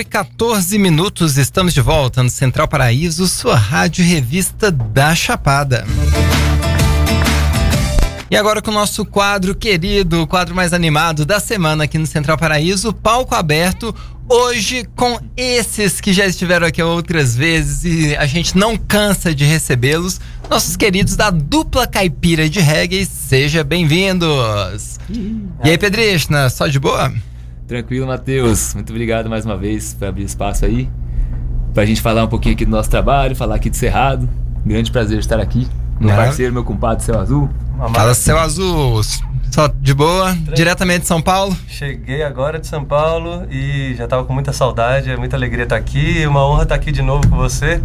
e 0.00 0.04
14 0.04 0.78
minutos, 0.78 1.36
estamos 1.36 1.74
de 1.74 1.80
volta 1.82 2.22
no 2.22 2.30
Central 2.30 2.66
Paraíso, 2.66 3.28
sua 3.28 3.54
rádio 3.54 4.02
revista 4.02 4.70
da 4.70 5.14
Chapada. 5.14 5.86
E 8.30 8.36
agora 8.36 8.62
com 8.62 8.70
o 8.70 8.74
nosso 8.74 9.04
quadro 9.04 9.54
querido, 9.54 10.22
o 10.22 10.26
quadro 10.26 10.54
mais 10.54 10.72
animado 10.72 11.26
da 11.26 11.38
semana 11.38 11.84
aqui 11.84 11.98
no 11.98 12.06
Central 12.06 12.38
Paraíso, 12.38 12.94
palco 12.94 13.34
aberto. 13.34 13.94
Hoje 14.26 14.88
com 14.96 15.20
esses 15.36 16.00
que 16.00 16.12
já 16.12 16.24
estiveram 16.24 16.66
aqui 16.66 16.82
outras 16.82 17.36
vezes 17.36 17.84
e 17.84 18.16
a 18.16 18.24
gente 18.24 18.56
não 18.56 18.78
cansa 18.78 19.34
de 19.34 19.44
recebê-los, 19.44 20.18
nossos 20.48 20.76
queridos 20.76 21.14
da 21.14 21.28
dupla 21.28 21.86
caipira 21.86 22.48
de 22.48 22.60
reggae. 22.60 23.04
Seja 23.04 23.62
bem-vindos! 23.62 24.98
E 25.62 25.68
aí, 25.70 25.76
Pedrishna, 25.76 26.48
só 26.48 26.68
de 26.68 26.78
boa? 26.78 27.12
Tranquilo, 27.70 28.04
Matheus. 28.04 28.74
Muito 28.74 28.90
obrigado 28.90 29.30
mais 29.30 29.46
uma 29.46 29.56
vez 29.56 29.94
por 29.94 30.08
abrir 30.08 30.24
espaço 30.24 30.64
aí. 30.64 30.90
Pra 31.72 31.86
gente 31.86 32.02
falar 32.02 32.24
um 32.24 32.26
pouquinho 32.26 32.56
aqui 32.56 32.64
do 32.64 32.70
nosso 32.72 32.90
trabalho, 32.90 33.36
falar 33.36 33.54
aqui 33.54 33.70
de 33.70 33.76
Cerrado. 33.76 34.28
Grande 34.66 34.90
prazer 34.90 35.20
estar 35.20 35.38
aqui. 35.38 35.68
Meu 36.00 36.12
parceiro, 36.16 36.52
meu 36.52 36.64
compadre 36.64 37.04
Céu 37.04 37.20
Azul. 37.20 37.48
Fala, 37.94 38.12
Céu 38.12 38.40
Azul. 38.40 39.00
Só 39.52 39.68
de 39.68 39.94
boa, 39.94 40.36
diretamente 40.52 41.02
de 41.02 41.06
São 41.06 41.22
Paulo? 41.22 41.56
Cheguei 41.68 42.24
agora 42.24 42.58
de 42.58 42.66
São 42.66 42.84
Paulo 42.84 43.46
e 43.48 43.94
já 43.96 44.02
estava 44.02 44.24
com 44.24 44.32
muita 44.32 44.52
saudade, 44.52 45.08
é 45.08 45.16
muita 45.16 45.36
alegria 45.36 45.62
estar 45.62 45.76
aqui. 45.76 46.26
Uma 46.26 46.44
honra 46.44 46.64
estar 46.64 46.74
aqui 46.74 46.90
de 46.90 47.02
novo 47.02 47.28
com 47.28 47.36
você 47.36 47.80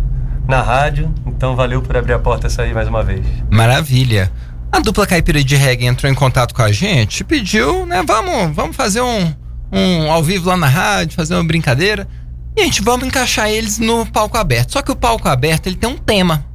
na 0.48 0.64
rádio. 0.64 1.14
Então 1.28 1.56
valeu 1.56 1.84
por 1.84 1.96
abrir 1.96 2.14
a 2.14 2.20
porta 2.20 2.48
e 2.48 2.50
sair 2.50 2.74
mais 2.74 2.88
uma 2.88 3.04
vez. 3.04 3.24
Maravilha. 3.52 4.32
A 4.72 4.80
dupla 4.80 5.06
caipira 5.06 5.44
de 5.44 5.56
reggae 5.56 5.86
entrou 5.86 6.12
em 6.12 6.16
contato 6.16 6.56
com 6.56 6.64
a 6.64 6.72
gente, 6.72 7.24
pediu, 7.24 7.86
né? 7.86 8.02
Vamos, 8.04 8.56
vamos 8.56 8.76
fazer 8.76 9.02
um, 9.02 9.32
um 9.76 10.12
ao 10.12 10.24
vivo 10.24 10.50
lá 10.50 10.58
na 10.58 10.68
rádio, 10.68 11.16
fazer 11.16 11.36
uma 11.36 11.44
brincadeira. 11.44 12.08
E 12.56 12.62
a 12.62 12.64
gente 12.64 12.82
vamos 12.82 13.06
encaixar 13.06 13.50
eles 13.50 13.78
no 13.80 14.06
palco 14.06 14.38
aberto. 14.38 14.72
Só 14.72 14.82
que 14.82 14.92
o 14.92 14.96
palco 14.96 15.28
aberto 15.28 15.68
ele 15.68 15.76
tem 15.76 15.90
um 15.90 15.98
tema. 15.98 16.46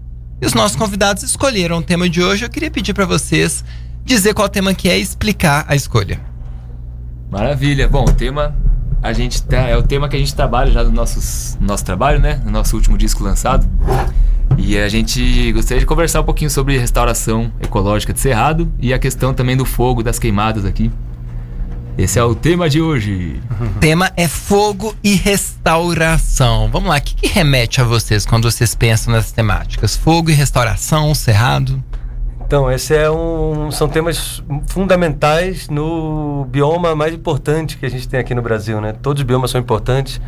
E 0.40 0.46
os 0.46 0.54
nossos 0.54 0.76
convidados 0.76 1.22
escolheram 1.22 1.78
o 1.78 1.82
tema 1.82 2.08
de 2.08 2.22
hoje. 2.22 2.44
Eu 2.44 2.50
queria 2.50 2.70
pedir 2.70 2.94
para 2.94 3.04
vocês 3.04 3.62
dizer 4.04 4.32
qual 4.32 4.48
tema 4.48 4.72
que 4.72 4.88
é 4.88 4.98
e 4.98 5.02
explicar 5.02 5.66
a 5.68 5.76
escolha. 5.76 6.18
Maravilha. 7.30 7.86
Bom, 7.86 8.04
o 8.04 8.12
tema 8.12 8.56
a 9.02 9.12
gente 9.12 9.42
tá, 9.42 9.58
é 9.58 9.76
o 9.76 9.82
tema 9.82 10.08
que 10.08 10.16
a 10.16 10.18
gente 10.18 10.34
trabalha 10.34 10.70
já 10.70 10.82
no 10.82 10.90
nosso, 10.90 11.58
no 11.60 11.66
nosso 11.66 11.84
trabalho, 11.84 12.18
né? 12.18 12.40
No 12.44 12.50
nosso 12.50 12.74
último 12.74 12.96
disco 12.96 13.22
lançado. 13.22 13.68
E 14.58 14.76
a 14.78 14.88
gente 14.88 15.52
gostaria 15.52 15.80
de 15.80 15.86
conversar 15.86 16.20
um 16.20 16.24
pouquinho 16.24 16.50
sobre 16.50 16.76
restauração 16.78 17.52
ecológica 17.60 18.12
de 18.12 18.20
Cerrado 18.20 18.70
e 18.80 18.92
a 18.92 18.98
questão 18.98 19.32
também 19.32 19.56
do 19.56 19.64
fogo, 19.64 20.02
das 20.02 20.18
queimadas 20.18 20.64
aqui. 20.64 20.90
Esse 22.00 22.18
é 22.18 22.24
o 22.24 22.34
tema 22.34 22.66
de 22.66 22.80
hoje. 22.80 23.42
O 23.60 23.78
tema 23.78 24.10
é 24.16 24.26
fogo 24.26 24.96
e 25.04 25.16
restauração. 25.16 26.70
Vamos 26.72 26.88
lá, 26.88 26.96
o 26.96 27.00
que, 27.02 27.14
que 27.14 27.26
remete 27.26 27.78
a 27.78 27.84
vocês 27.84 28.24
quando 28.24 28.50
vocês 28.50 28.74
pensam 28.74 29.12
nessas 29.12 29.32
temáticas? 29.32 29.96
Fogo 29.96 30.30
e 30.30 30.32
restauração, 30.32 31.14
cerrado? 31.14 31.84
Então, 32.40 32.72
esse 32.72 32.96
é 32.96 33.10
um, 33.10 33.70
são 33.70 33.86
temas 33.86 34.42
fundamentais 34.68 35.68
no 35.68 36.46
bioma 36.46 36.96
mais 36.96 37.12
importante 37.12 37.76
que 37.76 37.84
a 37.84 37.90
gente 37.90 38.08
tem 38.08 38.18
aqui 38.18 38.34
no 38.34 38.40
Brasil, 38.40 38.80
né? 38.80 38.94
Todos 38.94 39.20
os 39.20 39.26
biomas 39.26 39.50
são 39.50 39.60
importantes 39.60 40.18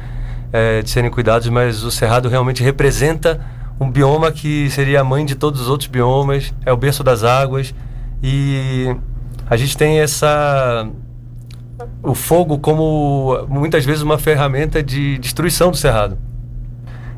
é, 0.52 0.82
de 0.82 0.90
serem 0.90 1.10
cuidados, 1.10 1.48
mas 1.48 1.82
o 1.84 1.90
cerrado 1.90 2.28
realmente 2.28 2.62
representa 2.62 3.40
um 3.80 3.90
bioma 3.90 4.30
que 4.30 4.68
seria 4.68 5.00
a 5.00 5.04
mãe 5.04 5.24
de 5.24 5.36
todos 5.36 5.62
os 5.62 5.70
outros 5.70 5.88
biomas, 5.88 6.52
é 6.66 6.72
o 6.72 6.76
berço 6.76 7.02
das 7.02 7.24
águas 7.24 7.74
e 8.22 8.94
a 9.48 9.56
gente 9.56 9.74
tem 9.74 10.00
essa 10.00 10.86
o 12.02 12.14
fogo 12.14 12.58
como 12.58 13.46
muitas 13.48 13.84
vezes 13.84 14.02
uma 14.02 14.18
ferramenta 14.18 14.82
de 14.82 15.18
destruição 15.18 15.70
do 15.70 15.76
cerrado. 15.76 16.18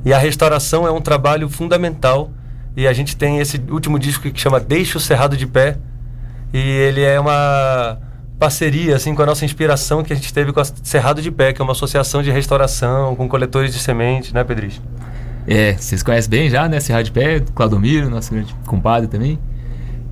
E 0.05 0.13
a 0.13 0.19
restauração 0.19 0.87
é 0.87 0.91
um 0.91 1.01
trabalho 1.01 1.49
fundamental 1.49 2.31
e 2.77 2.87
a 2.87 2.93
gente 2.93 3.17
tem 3.17 3.39
esse 3.39 3.61
último 3.71 3.99
disco 3.99 4.31
que 4.31 4.39
chama 4.39 4.61
Deixa 4.61 4.99
o 4.99 5.01
Cerrado 5.01 5.37
de 5.37 5.47
Pé. 5.47 5.79
E 6.53 6.59
ele 6.59 7.03
é 7.03 7.19
uma 7.19 7.99
parceria 8.39 8.97
assim 8.97 9.15
com 9.15 9.23
a 9.23 9.27
nossa 9.27 9.45
inspiração 9.45 10.03
que 10.05 10.13
a 10.13 10.17
gente 10.17 10.33
teve 10.33 10.53
com 10.53 10.61
a 10.61 10.65
Cerrado 10.65 11.23
de 11.23 11.31
Pé, 11.31 11.53
que 11.53 11.63
é 11.63 11.65
uma 11.65 11.73
associação 11.73 12.23
de 12.23 12.31
restauração 12.31 13.17
com 13.17 13.29
coletores 13.29 13.73
de 13.73 13.79
sementes, 13.79 14.33
né, 14.33 14.45
Pedrício? 14.45 14.83
É, 15.47 15.73
vocês 15.75 16.03
conhecem 16.03 16.31
bem 16.31 16.51
já, 16.51 16.69
né? 16.69 16.81
Cerrado 16.81 17.05
de 17.05 17.13
Pé, 17.13 17.41
Claudomiro, 17.55 18.11
nosso 18.11 18.33
grande 18.33 18.55
compadre 18.67 19.09
também. 19.09 19.39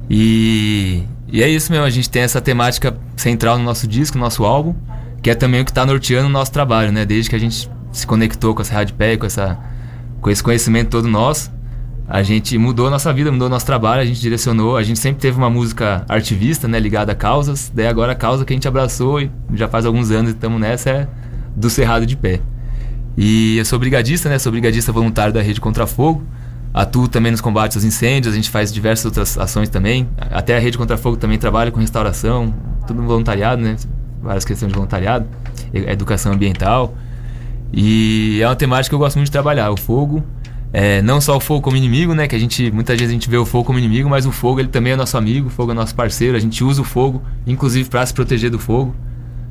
E, 0.09 1.05
e 1.33 1.43
é 1.43 1.49
isso 1.49 1.73
mesmo, 1.73 1.87
a 1.87 1.91
gente 1.91 2.11
tem 2.11 2.23
essa 2.23 2.43
temática 2.43 2.95
central 3.17 3.59
no 3.59 3.65
nosso 3.65 3.87
disco, 3.89 4.19
no 4.19 4.25
nosso 4.25 4.45
álbum, 4.45 4.75
que 5.23 5.31
é 5.31 5.35
também 5.35 5.63
o 5.63 5.65
que 5.65 5.71
está 5.71 5.87
norteando 5.87 6.29
o 6.29 6.31
nosso 6.31 6.53
trabalho, 6.53 6.93
né? 6.93 7.07
Desde 7.07 7.31
que 7.31 7.37
a 7.37 7.39
gente 7.39 7.71
se 7.91 8.07
conectou 8.07 8.55
com 8.55 8.61
a 8.61 8.65
Cerrado 8.65 8.89
de 8.89 8.93
Pé, 8.93 9.17
com, 9.17 9.25
essa, 9.25 9.59
com 10.21 10.31
esse 10.31 10.43
conhecimento 10.43 10.91
todo 10.91 11.09
nosso, 11.09 11.51
a 12.07 12.23
gente 12.23 12.59
mudou 12.59 12.89
a 12.89 12.91
nossa 12.91 13.11
vida, 13.15 13.33
mudou 13.33 13.47
o 13.47 13.51
nosso 13.51 13.65
trabalho, 13.65 14.03
a 14.03 14.05
gente 14.05 14.21
direcionou, 14.21 14.77
a 14.77 14.83
gente 14.83 14.99
sempre 14.99 15.23
teve 15.23 15.39
uma 15.39 15.49
música 15.49 16.05
artivista, 16.07 16.69
né, 16.69 16.79
ligada 16.79 17.13
a 17.13 17.15
causas, 17.15 17.73
daí 17.75 17.87
agora 17.87 18.13
a 18.13 18.15
causa 18.15 18.45
que 18.45 18.53
a 18.53 18.57
gente 18.57 18.69
abraçou 18.69 19.19
e 19.19 19.31
já 19.55 19.67
faz 19.67 19.87
alguns 19.87 20.11
anos 20.11 20.33
estamos 20.33 20.61
nessa 20.61 20.91
é 20.91 21.09
do 21.57 21.71
Cerrado 21.71 22.05
de 22.05 22.15
Pé. 22.15 22.41
E 23.17 23.57
eu 23.57 23.65
sou 23.65 23.79
brigadista, 23.79 24.29
né, 24.29 24.39
sou 24.39 24.53
brigadista 24.53 24.93
voluntário 24.93 25.33
da 25.33 25.41
Rede 25.41 25.63
Contra 25.63 25.87
Fogo, 25.87 26.23
atuo 26.73 27.09
também 27.09 27.31
nos 27.31 27.41
combates 27.41 27.77
aos 27.77 27.85
incêndios, 27.85 28.33
a 28.33 28.37
gente 28.37 28.51
faz 28.51 28.73
diversas 28.73 29.05
outras 29.05 29.39
ações 29.39 29.69
também, 29.69 30.09
até 30.31 30.57
a 30.57 30.61
Rede 30.61 30.79
Contra 30.79 30.97
Fogo 30.97 31.17
também 31.17 31.39
trabalha 31.39 31.71
com 31.71 31.81
restauração, 31.81 32.55
tudo 32.87 33.03
voluntariado, 33.03 33.63
né, 33.63 33.77
várias 34.23 34.45
questões 34.45 34.71
de 34.71 34.75
voluntariado, 34.75 35.27
educação 35.73 36.33
ambiental, 36.33 36.95
e 37.73 38.41
é 38.43 38.47
uma 38.47 38.57
temática 38.57 38.91
que 38.91 38.95
eu 38.95 38.99
gosto 38.99 39.17
muito 39.17 39.27
de 39.27 39.33
trabalhar, 39.33 39.71
o 39.71 39.77
fogo, 39.77 40.23
é, 40.73 41.03
não 41.03 41.21
só 41.21 41.37
o 41.37 41.41
fogo 41.41 41.61
como 41.61 41.77
inimigo, 41.77 42.15
né? 42.15 42.27
Que 42.27 42.35
a 42.35 42.39
gente 42.39 42.71
muitas 42.71 42.97
vezes 42.97 43.11
a 43.11 43.13
gente 43.13 43.29
vê 43.29 43.37
o 43.37 43.45
fogo 43.45 43.65
como 43.65 43.79
inimigo, 43.79 44.09
mas 44.09 44.25
o 44.25 44.33
fogo 44.33 44.59
ele 44.59 44.69
também 44.69 44.95
é 44.95 44.97
nosso 44.97 45.19
amigo, 45.19 45.49
o 45.49 45.51
fogo 45.51 45.73
é 45.73 45.75
nosso 45.75 45.95
parceiro. 45.95 46.35
A 46.35 46.41
gente 46.41 46.65
usa 46.65 46.81
o 46.81 46.85
fogo, 46.85 47.23
inclusive 47.47 47.89
para 47.91 48.05
se 48.07 48.15
proteger 48.15 48.51
do 48.51 48.59
fogo. 48.59 48.95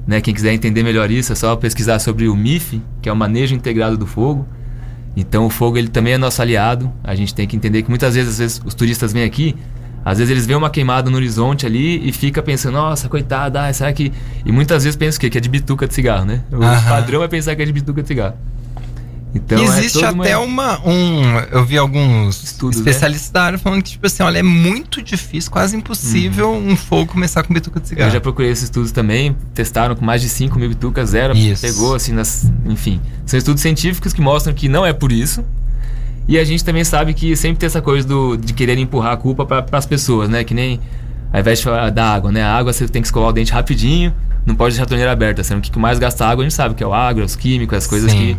Né? 0.08 0.20
Quem 0.20 0.34
quiser 0.34 0.52
entender 0.52 0.82
melhor 0.82 1.12
isso 1.12 1.32
é 1.32 1.36
só 1.36 1.56
pesquisar 1.56 2.00
sobre 2.00 2.28
o 2.28 2.36
MIF, 2.36 2.82
que 3.02 3.08
é 3.08 3.14
o 3.14 3.16
manejo 3.16 3.53
integrado 3.53 3.98
do 3.98 4.08
fogo. 4.08 4.48
Então 5.16 5.46
o 5.46 5.50
fogo 5.50 5.78
ele 5.78 5.90
também 5.90 6.14
é 6.14 6.18
nosso 6.18 6.42
aliado. 6.42 6.92
A 7.04 7.16
gente 7.16 7.34
tem 7.34 7.48
que 7.48 7.56
entender 7.56 7.84
que 7.84 7.90
muitas 7.90 8.16
vezes, 8.16 8.32
às 8.34 8.40
vezes 8.40 8.62
os 8.66 8.74
turistas 8.74 9.12
vêm 9.12 9.24
aqui, 9.24 9.56
às 10.04 10.18
vezes 10.18 10.32
eles 10.32 10.46
veem 10.46 10.58
uma 10.58 10.70
queimada 10.70 11.10
no 11.10 11.18
horizonte 11.18 11.66
ali 11.66 12.08
e 12.08 12.12
fica 12.12 12.42
pensando, 12.42 12.74
nossa, 12.74 13.08
coitada, 13.08 13.68
ah, 13.68 13.74
será 13.74 13.94
que. 13.94 14.12
E 14.46 14.52
muitas 14.52 14.84
vezes 14.84 14.96
pensam 14.96 15.18
o 15.18 15.22
quê? 15.22 15.30
Que 15.30 15.38
é 15.38 15.42
de 15.42 15.50
bituca 15.50 15.88
de 15.88 15.94
cigarro, 15.94 16.26
né? 16.26 16.42
O 16.52 16.60
padrão 16.90 17.24
é 17.24 17.28
pensar 17.28 17.56
que 17.56 17.62
é 17.62 17.66
de 17.66 17.74
bituca 17.74 18.02
de 18.02 18.08
cigarro. 18.08 18.36
Então, 19.34 19.59
é 19.59 19.64
Existe 19.64 20.03
é 20.03 20.08
até 20.08 20.38
uma... 20.38 20.78
uma... 20.78 20.90
um. 20.90 21.40
Eu 21.52 21.64
vi 21.64 21.78
alguns 21.78 22.44
Estudos, 22.44 22.78
né? 22.78 22.81
especialistas 22.81 23.30
né? 23.30 23.34
da 23.34 23.44
área 23.44 23.58
falando 23.58 23.81
que, 23.81 23.92
tipo 23.92 24.06
assim, 24.06 24.24
olha, 24.24 24.40
é 24.40 24.44
muito 24.44 25.02
difícil, 25.02 25.50
quase 25.50 25.75
impossível 25.75 26.50
uhum. 26.50 26.72
um 26.72 26.75
fogo 26.75 27.14
começar 27.14 27.41
com 27.44 27.53
bituca 27.53 27.80
de 27.80 27.88
cigarro. 27.88 28.09
Eu 28.09 28.14
já 28.14 28.22
procurei 28.22 28.52
esses 28.52 28.66
estudos 28.66 28.91
também, 28.91 29.36
testaram 29.53 29.96
com 29.96 30.03
mais 30.03 30.22
de 30.22 30.28
5 30.28 30.59
mil 30.59 30.68
bitucas, 30.68 31.09
zero, 31.09 31.36
isso. 31.36 31.62
pegou, 31.62 31.96
assim, 31.96 32.12
nas. 32.12 32.52
Enfim. 32.66 33.00
São 33.25 33.38
estudos 33.38 33.62
científicos 33.62 34.12
que 34.12 34.22
mostram 34.22 34.53
que 34.53 34.68
não 34.68 34.86
é 34.86 34.91
por 34.91 35.12
isso. 35.12 35.44
E 36.28 36.38
a 36.38 36.44
gente 36.44 36.64
também 36.64 36.84
sabe 36.84 37.14
que 37.14 37.36
sempre 37.36 37.58
tem 37.58 37.68
essa 37.68 37.81
coisa 37.81 38.08
do, 38.08 38.38
de 38.38 38.53
querer 38.53 38.78
empurrar 38.78 39.14
a 39.14 39.17
culpa 39.17 39.46
para 39.46 39.66
as 39.72 39.85
pessoas, 39.85 40.29
né? 40.29 40.44
Que 40.44 40.53
nem 40.53 40.79
ao 41.32 41.40
invés 41.40 41.59
de 41.59 41.66
falar 41.66 41.90
da 41.90 42.06
água, 42.06 42.32
né? 42.32 42.44
A 42.44 42.53
água 42.53 42.73
você 42.73 42.88
tem 42.88 43.02
que 43.02 43.08
escovar 43.08 43.29
o 43.29 43.34
dente 43.34 43.52
rapidinho, 43.52 44.14
não 44.46 44.56
pode 44.56 44.73
deixar 44.73 44.84
a 44.84 44.88
torneira 44.88 45.11
aberta, 45.11 45.44
sendo 45.44 45.61
que 45.61 45.70
o 45.70 45.72
que 45.72 45.79
mais 45.79 45.97
gasta 45.97 46.26
água 46.26 46.44
a 46.44 46.46
gente 46.47 46.56
sabe 46.56 46.76
que 46.76 46.84
é 46.84 46.88
o 46.88 46.94
água, 46.94 47.23
os 47.23 47.35
químicos, 47.35 47.78
as 47.78 47.88
coisas 47.88 48.11
Sim. 48.11 48.17
que 48.17 48.38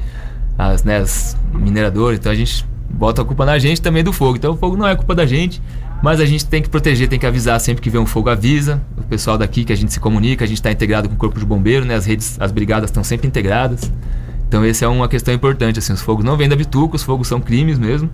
as, 0.56 0.84
né, 0.84 0.98
as 0.98 1.36
mineradoras, 1.52 2.18
então 2.18 2.30
a 2.30 2.34
gente 2.34 2.64
bota 2.90 3.22
a 3.22 3.24
culpa 3.24 3.44
na 3.44 3.58
gente 3.58 3.80
também 3.80 4.04
do 4.04 4.12
fogo. 4.12 4.36
Então 4.36 4.52
o 4.52 4.56
fogo 4.56 4.76
não 4.76 4.86
é 4.86 4.94
culpa 4.94 5.14
da 5.14 5.26
gente, 5.26 5.62
mas 6.02 6.20
a 6.20 6.26
gente 6.26 6.44
tem 6.46 6.62
que 6.62 6.68
proteger, 6.68 7.08
tem 7.08 7.18
que 7.18 7.26
avisar 7.26 7.60
sempre 7.60 7.82
que 7.82 7.88
vê 7.88 7.98
um 7.98 8.06
fogo, 8.06 8.28
avisa. 8.28 8.82
O 8.96 9.02
pessoal 9.02 9.38
daqui 9.38 9.64
que 9.64 9.72
a 9.72 9.76
gente 9.76 9.92
se 9.92 10.00
comunica, 10.00 10.44
a 10.44 10.48
gente 10.48 10.58
está 10.58 10.70
integrado 10.70 11.08
com 11.08 11.14
o 11.14 11.18
corpo 11.18 11.38
de 11.38 11.46
bombeiro, 11.46 11.84
né? 11.84 11.94
As 11.94 12.06
redes, 12.06 12.36
as 12.40 12.52
brigadas 12.52 12.90
estão 12.90 13.04
sempre 13.04 13.26
integradas. 13.26 13.90
Então 14.48 14.62
essa 14.64 14.84
é 14.84 14.88
uma 14.88 15.08
questão 15.08 15.32
importante, 15.32 15.78
assim, 15.78 15.94
os 15.94 16.02
fogos 16.02 16.24
não 16.24 16.36
vêm 16.36 16.48
da 16.48 16.54
bituca, 16.54 16.96
os 16.96 17.02
fogos 17.02 17.26
são 17.26 17.40
crimes 17.40 17.78
mesmo, 17.78 18.10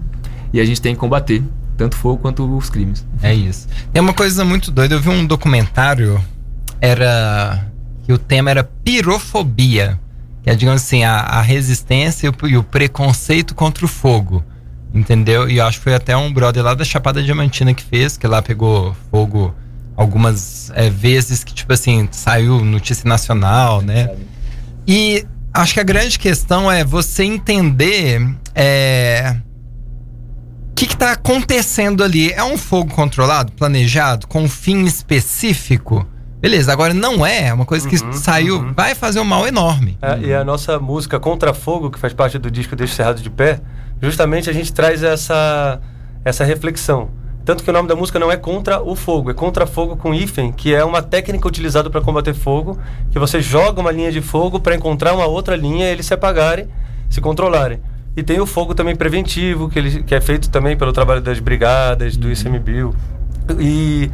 e 0.52 0.61
a 0.61 0.64
gente 0.64 0.81
tem 0.81 0.94
que 0.94 1.00
combater 1.00 1.43
tanto 1.76 1.96
fogo 1.96 2.19
quanto 2.19 2.44
os 2.56 2.70
crimes. 2.70 3.05
É 3.20 3.34
isso. 3.34 3.67
Tem 3.93 4.00
uma 4.00 4.14
coisa 4.14 4.44
muito 4.44 4.70
doida, 4.70 4.94
eu 4.94 5.00
vi 5.00 5.08
um 5.08 5.26
documentário, 5.26 6.20
era 6.81 7.67
que 8.05 8.12
o 8.12 8.19
tema 8.19 8.50
era 8.50 8.62
pirofobia 8.62 9.99
que 10.43 10.50
é, 10.50 10.55
digamos 10.55 10.82
assim, 10.82 11.05
a, 11.05 11.20
a 11.20 11.40
resistência 11.40 12.26
e 12.26 12.31
o, 12.31 12.49
e 12.49 12.56
o, 12.56 12.62
preconceito 12.62 13.55
contra 13.55 13.85
o 13.85 13.88
fogo. 13.88 14.44
Entendeu? 14.94 15.49
E 15.49 15.58
eu 15.58 15.67
acho 15.67 15.79
que 15.79 15.85
foi 15.85 15.94
até 15.94 16.17
um 16.17 16.32
brother 16.32 16.62
lá 16.64 16.75
da 16.75 16.85
Chapada 16.85 17.23
Diamantina 17.23 17.75
que 17.75 17.82
fez, 17.82 18.17
que 18.17 18.26
lá 18.26 18.40
pegou 18.40 18.96
fogo 19.11 19.55
algumas 19.96 20.70
é, 20.75 20.88
vezes 20.88 21.44
que, 21.44 21.52
tipo 21.52 21.73
assim, 21.73 22.08
saiu 22.11 22.64
notícia 22.64 23.06
nacional, 23.08 23.82
né? 23.82 24.11
E 24.87 25.26
acho 25.52 25.75
que 25.75 25.81
a 25.81 25.85
grande 25.85 26.19
questão 26.19 26.70
é 26.70 26.84
você 26.84 27.25
entender 27.25 28.26
é, 28.55 29.37
o 30.70 30.75
que 30.75 30.87
está 30.87 31.12
acontecendo 31.12 32.02
ali. 32.02 32.32
É 32.32 32.43
um 32.43 32.56
fogo 32.56 32.94
controlado, 32.94 33.52
planejado, 33.52 34.26
com 34.26 34.44
um 34.44 34.49
fim 34.49 34.84
específico? 34.84 36.06
Beleza, 36.40 36.73
agora 36.73 36.94
não 36.94 37.26
é, 37.26 37.49
é 37.49 37.52
uma 37.52 37.64
coisa 37.64 37.88
que 37.88 37.96
Uhum, 37.96 38.12
saiu, 38.12 38.56
uhum. 38.58 38.73
vai 38.73 38.94
fazer 38.94 39.19
um 39.19 39.25
mal 39.25 39.46
enorme. 39.46 39.99
É, 40.00 40.19
e 40.20 40.32
a 40.35 40.44
nossa 40.44 40.79
música 40.79 41.19
Contra 41.19 41.52
Fogo, 41.52 41.90
que 41.90 41.99
faz 41.99 42.12
parte 42.12 42.38
do 42.38 42.50
disco 42.50 42.76
Deixa 42.76 42.93
o 42.93 42.96
Cerrado 42.96 43.20
de 43.20 43.29
Pé, 43.29 43.61
justamente 44.00 44.49
a 44.49 44.52
gente 44.52 44.73
traz 44.73 45.02
essa, 45.02 45.81
essa 46.25 46.44
reflexão. 46.44 47.08
Tanto 47.44 47.64
que 47.64 47.70
o 47.70 47.73
nome 47.73 47.88
da 47.88 47.96
música 47.96 48.19
não 48.19 48.31
é 48.31 48.37
Contra 48.37 48.81
o 48.81 48.94
Fogo, 48.94 49.31
é 49.31 49.35
Contra 49.35 49.67
Fogo 49.67 49.96
com 49.96 50.14
hífen, 50.14 50.52
que 50.52 50.73
é 50.73 50.85
uma 50.85 51.02
técnica 51.02 51.49
utilizada 51.49 51.90
para 51.90 52.00
combater 52.00 52.35
fogo, 52.35 52.79
que 53.11 53.19
você 53.19 53.41
joga 53.41 53.81
uma 53.81 53.91
linha 53.91 54.12
de 54.12 54.20
fogo 54.20 54.61
para 54.61 54.76
encontrar 54.76 55.14
uma 55.14 55.26
outra 55.26 55.56
linha 55.56 55.87
e 55.87 55.93
eles 55.93 56.06
se 56.06 56.14
apagarem, 56.14 56.69
se 57.08 57.20
controlarem. 57.20 57.81
E 58.17 58.23
tem 58.23 58.38
o 58.41 58.46
fogo 58.46 58.75
também 58.75 58.94
preventivo, 58.94 59.69
que, 59.69 59.79
ele, 59.79 60.02
que 60.02 60.14
é 60.14 60.20
feito 60.20 60.50
também 60.50 60.76
pelo 60.76 60.93
trabalho 60.93 61.20
das 61.20 61.41
brigadas, 61.41 62.17
do 62.17 62.31
ICMBio. 62.31 62.94
E 63.58 64.11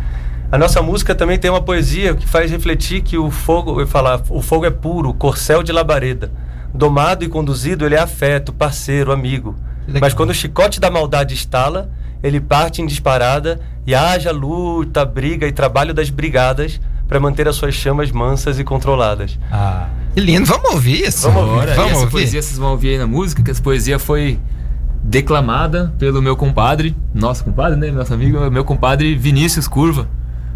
a 0.52 0.58
nossa 0.58 0.80
música 0.82 1.14
também 1.14 1.38
tem 1.38 1.50
uma 1.50 1.60
poesia 1.62 2.14
que 2.14 2.26
faz 2.28 2.50
refletir 2.50 3.02
que 3.02 3.18
o 3.18 3.30
fogo, 3.30 3.72
eu 3.72 3.80
ia 3.80 3.86
falar, 3.86 4.20
o 4.30 4.40
fogo 4.40 4.64
é 4.66 4.70
puro, 4.70 5.12
corcel 5.14 5.62
de 5.62 5.72
labareda. 5.72 6.30
Domado 6.72 7.24
e 7.24 7.28
conduzido, 7.28 7.84
ele 7.86 7.94
é 7.94 8.00
afeto, 8.00 8.52
parceiro, 8.52 9.12
amigo. 9.12 9.54
legal. 9.86 10.00
Mas 10.00 10.14
quando 10.14 10.30
o 10.30 10.34
chicote 10.34 10.78
da 10.80 10.90
maldade 10.90 11.34
estala, 11.34 11.90
ele 12.22 12.40
parte 12.40 12.82
em 12.82 12.86
disparada 12.86 13.60
e 13.86 13.94
haja 13.94 14.30
luta, 14.32 15.04
briga 15.04 15.46
e 15.46 15.52
trabalho 15.52 15.92
das 15.94 16.10
brigadas 16.10 16.80
para 17.06 17.20
manter 17.20 17.46
as 17.46 17.54
suas 17.56 17.74
chamas 17.74 18.10
mansas 18.10 18.58
e 18.58 18.64
controladas. 18.64 19.38
Ah, 19.52 19.88
que 20.14 20.20
lindo. 20.20 20.46
Vamos 20.46 20.70
ouvir 20.72 21.06
isso? 21.06 21.30
Vamos 21.30 21.42
ouvir. 21.42 21.54
Bora, 21.60 21.74
Vamos 21.74 21.90
essa 21.92 22.00
ouvir. 22.00 22.12
poesia 22.12 22.42
vocês 22.42 22.58
vão 22.58 22.70
ouvir 22.70 22.90
aí 22.90 22.98
na 22.98 23.06
música, 23.06 23.42
que 23.42 23.50
essa 23.50 23.62
poesia 23.62 23.98
foi 23.98 24.38
declamada 25.02 25.92
pelo 25.98 26.22
meu 26.22 26.36
compadre, 26.36 26.96
nosso 27.12 27.44
compadre, 27.44 27.76
né? 27.78 27.90
Nosso 27.90 28.14
amigo, 28.14 28.50
meu 28.50 28.64
compadre 28.64 29.14
Vinícius 29.14 29.68
Curva. 29.68 30.08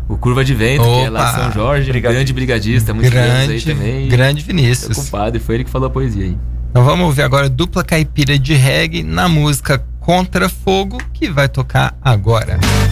O 0.09 0.17
Curva 0.17 0.45
de 0.45 0.55
Vento, 0.55 0.83
que 0.83 0.89
é 1.05 1.11
lá 1.11 1.31
Opa! 1.31 1.39
São 1.43 1.53
Jorge, 1.53 1.91
Brigadista. 1.91 2.13
grande 2.15 2.33
brigadista, 2.33 2.95
muitos 2.95 3.13
anos 3.13 3.31
aí 3.31 3.47
Grande, 3.47 3.65
também. 3.67 4.09
grande 4.09 4.45
Meu 4.47 4.57
Vinícius. 4.57 4.97
compadre, 4.97 5.39
foi 5.39 5.57
ele 5.57 5.65
que 5.65 5.71
falou 5.71 5.87
a 5.89 5.91
poesia 5.91 6.25
aí. 6.25 6.37
Então 6.71 6.85
vamos 6.85 7.05
ouvir 7.07 7.23
agora 7.23 7.49
dupla 7.49 7.85
caipira 7.85 8.39
de 8.39 8.55
reggae 8.55 9.03
na 9.03 9.29
música 9.29 9.83
Contra 10.01 10.49
Fogo, 10.49 10.97
que 11.13 11.29
vai 11.31 11.49
tocar 11.49 11.95
agora. 12.03 12.59
Corre 12.59 12.88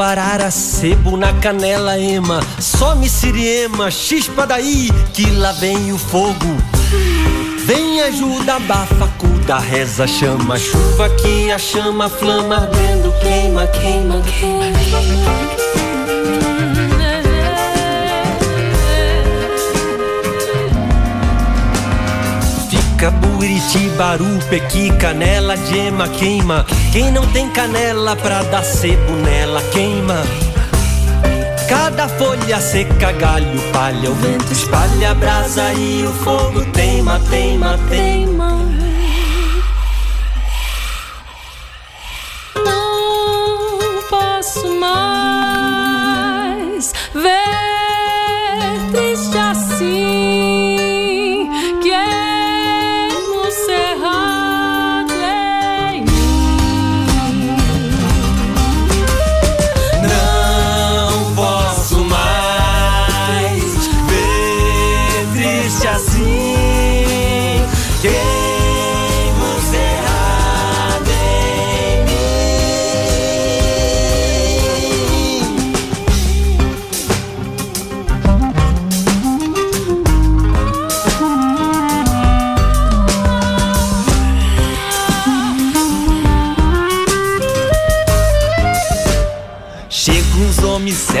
arara, 0.00 0.50
sebo 0.50 1.16
na 1.16 1.32
canela 1.34 1.98
ema. 1.98 2.40
Some 2.58 3.08
siriema, 3.08 3.90
chispa 3.90 4.46
daí, 4.46 4.90
que 5.12 5.30
lá 5.30 5.52
vem 5.52 5.92
o 5.92 5.98
fogo. 5.98 6.56
Vem 7.66 8.00
ajuda, 8.00 8.56
abafa, 8.56 9.08
cuda, 9.18 9.58
reza, 9.58 10.06
chama. 10.06 10.58
Chuva 10.58 11.08
que 11.10 11.50
a 11.50 11.58
chama, 11.58 12.08
flama 12.08 12.56
ardendo 12.56 13.12
Queima, 13.20 13.66
queima, 13.66 14.20
queima 14.22 15.89
Fica 23.00 23.12
buriti, 23.12 23.88
baru, 23.96 24.38
pequi, 24.50 24.92
canela, 24.98 25.56
gema, 25.56 26.06
queima. 26.06 26.66
Quem 26.92 27.10
não 27.10 27.26
tem 27.28 27.48
canela 27.48 28.14
pra 28.14 28.42
dar 28.42 28.62
sebo 28.62 29.12
nela, 29.24 29.62
queima. 29.72 30.22
Cada 31.66 32.06
folha 32.06 32.60
seca, 32.60 33.10
galho, 33.12 33.58
palha, 33.72 34.10
o 34.10 34.14
vento 34.16 34.52
espalha 34.52 35.14
brasa 35.14 35.72
e 35.72 36.04
o 36.06 36.12
fogo 36.12 36.62
teima, 36.72 37.18
teima, 37.30 37.80
teima. 37.88 38.39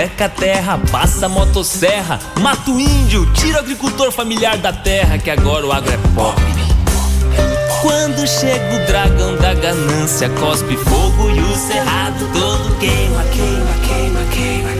Cerca 0.00 0.24
a 0.24 0.28
terra, 0.30 0.80
passa 0.90 1.26
a 1.26 1.28
motosserra, 1.28 2.18
mata 2.40 2.70
o 2.70 2.80
índio, 2.80 3.30
tira 3.34 3.58
o 3.58 3.60
agricultor 3.60 4.10
familiar 4.10 4.56
da 4.56 4.72
terra, 4.72 5.18
que 5.18 5.28
agora 5.28 5.66
o 5.66 5.70
agro 5.70 5.92
é 5.92 5.98
pobre. 6.14 6.42
Quando 7.82 8.26
chega 8.26 8.76
o 8.76 8.86
dragão 8.86 9.36
da 9.36 9.52
ganância, 9.52 10.30
cospe 10.30 10.74
fogo 10.78 11.28
e 11.28 11.40
o 11.40 11.54
cerrado 11.54 12.26
todo 12.32 12.78
queima, 12.78 13.22
queima, 13.24 13.72
queima, 13.86 14.20
queima, 14.32 14.79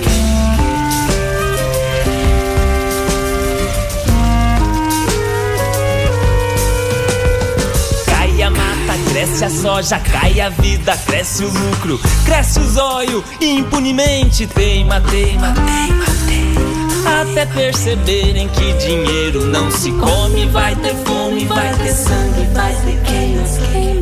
cresce 9.11 9.45
a 9.45 9.51
soja, 9.51 9.99
cai 9.99 10.41
a 10.41 10.49
vida, 10.49 10.97
cresce 11.05 11.45
o 11.45 11.49
lucro, 11.49 12.01
cresce 12.25 12.61
o 12.61 12.65
zóio, 12.65 13.25
impunemente 13.41 14.47
teima, 14.47 15.01
teima, 15.01 15.53
teima, 15.53 16.05
teima. 16.27 17.21
Até 17.21 17.45
perceberem 17.47 18.49
que 18.49 18.73
dinheiro 18.75 19.47
não 19.47 19.69
se 19.71 19.91
come, 19.93 20.47
vai 20.47 20.77
ter 20.77 20.95
fome, 21.05 21.45
vai 21.45 21.75
ter 21.79 21.93
sangue, 21.93 22.47
vai 22.55 22.73
ter 22.85 23.03
queima, 23.03 23.43
queima, 23.73 24.00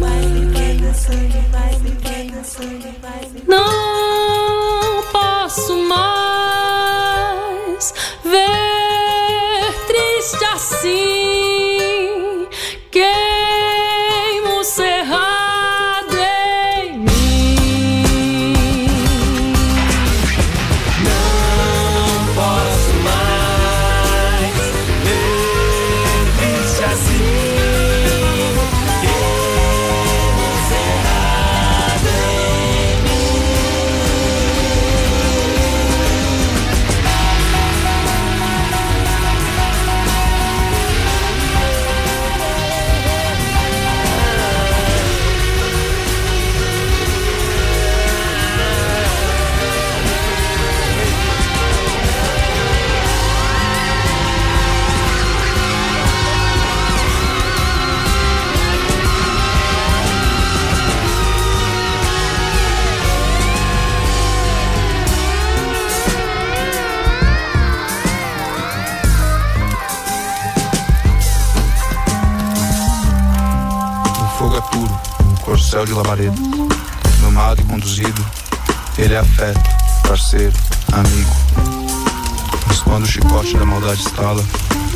maldade 83.99 84.03
estala, 84.03 84.45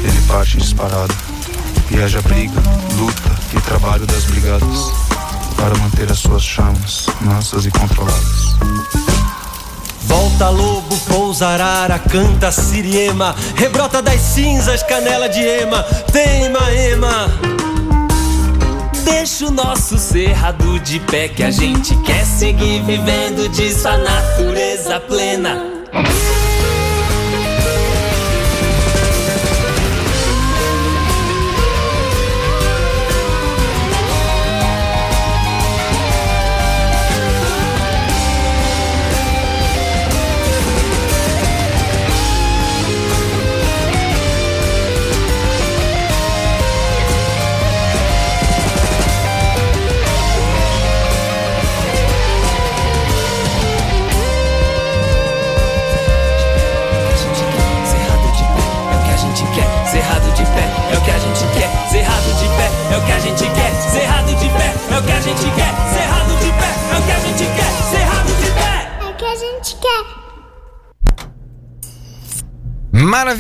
ele 0.03 0.21
parte 0.27 0.57
disparado. 0.57 1.15
E 1.91 2.23
briga, 2.23 2.63
luta 2.97 3.31
e 3.55 3.61
trabalho 3.61 4.07
das 4.07 4.25
brigadas 4.25 4.93
para 5.57 5.77
manter 5.77 6.11
as 6.11 6.19
suas 6.19 6.43
chamas 6.43 7.07
mansas 7.21 7.67
e 7.67 7.71
controladas. 7.71 8.57
Volta 10.03 10.49
lobo, 10.49 10.97
pousa 11.09 11.49
arara, 11.49 11.99
canta 11.99 12.51
siriema, 12.51 13.35
rebrota 13.57 14.01
das 14.01 14.21
cinzas, 14.21 14.83
canela 14.83 15.29
de 15.29 15.41
ema, 15.41 15.83
teima, 16.11 16.73
ema. 16.73 17.29
Deixa 19.05 19.47
o 19.47 19.51
nosso 19.51 19.99
cerrado 19.99 20.79
de 20.81 20.99
pé 21.01 21.29
que 21.29 21.43
a 21.43 21.51
gente 21.51 21.95
quer 22.03 22.25
seguir 22.25 22.83
vivendo 22.85 23.49
de 23.51 23.73
sua 23.73 23.99
natureza 23.99 25.01
plena. 25.01 25.72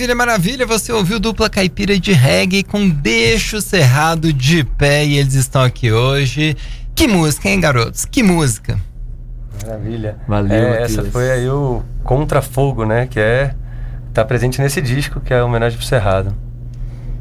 Maravilha, 0.02 0.14
maravilha. 0.16 0.66
Você 0.66 0.92
ouviu 0.92 1.20
dupla 1.20 1.48
caipira 1.48 1.96
de 1.96 2.12
reggae 2.12 2.64
com 2.64 2.88
Deixo 2.88 3.60
Cerrado 3.60 4.32
de 4.32 4.64
Pé 4.64 5.04
e 5.06 5.16
eles 5.16 5.34
estão 5.34 5.62
aqui 5.62 5.92
hoje. 5.92 6.56
Que 6.92 7.06
música, 7.06 7.48
hein, 7.48 7.60
garotos? 7.60 8.04
Que 8.04 8.20
música. 8.20 8.76
Maravilha. 9.64 10.16
Valeu, 10.26 10.52
É, 10.74 10.82
essa 10.82 11.04
foi 11.04 11.30
aí 11.30 11.48
o 11.48 11.82
Contrafogo, 12.02 12.84
né? 12.84 13.06
Que 13.06 13.20
é. 13.20 13.54
Tá 14.12 14.24
presente 14.24 14.60
nesse 14.60 14.80
disco, 14.82 15.20
que 15.20 15.32
é 15.32 15.38
a 15.38 15.44
homenagem 15.44 15.78
pro 15.78 15.86
Cerrado. 15.86 16.34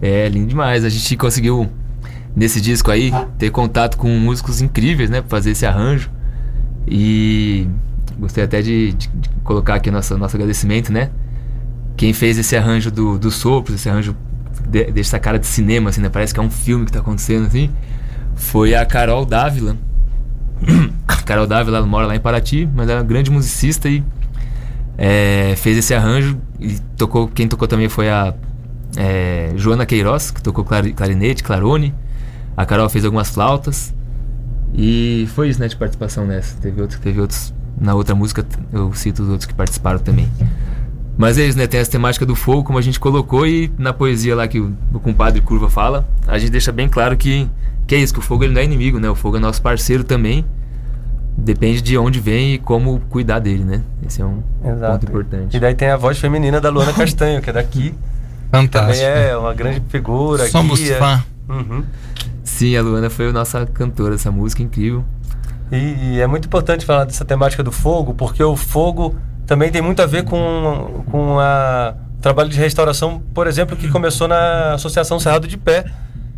É, 0.02 0.28
lindo 0.28 0.48
demais. 0.48 0.84
A 0.84 0.90
gente 0.90 1.16
conseguiu, 1.18 1.70
nesse 2.36 2.60
disco 2.60 2.90
aí, 2.90 3.12
ter 3.38 3.52
contato 3.52 3.96
com 3.96 4.10
músicos 4.10 4.60
incríveis, 4.60 5.08
né? 5.12 5.22
Pra 5.22 5.30
fazer 5.30 5.52
esse 5.52 5.68
arranjo. 5.68 6.10
E 6.88 7.68
gostei 8.18 8.44
até 8.44 8.60
de, 8.64 8.94
de- 8.94 9.08
de 9.08 9.30
colocar 9.44 9.76
aqui 9.76 9.92
nosso, 9.92 10.18
nosso 10.18 10.36
agradecimento, 10.36 10.92
né? 10.92 11.12
Quem 12.01 12.13
fez 12.13 12.36
esse 12.36 12.58
arranjo 12.58 12.89
do, 12.89 13.20
do 13.20 13.29
Sopros, 13.29 13.75
esse 13.75 13.88
arranjo 13.88 14.15
de, 14.67 14.86
deixa 14.86 15.10
essa 15.10 15.20
cara 15.20 15.38
de 15.38 15.46
cinema, 15.46 15.91
assim, 15.91 16.01
né? 16.01 16.10
Parece 16.10 16.34
que 16.34 16.39
é 16.39 16.43
um 16.43 16.50
filme 16.50 16.84
que 16.84 16.91
tá 16.91 16.98
acontecendo, 16.98 17.46
assim. 17.46 17.70
Foi 18.34 18.74
a 18.74 18.84
Carol 18.84 19.24
Dávila. 19.24 19.77
Carol 21.27 21.46
Dávila 21.46 21.77
ela 21.77 21.86
mora 21.86 22.08
lá 22.08 22.15
em 22.15 22.20
Paraty, 22.20 22.67
mas 22.74 22.89
ela 22.89 23.01
é 23.01 23.03
uma 23.03 23.08
grande 23.08 23.29
musicista 23.29 23.88
e 23.88 24.03
é, 24.98 25.53
fez 25.58 25.77
esse 25.77 25.93
arranjo 25.93 26.39
e 26.60 26.79
tocou 26.98 27.27
quem 27.27 27.48
tocou 27.48 27.67
também 27.67 27.88
foi 27.88 28.10
a 28.10 28.34
é, 28.98 29.51
Joana 29.55 29.86
Queiroz 29.86 30.31
que 30.31 30.41
tocou 30.41 30.65
clari- 30.65 30.93
clarinete 30.93 31.43
clarone 31.43 31.93
a 32.58 32.65
Carol 32.65 32.89
fez 32.89 33.05
algumas 33.05 33.29
flautas 33.29 33.93
e 34.74 35.29
foi 35.36 35.50
isso 35.50 35.60
né 35.60 35.67
de 35.67 35.75
participação 35.75 36.25
nessa 36.25 36.58
teve 36.60 36.81
outros 36.81 37.00
teve 37.00 37.22
outros 37.22 37.53
na 37.79 37.93
outra 37.93 38.15
música 38.15 38.43
eu 38.74 38.91
cito 38.93 39.22
os 39.22 39.29
outros 39.29 39.46
que 39.46 39.53
participaram 39.53 40.00
também 40.00 40.27
mas 41.18 41.38
é 41.38 41.46
isso 41.46 41.58
né 41.58 41.68
tem 41.68 41.80
essa 41.80 41.91
temática 41.91 42.25
do 42.25 42.36
fogo 42.36 42.63
como 42.63 42.80
a 42.80 42.82
gente 42.82 43.00
colocou 43.00 43.46
e 43.46 43.72
na 43.77 43.94
poesia 43.94 44.36
lá 44.36 44.48
que 44.48 44.60
o, 44.60 44.75
o 44.94 45.00
compadre 45.00 45.41
Curva 45.41 45.70
fala 45.70 46.08
a 46.27 46.38
gente 46.38 46.51
deixa 46.51 46.72
bem 46.72 46.88
claro 46.88 47.15
que 47.18 47.50
que 47.86 47.96
é 47.96 47.98
isso 48.00 48.13
que 48.13 48.20
o 48.20 48.24
fogo 48.24 48.44
ele 48.44 48.53
não 48.53 48.62
é 48.62 48.63
inimigo 48.63 49.00
né 49.00 49.10
o 49.10 49.15
fogo 49.15 49.38
é 49.38 49.39
nosso 49.39 49.62
parceiro 49.62 50.03
também 50.03 50.46
depende 51.38 51.82
de 51.82 51.98
onde 51.98 52.20
vem 52.20 52.53
e 52.53 52.58
como 52.58 53.00
cuidar 53.10 53.39
dele, 53.39 53.63
né? 53.63 53.82
Esse 54.06 54.22
é 54.22 54.25
um 54.25 54.41
ponto 54.62 55.06
importante. 55.06 55.58
E 55.58 55.60
daí 55.60 55.74
tem 55.74 55.89
a 55.89 55.98
voz 55.98 56.18
feminina 56.20 56.62
da 56.62 56.70
Luana 56.70 56.94
Castanho, 56.94 57.41
que 57.41 57.50
é 57.50 57.53
daqui. 57.53 57.94
Fantástico. 58.51 59.06
Também 59.06 59.30
é 59.30 59.38
uma 59.38 59.53
grande 59.53 59.82
figura. 59.88 60.48
Somos 60.50 60.80
guia. 60.80 60.98
fã. 60.98 61.24
Uhum. 61.50 61.84
Sim, 62.44 62.75
a 62.75 62.82
Luana 62.82 63.10
foi 63.10 63.30
a 63.30 63.34
nossa 63.34 63.65
cantora 63.65 64.12
dessa 64.12 64.32
música 64.32 64.62
incrível. 64.62 65.03
E, 65.72 66.15
e 66.15 66.20
é 66.20 66.27
muito 66.27 66.46
importante 66.46 66.86
falar 66.86 67.06
dessa 67.06 67.24
temática 67.24 67.63
do 67.63 67.72
fogo, 67.72 68.13
porque 68.13 68.44
o 68.44 68.56
fogo 68.58 69.15
também 69.51 69.70
tem 69.70 69.81
muito 69.81 70.01
a 70.01 70.05
ver 70.05 70.24
com, 70.24 71.03
com 71.12 71.38
a, 71.38 71.93
o 72.17 72.22
trabalho 72.22 72.48
de 72.48 72.58
restauração, 72.58 73.22
por 73.34 73.48
exemplo, 73.48 73.75
que 73.75 73.89
começou 73.89 74.25
na 74.25 74.75
Associação 74.75 75.20
Cerrado 75.20 75.46
de 75.46 75.58
Pé, 75.58 75.84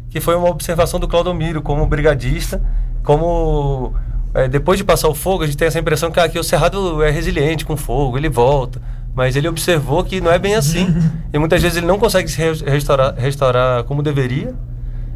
que 0.10 0.20
foi 0.20 0.36
uma 0.36 0.50
observação 0.50 1.00
do 1.00 1.08
Claudomiro 1.08 1.62
como 1.62 1.86
brigadista, 1.86 2.60
como 3.04 3.94
é, 4.34 4.48
depois 4.48 4.80
de 4.80 4.84
passar 4.84 5.10
o 5.10 5.14
fogo, 5.14 5.44
a 5.44 5.46
gente 5.46 5.56
tem 5.56 5.68
essa 5.68 5.78
impressão 5.78 6.10
que 6.10 6.20
aqui 6.20 6.40
o 6.40 6.44
Cerrado 6.44 7.04
é 7.04 7.12
resiliente 7.12 7.66
com 7.66 7.78
fogo, 7.78 8.18
ele 8.18 8.30
volta. 8.30 8.82
Mas 9.14 9.36
ele 9.36 9.48
observou 9.48 10.04
que 10.04 10.20
não 10.20 10.32
é 10.32 10.40
bem 10.40 10.56
assim. 10.56 10.88
e 11.32 11.38
muitas 11.38 11.62
vezes 11.62 11.78
ele 11.78 11.86
não 11.86 12.00
consegue 12.00 12.28
se 12.28 12.40
re- 12.42 12.66
restaurar, 12.66 13.14
restaurar 13.16 13.84
como 13.84 14.02
deveria. 14.02 14.56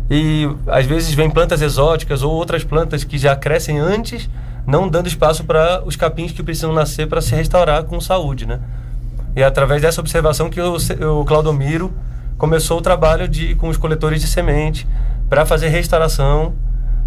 E 0.08 0.48
às 0.68 0.86
vezes 0.86 1.16
vem 1.16 1.32
plantas 1.32 1.64
exóticas 1.64 2.22
ou 2.22 2.32
outras 2.32 2.64
plantas 2.64 3.04
que 3.04 3.18
já 3.18 3.36
crescem 3.36 3.80
antes, 3.80 4.30
não 4.68 4.90
dando 4.90 5.08
espaço 5.08 5.46
para 5.46 5.82
os 5.86 5.96
capins 5.96 6.34
que 6.34 6.44
precisam 6.44 6.74
nascer 6.74 7.08
para 7.08 7.22
se 7.22 7.34
restaurar 7.34 7.84
com 7.86 8.02
saúde, 8.02 8.46
né? 8.46 8.60
E 9.34 9.42
é 9.42 9.46
através 9.46 9.82
dessa 9.82 10.02
observação 10.02 10.50
que 10.50 10.60
o, 10.60 11.24
Claudomiro 11.26 11.94
começou 12.38 12.80
o 12.80 12.82
trabalho 12.82 13.28
de, 13.30 13.56
com 13.56 13.70
os 13.70 13.78
coletores 13.78 14.20
de 14.20 14.28
semente 14.28 14.86
para 15.30 15.46
fazer 15.46 15.70
restauração 15.70 16.54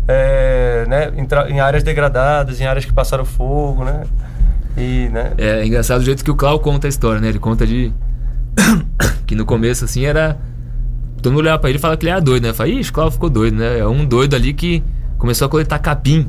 é, 0.08 0.86
né, 0.88 1.12
em, 1.16 1.54
em 1.54 1.60
áreas 1.60 1.82
degradadas, 1.82 2.60
em 2.60 2.66
áreas 2.66 2.84
que 2.84 2.92
passaram 2.92 3.24
fogo, 3.26 3.84
né? 3.84 4.04
E, 4.76 5.08
né? 5.10 5.32
É 5.36 5.66
engraçado 5.66 6.00
o 6.00 6.04
jeito 6.04 6.24
que 6.24 6.30
o 6.30 6.34
Clau 6.34 6.58
conta 6.60 6.86
a 6.86 6.90
história, 6.90 7.20
né? 7.20 7.28
Ele 7.28 7.38
conta 7.38 7.66
de. 7.66 7.92
que 9.26 9.34
no 9.34 9.44
começo, 9.44 9.84
assim, 9.84 10.06
era. 10.06 10.38
Todo 11.20 11.32
mundo 11.32 11.40
olhava 11.40 11.58
pra 11.58 11.68
ele 11.68 11.78
e 11.78 11.80
falava 11.80 11.98
que 11.98 12.06
ele 12.06 12.12
era 12.12 12.20
doido, 12.20 12.44
né? 12.44 12.54
Fala, 12.54 12.70
ixi, 12.70 12.90
o 12.90 12.94
Clau 12.94 13.10
ficou 13.10 13.28
doido, 13.28 13.56
né? 13.56 13.80
É 13.80 13.86
um 13.86 14.04
doido 14.06 14.34
ali 14.34 14.54
que 14.54 14.82
começou 15.18 15.46
a 15.46 15.48
coletar 15.48 15.78
capim. 15.78 16.26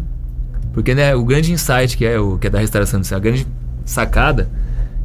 Porque, 0.73 0.95
né, 0.95 1.15
o 1.15 1.23
grande 1.23 1.51
insight 1.51 1.97
que 1.97 2.05
é, 2.05 2.19
o, 2.19 2.37
que 2.37 2.47
é 2.47 2.49
da 2.49 2.59
restauração 2.59 2.99
do 2.99 3.05
Cerrado, 3.05 3.21
a 3.21 3.29
grande 3.29 3.47
sacada, 3.85 4.49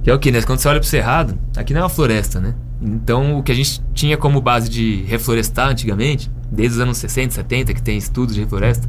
que 0.02 0.10
é 0.10 0.14
o 0.14 0.18
que, 0.18 0.30
né? 0.30 0.40
Quando 0.42 0.60
você 0.60 0.68
olha 0.68 0.78
pro 0.78 0.88
Cerrado, 0.88 1.36
aqui 1.56 1.72
não 1.74 1.80
é 1.80 1.82
uma 1.84 1.88
floresta, 1.88 2.40
né? 2.40 2.54
Então, 2.80 3.38
o 3.38 3.42
que 3.42 3.50
a 3.50 3.54
gente 3.54 3.82
tinha 3.94 4.16
como 4.16 4.40
base 4.40 4.68
de 4.68 5.02
reflorestar 5.04 5.68
antigamente, 5.68 6.30
desde 6.50 6.76
os 6.76 6.80
anos 6.80 6.98
60, 6.98 7.34
70, 7.34 7.74
que 7.74 7.82
tem 7.82 7.96
estudos 7.96 8.34
de 8.34 8.40
refloresta, 8.40 8.88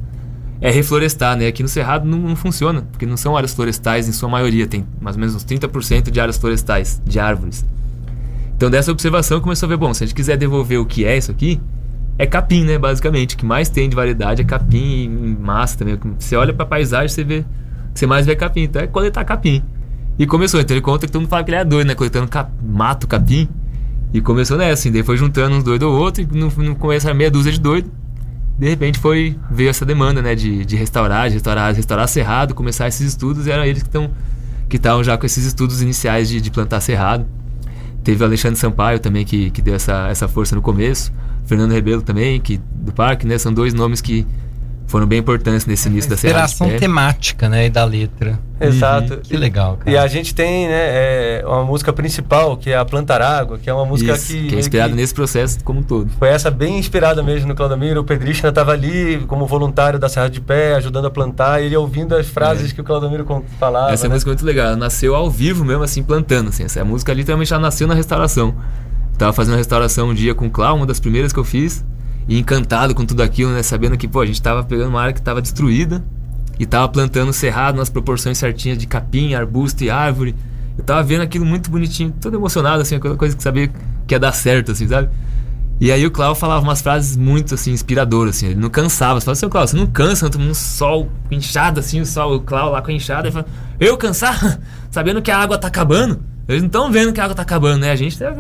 é 0.59 0.71
reflorestar, 0.71 1.35
né? 1.37 1.47
Aqui 1.47 1.63
no 1.63 1.69
Cerrado 1.69 2.07
não, 2.07 2.19
não 2.19 2.35
funciona, 2.35 2.81
porque 2.81 3.05
não 3.05 3.17
são 3.17 3.35
áreas 3.35 3.53
florestais 3.53 4.07
em 4.07 4.11
sua 4.11 4.29
maioria, 4.29 4.67
tem 4.67 4.85
mais 4.99 5.15
ou 5.15 5.19
menos 5.19 5.35
uns 5.35 5.45
30% 5.45 6.11
de 6.11 6.19
áreas 6.19 6.37
florestais, 6.37 7.01
de 7.05 7.19
árvores. 7.19 7.65
Então 8.55 8.69
dessa 8.71 8.91
observação 8.91 9.39
começou 9.39 9.67
a 9.67 9.69
ver, 9.69 9.77
bom, 9.77 9.93
se 9.93 10.03
a 10.03 10.07
gente 10.07 10.15
quiser 10.15 10.35
devolver 10.35 10.79
o 10.79 10.85
que 10.85 11.05
é 11.05 11.15
isso 11.15 11.29
aqui, 11.29 11.61
é 12.17 12.25
capim, 12.25 12.63
né, 12.63 12.77
basicamente. 12.77 13.35
O 13.35 13.37
que 13.37 13.45
mais 13.45 13.69
tem 13.69 13.89
de 13.89 13.95
variedade 13.95 14.41
é 14.41 14.45
capim 14.45 15.03
e 15.03 15.37
massa 15.39 15.77
também. 15.77 15.99
Você 16.17 16.35
olha 16.35 16.53
pra 16.53 16.65
paisagem, 16.65 17.09
você 17.09 17.23
vê, 17.23 17.45
você 17.93 18.07
mais 18.07 18.25
vê 18.25 18.35
capim, 18.35 18.61
então 18.63 18.81
é 18.81 18.87
coletar 18.87 19.23
capim. 19.23 19.63
E 20.17 20.25
começou, 20.25 20.59
então 20.59 20.75
ele 20.75 20.81
conta 20.81 21.05
que 21.05 21.11
todo 21.11 21.21
mundo 21.21 21.29
fala 21.29 21.43
que 21.43 21.51
ele 21.51 21.57
é 21.57 21.65
doido, 21.65 21.87
né, 21.87 21.95
coletando 21.95 22.27
cap, 22.27 22.51
mato, 22.63 23.07
capim. 23.07 23.47
E 24.13 24.19
começou 24.21 24.57
nessa, 24.57 24.73
assim, 24.73 24.91
daí 24.91 25.03
foi 25.03 25.17
juntando 25.17 25.55
uns 25.55 25.63
doidos 25.63 25.87
ou 25.87 25.95
outro, 25.95 26.23
e 26.23 26.25
no 26.25 26.75
começo 26.75 27.05
era 27.05 27.13
meia 27.13 27.29
dúzia 27.29 27.51
de 27.51 27.59
doido. 27.59 27.91
De 28.57 28.67
repente 28.67 28.97
foi, 28.97 29.37
veio 29.51 29.69
essa 29.69 29.85
demanda, 29.85 30.21
né, 30.21 30.33
de, 30.33 30.65
de 30.65 30.75
restaurar, 30.75 31.27
de 31.27 31.35
restaurar, 31.35 31.75
restaurar 31.75 32.07
cerrado, 32.07 32.55
começar 32.55 32.87
esses 32.87 33.07
estudos, 33.07 33.45
e 33.45 33.51
eram 33.51 33.63
eles 33.63 33.83
que 33.83 33.89
estão 33.89 34.09
que 34.67 34.75
estavam 34.75 35.01
já 35.01 35.17
com 35.17 35.25
esses 35.25 35.45
estudos 35.45 35.81
iniciais 35.81 36.27
de, 36.27 36.41
de 36.41 36.51
plantar 36.51 36.81
cerrado. 36.81 37.25
Teve 38.07 38.23
o 38.23 38.25
Alexandre 38.25 38.57
Sampaio 38.57 39.01
também, 39.01 39.25
que, 39.25 39.49
que 39.49 39.61
deu 39.61 39.75
essa, 39.75 40.07
essa 40.07 40.29
força 40.29 40.55
no 40.55 40.61
começo. 40.61 41.11
Fernando 41.45 41.73
Rebelo 41.73 42.01
também, 42.01 42.39
que 42.39 42.55
do 42.55 42.93
parque, 42.93 43.27
né? 43.27 43.37
São 43.37 43.53
dois 43.53 43.73
nomes 43.73 43.99
que 43.99 44.25
foram 44.87 45.05
bem 45.05 45.19
importantes 45.19 45.65
nesse 45.65 45.89
início 45.89 46.09
da 46.09 46.15
Inspiração 46.15 46.69
temática, 46.77 47.49
né? 47.49 47.65
E 47.65 47.69
da 47.69 47.83
letra. 47.83 48.39
Exato. 48.59 49.17
Que 49.17 49.37
legal, 49.37 49.77
cara. 49.77 49.91
E 49.91 49.97
a 49.97 50.07
gente 50.07 50.33
tem, 50.33 50.67
né, 50.67 50.73
é, 50.73 51.43
uma 51.45 51.63
música 51.63 51.93
principal, 51.93 52.57
que 52.57 52.71
é 52.71 52.77
a 52.77 52.83
Plantar 52.83 53.21
Água, 53.21 53.59
que 53.59 53.69
é 53.69 53.73
uma 53.73 53.85
música 53.85 54.13
Isso, 54.13 54.33
que... 54.33 54.47
que 54.47 54.55
é 54.55 54.59
inspirado 54.59 54.91
que 54.91 54.95
nesse 54.95 55.13
processo 55.13 55.63
como 55.63 55.81
um 55.81 55.83
todo. 55.83 56.09
Foi 56.17 56.29
essa 56.29 56.49
bem 56.49 56.79
inspirada 56.79 57.21
mesmo 57.21 57.49
no 57.49 57.55
Claudomiro. 57.55 58.01
O 58.01 58.03
Pedrishna 58.03 58.49
estava 58.49 58.71
ali 58.71 59.23
como 59.27 59.45
voluntário 59.45 59.99
da 59.99 60.09
Serra 60.09 60.29
de 60.29 60.41
Pé, 60.41 60.75
ajudando 60.75 61.05
a 61.05 61.11
plantar, 61.11 61.61
e 61.61 61.65
ele 61.65 61.75
ouvindo 61.75 62.15
as 62.15 62.27
frases 62.27 62.71
que 62.71 62.79
o 62.79 62.83
Claudomiro 62.83 63.25
falava. 63.59 63.91
É. 63.91 63.93
Essa 63.93 64.07
né? 64.07 64.13
música 64.13 64.31
é 64.31 64.33
muito 64.33 64.45
legal. 64.45 64.67
Ela 64.67 64.77
nasceu 64.77 65.13
ao 65.13 65.29
vivo 65.29 65.65
mesmo, 65.65 65.83
assim, 65.83 66.01
plantando. 66.01 66.49
Assim. 66.49 66.63
Essa 66.63 66.83
música 66.83 67.13
literalmente 67.13 67.49
já 67.49 67.59
nasceu 67.59 67.87
na 67.87 67.93
restauração. 67.93 68.55
Tava 69.17 69.33
fazendo 69.33 69.55
a 69.55 69.57
restauração 69.57 70.09
um 70.09 70.13
dia 70.13 70.33
com 70.33 70.45
o 70.47 70.49
Clau, 70.49 70.77
uma 70.77 70.85
das 70.85 70.99
primeiras 70.99 71.33
que 71.33 71.39
eu 71.39 71.43
fiz. 71.43 71.83
E 72.27 72.37
encantado 72.37 72.93
com 72.93 73.05
tudo 73.05 73.23
aquilo, 73.23 73.51
né? 73.51 73.63
Sabendo 73.63 73.97
que, 73.97 74.07
pô, 74.07 74.21
a 74.21 74.25
gente 74.25 74.41
tava 74.41 74.63
pegando 74.63 74.89
uma 74.89 75.01
área 75.01 75.13
que 75.13 75.21
tava 75.21 75.41
destruída. 75.41 76.03
E 76.59 76.65
tava 76.65 76.89
plantando 76.89 77.31
cerrado 77.31 77.75
nas 77.77 77.89
proporções 77.89 78.37
certinhas 78.37 78.77
de 78.77 78.87
capim, 78.87 79.33
arbusto 79.33 79.83
e 79.83 79.89
árvore. 79.89 80.35
Eu 80.77 80.83
tava 80.83 81.03
vendo 81.03 81.21
aquilo 81.21 81.45
muito 81.45 81.69
bonitinho, 81.69 82.13
todo 82.19 82.35
emocionado, 82.35 82.81
assim, 82.81 82.95
aquela 82.95 83.15
coisa 83.15 83.35
que 83.35 83.43
sabia 83.43 83.71
que 84.05 84.13
ia 84.13 84.19
dar 84.19 84.31
certo, 84.31 84.71
assim, 84.71 84.87
sabe? 84.87 85.09
E 85.79 85.91
aí 85.91 86.03
o 86.05 86.11
Clau 86.11 86.33
falava 86.33 86.63
umas 86.63 86.81
frases 86.81 87.15
muito, 87.15 87.53
assim, 87.53 87.71
inspiradoras, 87.71 88.37
assim. 88.37 88.47
Ele 88.47 88.59
não 88.59 88.69
cansava. 88.69 89.19
Você 89.19 89.25
fala, 89.25 89.35
seu 89.35 89.49
Clau, 89.49 89.67
você 89.67 89.77
não 89.77 89.85
cansa, 89.85 90.29
tomando 90.29 90.49
um 90.49 90.55
sol 90.55 91.09
inchado, 91.29 91.79
assim, 91.79 92.01
o 92.01 92.05
sol, 92.05 92.35
o 92.35 92.41
Clau 92.41 92.71
lá 92.71 92.81
com 92.81 92.89
a 92.89 92.93
enxada. 92.93 93.27
Ele 93.27 93.33
fala, 93.33 93.45
eu 93.79 93.95
cansar? 93.95 94.59
Sabendo 94.89 95.21
que 95.21 95.29
a 95.29 95.37
água 95.37 95.57
tá 95.57 95.67
acabando? 95.67 96.19
Eles 96.47 96.61
não 96.61 96.67
estão 96.67 96.91
vendo 96.91 97.13
que 97.13 97.19
a 97.19 97.25
água 97.25 97.35
tá 97.35 97.43
acabando, 97.43 97.81
né? 97.81 97.91
A 97.91 97.95
gente 97.95 98.17
tá... 98.17 98.33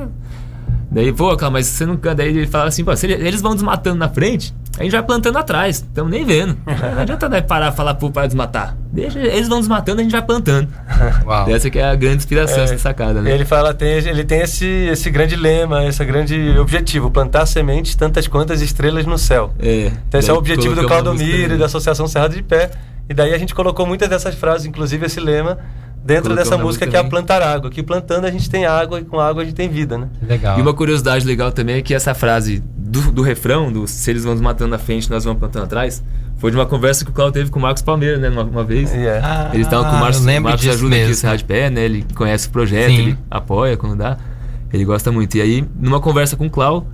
Daí, 0.89 1.11
pô, 1.11 1.35
Clau, 1.35 1.51
mas 1.51 1.67
você 1.67 1.85
não... 1.85 1.95
Daí 1.97 2.29
ele 2.29 2.47
fala 2.47 2.69
assim, 2.69 2.83
pô, 2.83 2.95
se 2.95 3.05
ele- 3.05 3.27
eles 3.27 3.41
vão 3.41 3.53
desmatando 3.53 3.97
na 3.97 4.07
frente, 4.07 4.55
a 4.79 4.83
gente 4.83 4.91
vai 4.93 5.03
plantando 5.03 5.37
atrás. 5.37 5.77
Estamos 5.77 6.09
nem 6.09 6.23
vendo. 6.23 6.57
Não 6.95 7.01
adianta 7.01 7.27
né, 7.27 7.41
parar 7.41 7.73
e 7.73 7.75
falar 7.75 7.95
pro 7.95 8.09
para 8.09 8.25
desmatar. 8.27 8.77
Deixa, 8.93 9.19
eles 9.19 9.47
vão 9.49 9.59
desmatando, 9.59 9.99
a 9.99 10.03
gente 10.03 10.11
vai 10.11 10.21
plantando. 10.21 10.69
Uau. 11.25 11.49
Essa 11.49 11.69
que 11.69 11.77
é 11.79 11.83
a 11.89 11.95
grande 11.95 12.17
inspiração, 12.17 12.59
É, 12.59 12.63
essa 12.63 12.77
sacada, 12.77 13.21
né? 13.21 13.31
Ele 13.31 13.43
fala, 13.43 13.73
tem, 13.73 13.89
ele 13.89 14.23
tem 14.23 14.41
esse, 14.41 14.65
esse 14.65 15.09
grande 15.09 15.35
lema, 15.35 15.83
esse 15.85 16.03
grande 16.05 16.57
objetivo, 16.57 17.11
plantar 17.11 17.45
sementes 17.47 17.95
tantas 17.95 18.27
quantas 18.27 18.61
estrelas 18.61 19.05
no 19.05 19.17
céu. 19.17 19.51
É. 19.59 19.91
Então 20.07 20.19
esse 20.19 20.29
é 20.29 20.33
o 20.33 20.37
objetivo 20.37 20.73
do 20.75 20.87
Claudomiro 20.87 21.55
e 21.55 21.57
da 21.57 21.65
Associação 21.65 22.07
Cerrado 22.07 22.35
de 22.35 22.43
Pé. 22.43 22.71
E 23.09 23.13
daí 23.13 23.33
a 23.33 23.37
gente 23.37 23.55
colocou 23.55 23.85
muitas 23.85 24.07
dessas 24.09 24.35
frases, 24.35 24.65
inclusive 24.67 25.05
esse 25.05 25.19
lema, 25.19 25.57
dentro 26.07 26.35
dessa 26.35 26.57
música 26.57 26.87
que 26.87 26.95
é 26.95 26.99
a 26.99 27.03
plantar 27.03 27.41
água. 27.41 27.69
Que 27.69 27.83
plantando 27.83 28.25
a 28.25 28.31
gente 28.31 28.49
tem 28.49 28.65
água 28.65 28.99
e 28.99 29.03
com 29.03 29.19
água 29.19 29.41
a 29.41 29.45
gente 29.45 29.55
tem 29.55 29.67
vida, 29.67 29.97
né? 29.97 30.07
Legal. 30.21 30.57
E 30.57 30.61
uma 30.61 30.73
curiosidade 30.73 31.25
legal 31.25 31.51
também 31.51 31.75
é 31.75 31.81
que 31.81 31.93
essa 31.93 32.13
frase 32.15 32.63
do, 32.75 33.11
do 33.11 33.21
refrão, 33.21 33.71
do 33.71 33.85
se 33.85 34.09
eles 34.09 34.23
vão 34.23 34.33
nos 34.33 34.41
matando 34.41 34.71
na 34.71 34.77
frente, 34.77 35.11
nós 35.11 35.25
vamos 35.25 35.39
plantando 35.39 35.65
atrás, 35.65 36.01
foi 36.37 36.49
de 36.49 36.57
uma 36.57 36.65
conversa 36.65 37.03
que 37.03 37.11
o 37.11 37.13
Cláudio 37.13 37.33
teve 37.33 37.51
com 37.51 37.59
o 37.59 37.61
Marcos 37.61 37.81
Palmeira, 37.81 38.17
né, 38.17 38.29
uma, 38.29 38.43
uma 38.43 38.63
vez. 38.63 38.93
E 38.93 39.05
é. 39.05 39.19
Ah, 39.21 39.49
Eles 39.53 39.67
estavam 39.67 39.89
com 39.89 39.97
o 39.97 39.99
Marcos, 39.99 40.19
o 40.19 40.41
Marcos 40.41 40.67
ajuda 40.67 40.95
aqui 40.95 41.05
mesmo. 41.05 41.15
Serra 41.15 41.35
de 41.35 41.43
Pé, 41.43 41.69
né? 41.69 41.81
Ele 41.81 42.05
conhece 42.15 42.47
o 42.47 42.51
projeto, 42.51 42.89
Sim. 42.89 42.99
ele 42.99 43.17
apoia 43.29 43.75
quando 43.75 43.97
dá. 43.97 44.17
Ele 44.71 44.85
gosta 44.85 45.11
muito. 45.11 45.35
E 45.35 45.41
aí, 45.41 45.65
numa 45.77 45.99
conversa 45.99 46.37
com 46.37 46.45
o 46.45 46.49
Clau, 46.49 46.87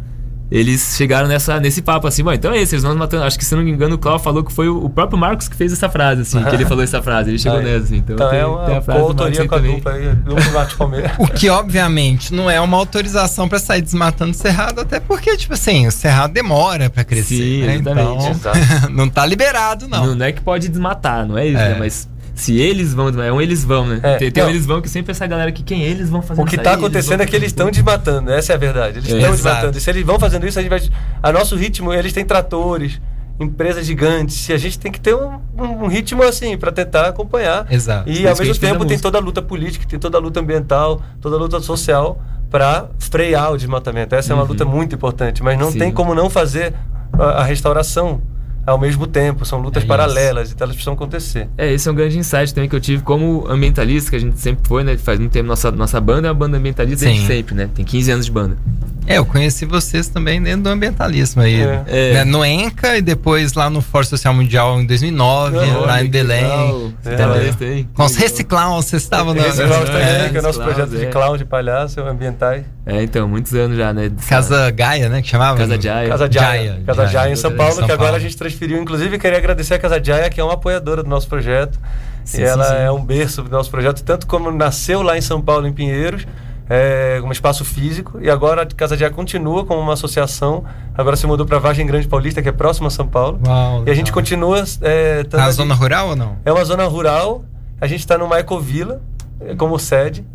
eles 0.55 0.93
chegaram 0.95 1.27
nessa, 1.27 1.59
nesse 1.59 1.81
papo 1.81 2.05
assim, 2.05 2.23
bom, 2.23 2.31
então 2.31 2.53
é 2.53 2.61
isso, 2.61 2.75
eles 2.75 2.83
vão 2.83 2.95
matando. 2.95 3.23
Acho 3.23 3.39
que 3.39 3.43
se 3.43 3.55
não 3.55 3.63
me 3.63 3.71
engano, 3.71 3.95
o 3.95 3.97
Clau 3.97 4.19
falou 4.19 4.43
que 4.43 4.53
foi 4.53 4.69
o, 4.69 4.85
o 4.85 4.87
próprio 4.87 5.17
Marcos 5.17 5.47
que 5.47 5.55
fez 5.55 5.73
essa 5.73 5.89
frase, 5.89 6.21
assim, 6.21 6.43
que 6.43 6.55
ele 6.55 6.63
falou 6.67 6.83
essa 6.83 7.01
frase. 7.01 7.31
Ele 7.31 7.39
chegou 7.39 7.57
Aí. 7.57 7.65
nessa, 7.65 7.85
assim. 7.85 7.97
Então, 7.97 8.15
Então 8.15 8.29
tem, 8.29 8.37
é 8.39 8.43
tem 8.43 8.51
uma 8.51 8.77
a 8.77 8.81
frase 8.83 8.99
aí 9.01 9.47
com 9.47 9.55
a 9.55 9.57
também. 9.57 9.75
dupla 9.77 9.91
aí, 9.93 10.51
Marcos 10.53 10.73
Palmeira. 10.75 11.13
O 11.17 11.27
que, 11.27 11.49
obviamente, 11.49 12.31
não 12.33 12.51
é 12.51 12.61
uma 12.61 12.77
autorização 12.77 13.49
pra 13.49 13.57
sair 13.57 13.81
desmatando 13.81 14.35
cerrado, 14.35 14.81
até 14.81 14.99
porque, 14.99 15.35
tipo 15.37 15.55
assim, 15.55 15.87
o 15.87 15.91
cerrado 15.91 16.31
demora 16.33 16.87
pra 16.87 17.03
crescer. 17.03 17.35
Sim, 17.35 17.61
né? 17.65 17.75
exatamente. 17.77 18.27
Então, 18.29 18.53
não 18.93 19.09
tá 19.09 19.25
liberado, 19.25 19.87
não. 19.87 20.15
Não. 20.15 20.25
é 20.25 20.31
que 20.31 20.41
pode 20.41 20.69
desmatar, 20.69 21.25
não 21.27 21.35
é 21.35 21.47
isso, 21.47 21.57
É. 21.59 21.69
né? 21.69 21.75
Mas 21.79 22.07
se 22.36 22.60
eles 22.60 22.93
vão, 22.93 23.10
é 23.22 23.32
um 23.32 23.39
eles 23.39 23.63
vão, 23.63 23.86
né? 23.86 24.00
É, 24.02 24.17
tem 24.17 24.32
tem 24.32 24.43
um 24.43 24.50
eles 24.50 24.65
vão 24.65 24.82
que 24.82 24.89
sempre 24.89 25.12
essa 25.12 25.26
galera 25.28 25.52
que 25.52 25.62
quem 25.63 25.82
eles 25.84 26.10
vão 26.10 26.22
fazer 26.22 26.41
O 26.41 26.46
que 26.46 26.56
está 26.56 26.74
acontecendo 26.74 27.22
é 27.22 27.26
que 27.26 27.36
eles 27.36 27.48
estão 27.50 27.69
desmatando, 27.69 28.32
essa 28.32 28.54
é 28.54 28.56
a 28.56 28.58
verdade. 28.60 29.00
Eles 29.00 29.10
É. 29.12 29.17
estão 29.17 29.34
Exato. 29.34 29.36
desmatando. 29.56 29.78
E 29.78 29.82
se 29.82 29.89
eles 29.89 30.04
vão 30.06 30.19
fazendo 30.19 30.48
isso, 30.48 30.58
a 30.58 30.62
gente 30.62 30.69
vai. 30.72 30.82
A 31.22 31.32
nosso 31.32 31.56
ritmo, 31.56 31.93
eles 31.93 32.12
têm 32.12 32.26
tratores, 32.26 33.00
empresas 33.39 33.86
gigantes. 33.86 34.50
E 34.50 34.54
a 34.54 34.58
gente 34.58 34.80
tem 34.80 34.91
que 34.91 35.00
ter 35.00 35.15
um, 35.15 35.39
um 35.58 35.88
ritmo 35.88 36.24
assim 36.24 36.58
para 36.58 36.72
tentar 36.72 37.08
acompanhar. 37.08 37.67
Exato. 37.72 38.10
E 38.10 38.22
Por 38.22 38.30
ao 38.30 38.38
mesmo 38.38 38.56
tempo 38.56 38.86
tem 38.86 38.98
toda 39.00 39.17
a 39.17 39.22
luta 39.22 39.41
política, 39.41 39.86
tem 39.88 40.00
toda 40.00 40.17
a 40.17 40.22
luta 40.22 40.39
ambiental, 40.39 41.02
toda 41.22 41.36
a 41.36 41.39
luta 41.39 41.60
social 41.60 42.19
para 42.50 42.88
frear 43.00 43.52
o 43.52 43.58
desmatamento. 43.58 44.13
Essa 44.15 44.32
é 44.32 44.36
uma 44.36 44.43
Uhum. 44.43 44.50
luta 44.50 44.65
muito 44.65 44.96
importante, 44.96 45.41
mas 45.43 45.58
não 45.58 45.72
Sim. 45.72 45.80
tem 45.80 45.91
como 45.91 46.13
não 46.13 46.30
fazer 46.30 46.74
a, 47.17 47.41
a 47.41 47.43
restauração 47.43 48.22
ao 48.65 48.78
mesmo 48.80 49.06
tempo. 49.08 49.45
São 49.45 49.60
lutas 49.60 49.84
É 49.84 49.86
paralelas, 49.86 50.52
então 50.52 50.65
elas 50.65 50.76
precisam 50.76 50.93
acontecer. 50.93 51.47
É, 51.58 51.71
esse 51.71 51.88
é 51.88 51.91
um 51.91 51.95
grande 51.95 52.17
insight 52.17 52.54
também 52.54 52.69
que 52.69 52.76
eu 52.76 52.82
tive 52.82 53.04
como 53.04 53.45
ambientalista, 53.47 54.10
que 54.10 54.15
a 54.15 54.19
gente 54.19 54.39
sempre 54.39 54.67
foi, 54.67 54.84
né? 54.84 54.97
Faz 54.97 55.19
muito 55.19 55.32
tempo, 55.32 55.47
nossa, 55.47 55.71
nossa 55.71 55.99
banda 55.99 56.28
é 56.28 56.32
uma 56.32 56.38
banda 56.38 56.58
ambientalista 56.58 57.06
desde 57.06 57.21
Sim. 57.21 57.28
sempre, 57.28 57.56
né? 57.56 57.69
Tem 57.73 57.84
15 57.86 58.12
anos 58.12 58.26
de 58.26 58.32
banda. 58.32 58.58
É, 59.07 59.17
eu 59.17 59.25
conheci 59.25 59.65
vocês 59.65 60.07
também 60.07 60.41
dentro 60.41 60.63
do 60.63 60.69
ambientalismo 60.69 61.41
aí. 61.41 61.61
É. 61.61 61.83
É. 61.87 62.13
Né, 62.13 62.23
No 62.25 62.43
ENCA 62.43 62.97
e 62.97 63.01
depois 63.01 63.53
lá 63.53 63.69
no 63.69 63.81
Fórum 63.81 64.05
Social 64.05 64.33
Mundial 64.33 64.79
em 64.79 64.85
2009, 64.85 65.57
Olha, 65.57 65.77
lá 65.77 66.03
em 66.03 66.09
Belém. 66.09 66.43
legal. 66.43 66.91
É. 67.05 67.65
Aí? 67.65 67.87
Com 67.93 68.05
os 68.05 68.15
reciclaus, 68.15 68.85
vocês 68.85 69.03
estavam 69.03 69.33
na. 69.33 69.43
Klaus 69.43 69.59
é, 69.59 69.65
também, 69.67 70.31
que 70.31 70.37
é 70.37 70.39
o 70.39 70.43
nosso 70.43 70.59
Klaus, 70.59 70.73
projeto 70.73 70.97
de 70.97 71.05
é. 71.05 71.09
clown 71.09 71.37
de 71.37 71.45
palhaço, 71.45 72.01
ambientais. 72.01 72.63
É, 72.85 73.01
então, 73.01 73.27
muitos 73.27 73.53
anos 73.53 73.77
já, 73.77 73.93
né? 73.93 74.11
Casa 74.27 74.69
Gaia, 74.71 75.09
né? 75.09 75.21
Que 75.21 75.27
chamava? 75.29 75.57
Casa 75.57 75.79
Jaya. 75.79 76.09
Casa 76.09 76.31
Jaya. 76.31 76.81
Casa 76.85 77.07
Jaya. 77.07 77.31
Em 77.31 77.35
São 77.35 77.51
Em 77.51 77.55
Paulo, 77.55 77.73
São 77.73 77.85
que 77.85 77.91
agora 77.91 78.11
Paulo. 78.11 78.17
a 78.17 78.19
gente 78.19 78.37
transferiu. 78.37 78.81
Inclusive, 78.81 79.17
queria 79.17 79.37
agradecer 79.37 79.73
a 79.73 79.79
Casa 79.79 80.03
Jaya, 80.03 80.29
que 80.29 80.39
é 80.39 80.43
uma 80.43 80.53
apoiadora 80.53 81.03
do 81.03 81.09
nosso 81.09 81.27
projeto. 81.27 81.79
Sim, 82.25 82.41
e 82.41 82.43
ela 82.43 82.63
sim, 82.63 82.71
sim. 82.71 82.81
é 82.81 82.91
um 82.91 83.03
berço 83.03 83.41
do 83.43 83.49
nosso 83.49 83.69
projeto, 83.69 84.01
tanto 84.03 84.27
como 84.27 84.51
nasceu 84.51 85.01
lá 85.01 85.17
em 85.17 85.21
São 85.21 85.41
Paulo, 85.41 85.67
em 85.67 85.73
Pinheiros, 85.73 86.25
é, 86.69 87.21
um 87.23 87.32
espaço 87.32 87.63
físico, 87.65 88.19
e 88.21 88.30
agora 88.30 88.62
a 88.62 88.65
Casa 88.65 88.95
Jaya 88.97 89.12
continua 89.12 89.65
como 89.65 89.80
uma 89.82 89.93
associação. 89.93 90.63
Agora 90.97 91.15
se 91.15 91.28
mudou 91.28 91.45
para 91.45 91.60
Vargem 91.60 91.86
Grande 91.86 92.08
Paulista, 92.08 92.41
que 92.41 92.49
é 92.49 92.52
próxima 92.52 92.88
a 92.88 92.91
São 92.91 93.08
Paulo. 93.08 93.39
Uau, 93.45 93.84
E 93.86 93.91
a 93.91 93.93
gente 93.93 94.06
legal. 94.08 94.13
continua. 94.13 94.63
É, 94.82 95.21
estando 95.21 95.39
Na 95.39 95.45
ali- 95.45 95.54
zona 95.54 95.73
rural 95.76 96.10
ou 96.10 96.15
não? 96.15 96.38
É 96.45 96.52
uma 96.52 96.63
zona 96.63 96.86
rural. 96.86 97.43
A 97.82 97.88
gente 97.88 97.99
está 97.99 98.17
numa 98.17 98.39
ecovila 98.39 99.02
eh, 99.41 99.56
como 99.56 99.78
sede. 99.78 100.26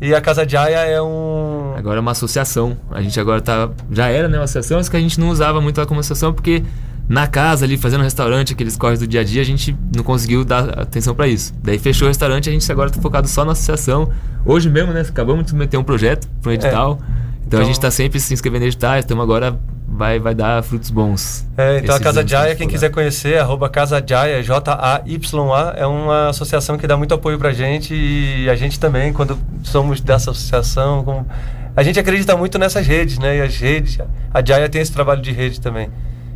E 0.00 0.14
a 0.14 0.20
Casa 0.20 0.46
Jaya 0.48 0.78
é 0.84 1.00
um. 1.02 1.72
Agora 1.76 1.96
é 1.96 2.00
uma 2.00 2.12
associação. 2.12 2.76
A 2.90 3.00
gente 3.02 3.18
agora 3.18 3.40
tá. 3.40 3.68
Já 3.90 4.08
era, 4.08 4.28
né? 4.28 4.36
Uma 4.38 4.44
associação, 4.44 4.76
mas 4.76 4.88
que 4.88 4.96
a 4.96 5.00
gente 5.00 5.18
não 5.18 5.28
usava 5.30 5.60
muito 5.60 5.80
ela 5.80 5.86
como 5.88 5.98
associação 6.00 6.32
porque 6.32 6.62
na 7.08 7.26
casa 7.26 7.64
ali, 7.64 7.78
fazendo 7.78 8.02
restaurante, 8.04 8.52
aqueles 8.52 8.76
corres 8.76 8.98
do 9.00 9.06
dia 9.06 9.22
a 9.22 9.24
dia, 9.24 9.40
a 9.40 9.44
gente 9.44 9.74
não 9.96 10.04
conseguiu 10.04 10.44
dar 10.44 10.78
atenção 10.80 11.14
pra 11.14 11.26
isso. 11.26 11.54
Daí 11.62 11.78
fechou 11.78 12.06
o 12.06 12.08
restaurante 12.08 12.48
a 12.48 12.52
gente 12.52 12.70
agora 12.70 12.90
tá 12.90 13.00
focado 13.00 13.26
só 13.26 13.44
na 13.44 13.52
associação. 13.52 14.10
Hoje 14.44 14.68
mesmo, 14.68 14.92
né? 14.92 15.00
Acabamos 15.00 15.46
de 15.46 15.54
meter 15.54 15.76
um 15.78 15.84
projeto 15.84 16.28
para 16.42 16.50
um 16.50 16.52
edital. 16.54 16.98
Então, 17.46 17.60
a 17.60 17.62
Então- 17.62 17.64
gente 17.64 17.80
tá 17.80 17.90
sempre 17.90 18.20
se 18.20 18.34
inscrevendo 18.34 18.64
em 18.64 18.68
editais, 18.68 19.04
então 19.06 19.18
agora 19.22 19.58
vai, 19.90 20.18
vai 20.18 20.34
dar 20.34 20.62
frutos 20.62 20.90
bons. 20.90 21.46
É, 21.56 21.78
então 21.78 21.96
a 21.96 21.98
Casa 21.98 22.26
Jaya, 22.26 22.54
quem 22.54 22.68
quiser 22.68 22.90
conhecer, 22.90 23.38
arroba 23.40 23.70
Casa 23.70 24.04
Jaya, 24.06 24.42
J-A-Y-A, 24.42 25.74
é 25.76 25.86
uma 25.86 26.28
associação 26.28 26.76
que 26.76 26.86
dá 26.86 26.96
muito 26.96 27.14
apoio 27.14 27.38
pra 27.38 27.52
gente 27.52 27.94
e 27.94 28.48
a 28.50 28.54
gente 28.54 28.78
também, 28.78 29.12
quando 29.14 29.38
somos 29.62 30.00
dessa 30.00 30.30
associação, 30.30 31.02
como- 31.04 31.26
a 31.74 31.82
gente 31.82 31.98
acredita 31.98 32.36
muito 32.36 32.58
nessas 32.58 32.86
redes, 32.86 33.18
né? 33.18 33.38
E 33.38 33.40
as 33.40 33.56
redes, 33.56 33.98
a 34.32 34.44
Jaya 34.44 34.68
tem 34.68 34.80
esse 34.82 34.92
trabalho 34.92 35.22
de 35.22 35.32
rede 35.32 35.60
também. 35.60 35.88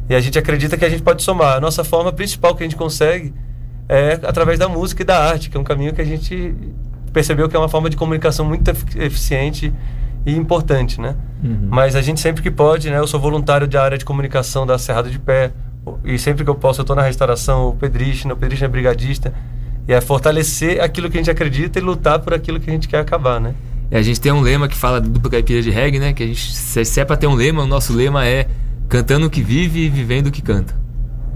E 0.09 0.15
a 0.15 0.21
gente 0.21 0.39
acredita 0.39 0.77
que 0.77 0.85
a 0.85 0.89
gente 0.91 1.03
pode 1.03 1.23
somar. 1.23 1.57
A 1.57 1.61
nossa 1.61 1.85
forma 1.85 2.13
principal 2.13 2.55
que 2.55 2.63
a 2.63 2.67
gente 2.67 2.77
consegue 2.77 3.33
é 3.89 4.19
através 4.23 4.59
da 4.59 4.69
música 4.69 5.03
e 5.03 5.05
da 5.05 5.19
arte, 5.19 5.49
que 5.51 5.57
é 5.57 5.61
um 5.61 5.65
caminho 5.65 5.93
que 5.93 6.01
a 6.01 6.05
gente 6.05 6.55
percebeu 7.13 7.49
que 7.49 7.55
é 7.55 7.59
uma 7.59 7.69
forma 7.69 7.91
de 7.91 7.97
comunicação 7.97 8.45
muito 8.45 8.67
efi- 8.71 8.99
eficiente 8.99 9.73
e 10.25 10.35
importante, 10.35 11.01
né? 11.01 11.15
Uhum. 11.43 11.69
Mas 11.71 11.95
a 11.95 12.01
gente 12.01 12.21
sempre 12.21 12.43
que 12.43 12.51
pode, 12.51 12.89
né? 12.91 12.99
Eu 12.99 13.07
sou 13.07 13.21
voluntário 13.21 13.67
da 13.67 13.83
área 13.83 13.99
de 13.99 14.05
comunicação 14.05 14.67
da 14.67 14.79
Cerrado 14.79 15.11
de 15.11 15.19
Pé. 15.19 15.53
E 16.05 16.17
sempre 16.19 16.45
que 16.45 16.51
eu 16.51 16.55
posso, 16.55 16.81
eu 16.81 16.85
estou 16.85 16.95
na 16.95 17.03
restauração, 17.03 17.69
o 17.69 17.73
Pedrishna, 17.75 18.33
o 18.35 18.37
Pedrishna 18.37 18.67
é 18.67 18.69
brigadista. 18.69 19.35
E 19.89 19.93
é 19.93 20.01
fortalecer 20.01 20.81
aquilo 20.81 21.11
que 21.11 21.19
a 21.19 21.21
gente 21.21 21.31
acredita 21.31 21.79
e 21.79 21.83
lutar 21.83 22.21
por 22.21 22.33
aquilo 22.33 22.61
que 22.61 22.71
a 22.71 22.73
gente 22.73 22.87
quer 22.87 23.01
acabar, 23.01 23.41
né? 23.41 23.53
E 23.91 23.97
a 23.97 24.01
gente 24.01 24.21
tem 24.21 24.31
um 24.31 24.41
lema 24.41 24.69
que 24.69 24.77
fala 24.77 25.01
do 25.01 25.09
dupla 25.09 25.33
caipira 25.33 25.61
de 25.61 25.71
reggae, 25.71 25.99
né? 25.99 26.13
Que 26.13 26.23
a 26.23 26.27
gente, 26.27 26.55
se 26.55 26.85
se 26.85 27.01
é 27.01 27.05
pra 27.05 27.17
ter 27.17 27.27
um 27.27 27.35
lema, 27.35 27.63
o 27.65 27.67
nosso 27.67 27.93
lema 27.93 28.25
é 28.25 28.47
cantando 28.93 29.25
o 29.25 29.31
que 29.31 29.43
vive 29.43 29.81
e 29.81 29.89
vivendo 29.89 30.27
o 30.27 30.31
que 30.31 30.43
canta. 30.43 30.75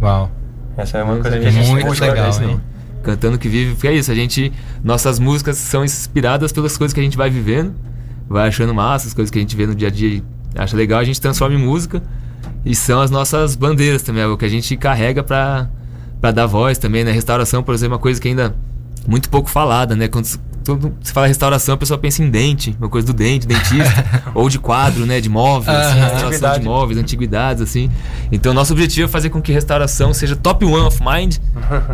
Uau. 0.03 0.31
Essa 0.77 0.99
é 0.99 1.03
uma 1.03 1.15
coisa 1.15 1.39
que 1.39 1.45
sabia 1.45 1.49
a 1.49 1.51
gente 1.51 1.71
Muito 1.71 2.01
legal, 2.03 2.41
não. 2.41 2.51
hein? 2.51 2.61
Cantando 3.03 3.37
o 3.37 3.39
que 3.39 3.49
vive, 3.49 3.73
porque 3.73 3.89
é 3.89 3.95
isso, 3.95 4.13
a 4.13 4.15
gente. 4.15 4.53
Nossas 4.85 5.19
músicas 5.19 5.57
são 5.57 5.83
inspiradas 5.83 6.53
pelas 6.53 6.77
coisas 6.77 6.93
que 6.93 7.01
a 7.01 7.03
gente 7.03 7.17
vai 7.17 7.31
vivendo, 7.31 7.75
vai 8.29 8.47
achando 8.47 8.75
massa, 8.75 9.09
as 9.09 9.15
coisas 9.15 9.31
que 9.31 9.39
a 9.39 9.41
gente 9.41 9.57
vê 9.57 9.67
no 9.67 9.75
dia 9.75 9.89
a 9.89 9.91
dia 9.91 10.17
e 10.19 10.25
acha 10.55 10.77
legal, 10.77 10.99
a 11.01 11.05
gente 11.05 11.19
transforma 11.19 11.55
em 11.55 11.59
música. 11.59 12.03
E 12.63 12.75
são 12.75 13.01
as 13.01 13.11
nossas 13.11 13.57
bandeiras 13.57 14.03
também, 14.03 14.23
é 14.23 14.27
o 14.27 14.37
que 14.37 14.45
a 14.45 14.51
gente 14.51 14.77
carrega 14.77 15.23
pra, 15.23 15.71
pra 16.21 16.33
dar 16.33 16.45
voz 16.45 16.77
também, 16.77 17.05
né? 17.05 17.11
Restauração, 17.11 17.63
por 17.63 17.75
exemplo, 17.75 17.95
é 17.95 17.97
uma 17.97 18.03
coisa 18.03 18.21
que 18.21 18.29
ainda 18.29 18.55
muito 19.09 19.31
pouco 19.31 19.49
falada, 19.49 19.97
né? 19.97 20.09
Quando 20.09 20.27
todo, 20.67 20.93
você 21.01 21.13
fala 21.13 21.29
restauração, 21.29 21.75
a 21.75 21.79
pessoa 21.79 21.97
pensa 21.97 22.23
em 22.23 22.29
dente, 22.29 22.77
uma 22.79 22.89
coisa 22.89 23.07
do 23.07 23.13
dente, 23.13 23.47
dentista, 23.47 24.05
ou 24.35 24.49
de 24.49 24.59
quadro, 24.59 25.07
né, 25.07 25.21
de 25.21 25.29
móveis, 25.29 25.69
assim, 25.69 25.95
restauração 26.01 26.27
Antiguidade. 26.27 26.59
de 26.61 26.65
móveis, 26.69 26.99
antiguidades, 26.99 27.63
assim. 27.63 27.91
Então, 28.33 28.53
nosso 28.53 28.73
objetivo 28.73 29.07
é 29.07 29.09
fazer 29.09 29.31
com 29.31 29.41
que 29.41 29.53
restauração 29.53 30.13
seja 30.13 30.35
top 30.35 30.65
one 30.65 30.85
of 30.85 31.01
mind, 31.03 31.37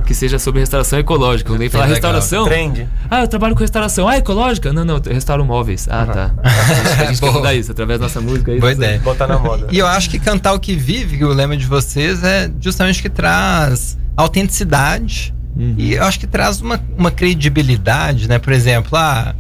que 0.06 0.14
seja 0.14 0.38
sobre 0.38 0.60
restauração 0.60 0.98
ecológica. 0.98 1.50
Quando 1.50 1.56
alguém 1.56 1.68
falar 1.68 1.84
legal. 1.84 1.94
restauração, 1.96 2.44
Trend. 2.46 2.88
ah, 3.10 3.20
eu 3.20 3.28
trabalho 3.28 3.54
com 3.54 3.60
restauração. 3.60 4.08
Ah, 4.08 4.16
ecológica? 4.16 4.72
Não, 4.72 4.84
não, 4.84 5.00
eu 5.04 5.12
restauro 5.12 5.44
móveis. 5.44 5.86
Ah, 5.90 6.06
tá. 6.06 6.34
A 6.42 6.74
gente, 6.74 6.88
a 6.88 7.04
gente 7.06 7.20
quer 7.20 7.26
Boa. 7.26 7.32
mudar 7.32 7.54
isso 7.54 7.70
através 7.70 8.00
da 8.00 8.06
nossa 8.06 8.20
música. 8.22 8.50
é 8.50 8.54
isso. 8.54 8.60
Boa 8.62 8.72
ideia. 8.72 8.98
Botar 9.00 9.26
na 9.26 9.38
moda. 9.38 9.66
E 9.70 9.78
eu 9.78 9.86
acho 9.86 10.08
que 10.08 10.18
cantar 10.18 10.54
o 10.54 10.60
que 10.60 10.74
vive, 10.74 11.18
que 11.18 11.24
o 11.24 11.28
lema 11.32 11.56
de 11.56 11.66
vocês, 11.66 12.24
é 12.24 12.50
justamente 12.58 13.00
o 13.00 13.02
que 13.02 13.10
traz 13.10 13.98
autenticidade. 14.16 15.34
Uhum. 15.56 15.74
E 15.76 15.94
eu 15.94 16.04
acho 16.04 16.18
que 16.18 16.26
traz 16.26 16.60
uma, 16.60 16.80
uma 16.96 17.10
credibilidade, 17.10 18.28
né? 18.28 18.38
Por 18.38 18.52
exemplo, 18.52 18.96
ah, 18.96 19.34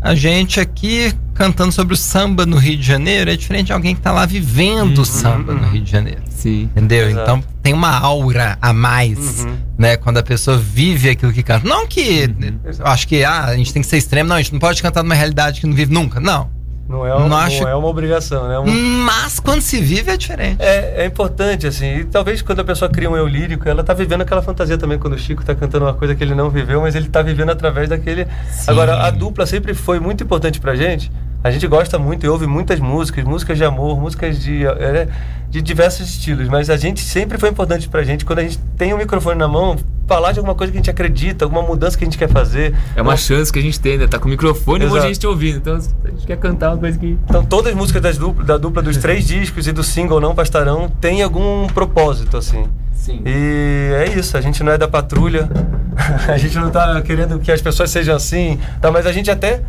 a 0.00 0.14
gente 0.14 0.60
aqui 0.60 1.12
cantando 1.34 1.70
sobre 1.72 1.92
o 1.94 1.96
samba 1.96 2.46
no 2.46 2.56
Rio 2.56 2.76
de 2.78 2.82
Janeiro 2.82 3.30
é 3.30 3.36
diferente 3.36 3.66
de 3.66 3.72
alguém 3.72 3.94
que 3.94 4.00
tá 4.00 4.10
lá 4.10 4.24
vivendo 4.24 4.98
o 4.98 5.04
samba 5.04 5.52
no 5.52 5.68
Rio 5.68 5.82
de 5.82 5.90
Janeiro. 5.90 6.22
Sim. 6.30 6.62
Entendeu? 6.64 7.10
Exato. 7.10 7.22
Então 7.22 7.44
tem 7.62 7.72
uma 7.74 7.90
aura 7.98 8.56
a 8.60 8.72
mais, 8.72 9.44
Uhum. 9.44 9.56
né? 9.78 9.96
Quando 9.96 10.18
a 10.18 10.22
pessoa 10.22 10.56
vive 10.56 11.10
aquilo 11.10 11.32
que 11.32 11.42
canta. 11.42 11.66
Não 11.68 11.86
que 11.86 12.30
eu 12.78 12.86
acho 12.86 13.06
que 13.08 13.24
ah, 13.24 13.44
a 13.46 13.56
gente 13.56 13.72
tem 13.72 13.82
que 13.82 13.88
ser 13.88 13.96
extremo, 13.98 14.28
não, 14.28 14.36
a 14.36 14.42
gente 14.42 14.52
não 14.52 14.60
pode 14.60 14.80
cantar 14.82 15.02
numa 15.02 15.14
realidade 15.14 15.60
que 15.60 15.66
não 15.66 15.74
vive 15.74 15.92
nunca. 15.92 16.20
Não. 16.20 16.50
Não 16.88 17.04
é, 17.04 17.14
um- 17.16 17.28
Não 17.28 17.36
acho- 17.36 17.62
não 17.62 17.68
é 17.68 17.74
uma 17.74 17.88
obrigação, 17.88 18.46
né? 18.48 18.58
Um- 18.60 19.02
Mas 19.04 19.40
quando 19.40 19.60
se 19.60 19.80
vive 19.80 20.10
é 20.10 20.16
diferente. 20.16 20.56
É, 20.60 21.02
é 21.02 21.06
importante, 21.06 21.66
assim. 21.66 21.96
E 21.98 22.04
talvez 22.04 22.42
quando 22.42 22.60
a 22.60 22.64
pessoa 22.64 22.88
cria 22.88 23.10
um 23.10 23.16
eu 23.16 23.26
lírico, 23.26 23.68
ela 23.68 23.82
tá 23.82 23.92
vivendo 23.92 24.20
aquela 24.20 24.40
fantasia 24.40 24.78
também. 24.78 24.96
Quando 24.98 25.14
o 25.14 25.18
Chico 25.18 25.44
tá 25.44 25.54
cantando 25.54 25.84
uma 25.84 25.94
coisa 25.94 26.14
que 26.14 26.22
ele 26.22 26.34
não 26.34 26.48
viveu, 26.48 26.80
mas 26.82 26.94
ele 26.94 27.08
tá 27.08 27.22
vivendo 27.22 27.50
através 27.50 27.88
daquele. 27.88 28.26
Agora, 28.68 29.02
a 29.04 29.10
dupla 29.10 29.46
sempre 29.46 29.74
foi 29.74 29.98
muito 29.98 30.22
importante 30.22 30.60
pra 30.60 30.76
gente. 30.76 31.10
A 31.46 31.50
gente 31.52 31.64
gosta 31.68 31.96
muito 31.96 32.26
e 32.26 32.28
ouve 32.28 32.44
muitas 32.44 32.80
músicas, 32.80 33.22
músicas 33.22 33.56
de 33.56 33.64
amor, 33.64 34.00
músicas 34.00 34.36
de, 34.36 34.66
é, 34.66 35.06
de 35.48 35.62
diversos 35.62 36.08
estilos. 36.08 36.48
Mas 36.48 36.68
a 36.68 36.76
gente 36.76 37.00
sempre 37.00 37.38
foi 37.38 37.50
importante 37.50 37.88
pra 37.88 38.02
gente, 38.02 38.24
quando 38.24 38.40
a 38.40 38.42
gente 38.42 38.58
tem 38.76 38.92
o 38.92 38.98
microfone 38.98 39.38
na 39.38 39.46
mão, 39.46 39.76
falar 40.08 40.32
de 40.32 40.40
alguma 40.40 40.56
coisa 40.56 40.72
que 40.72 40.78
a 40.78 40.80
gente 40.80 40.90
acredita, 40.90 41.44
alguma 41.44 41.62
mudança 41.62 41.96
que 41.96 42.02
a 42.02 42.06
gente 42.06 42.18
quer 42.18 42.28
fazer. 42.28 42.74
É 42.96 43.00
uma 43.00 43.16
chance 43.16 43.52
que 43.52 43.60
a 43.60 43.62
gente 43.62 43.78
tem, 43.78 43.96
né? 43.96 44.08
Tá 44.08 44.18
com 44.18 44.26
o 44.26 44.28
microfone 44.28 44.82
e 44.82 44.88
um 44.88 44.90
monte 44.90 44.94
de 44.94 44.98
Exato. 44.98 45.06
gente 45.06 45.20
te 45.20 45.26
ouvindo. 45.28 45.58
Então 45.58 45.76
a 45.76 46.08
gente 46.10 46.26
quer 46.26 46.36
cantar 46.36 46.72
uma 46.72 46.78
coisa 46.78 46.98
que. 46.98 47.16
Então 47.28 47.44
todas 47.44 47.70
as 47.70 47.78
músicas 47.78 48.02
das 48.02 48.18
dupla, 48.18 48.44
da 48.44 48.56
dupla 48.56 48.82
dos 48.82 48.96
três 48.96 49.24
discos 49.24 49.68
e 49.68 49.72
do 49.72 49.84
single 49.84 50.20
Não 50.20 50.34
Bastarão 50.34 50.88
tem 51.00 51.22
algum 51.22 51.68
propósito, 51.68 52.36
assim. 52.36 52.64
Sim. 52.92 53.22
E 53.24 53.92
é 53.94 54.18
isso, 54.18 54.36
a 54.36 54.40
gente 54.40 54.64
não 54.64 54.72
é 54.72 54.78
da 54.78 54.88
patrulha, 54.88 55.48
a 56.26 56.36
gente 56.36 56.58
não 56.58 56.72
tá 56.72 57.00
querendo 57.02 57.38
que 57.38 57.52
as 57.52 57.62
pessoas 57.62 57.88
sejam 57.88 58.16
assim, 58.16 58.58
tá? 58.80 58.90
mas 58.90 59.06
a 59.06 59.12
gente 59.12 59.30
até 59.30 59.62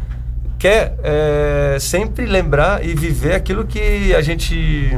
quer 0.57 0.95
é, 1.03 1.77
sempre 1.79 2.25
lembrar 2.25 2.83
e 2.83 2.95
viver 2.95 3.35
aquilo 3.35 3.65
que 3.65 4.13
a 4.15 4.21
gente 4.21 4.97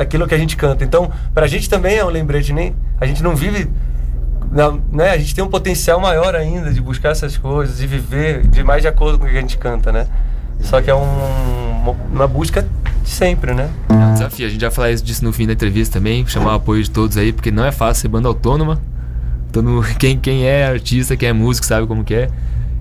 aquilo 0.00 0.26
que 0.26 0.34
a 0.34 0.38
gente 0.38 0.56
canta. 0.56 0.84
Então, 0.84 1.10
pra 1.34 1.46
gente 1.46 1.68
também 1.68 1.96
é 1.96 2.04
um 2.04 2.08
lembrete, 2.08 2.52
nem 2.52 2.74
a 2.98 3.06
gente 3.06 3.22
não 3.22 3.36
vive 3.36 3.68
né? 4.90 5.10
A 5.10 5.18
gente 5.18 5.34
tem 5.34 5.44
um 5.44 5.48
potencial 5.48 6.00
maior 6.00 6.34
ainda 6.34 6.72
de 6.72 6.80
buscar 6.80 7.10
essas 7.10 7.36
coisas 7.36 7.80
e 7.80 7.86
viver 7.86 8.46
de 8.46 8.62
mais 8.62 8.82
de 8.82 8.88
acordo 8.88 9.18
com 9.18 9.26
o 9.26 9.28
que 9.28 9.36
a 9.36 9.40
gente 9.40 9.58
canta, 9.58 9.92
né? 9.92 10.06
Só 10.60 10.80
que 10.80 10.90
é 10.90 10.94
um, 10.94 11.94
uma 12.12 12.26
busca 12.26 12.66
sempre, 13.04 13.52
né? 13.52 13.68
É 13.88 13.92
um 13.92 14.12
desafio. 14.14 14.46
A 14.46 14.50
gente 14.50 14.60
vai 14.60 14.70
falar 14.70 14.90
isso 14.90 15.04
disso 15.04 15.24
no 15.24 15.32
fim 15.32 15.46
da 15.46 15.52
entrevista 15.52 15.98
também, 15.98 16.26
chamar 16.26 16.52
o 16.52 16.56
apoio 16.56 16.82
de 16.82 16.90
todos 16.90 17.16
aí, 17.16 17.32
porque 17.32 17.50
não 17.50 17.64
é 17.64 17.72
fácil 17.72 18.02
ser 18.02 18.08
banda 18.08 18.28
autônoma. 18.28 18.80
Todo, 19.52 19.84
quem, 19.98 20.18
quem 20.18 20.46
é 20.46 20.66
artista, 20.66 21.16
quem 21.16 21.28
é 21.28 21.32
músico, 21.32 21.66
sabe 21.66 21.86
como 21.86 22.02
que 22.02 22.14
é. 22.14 22.30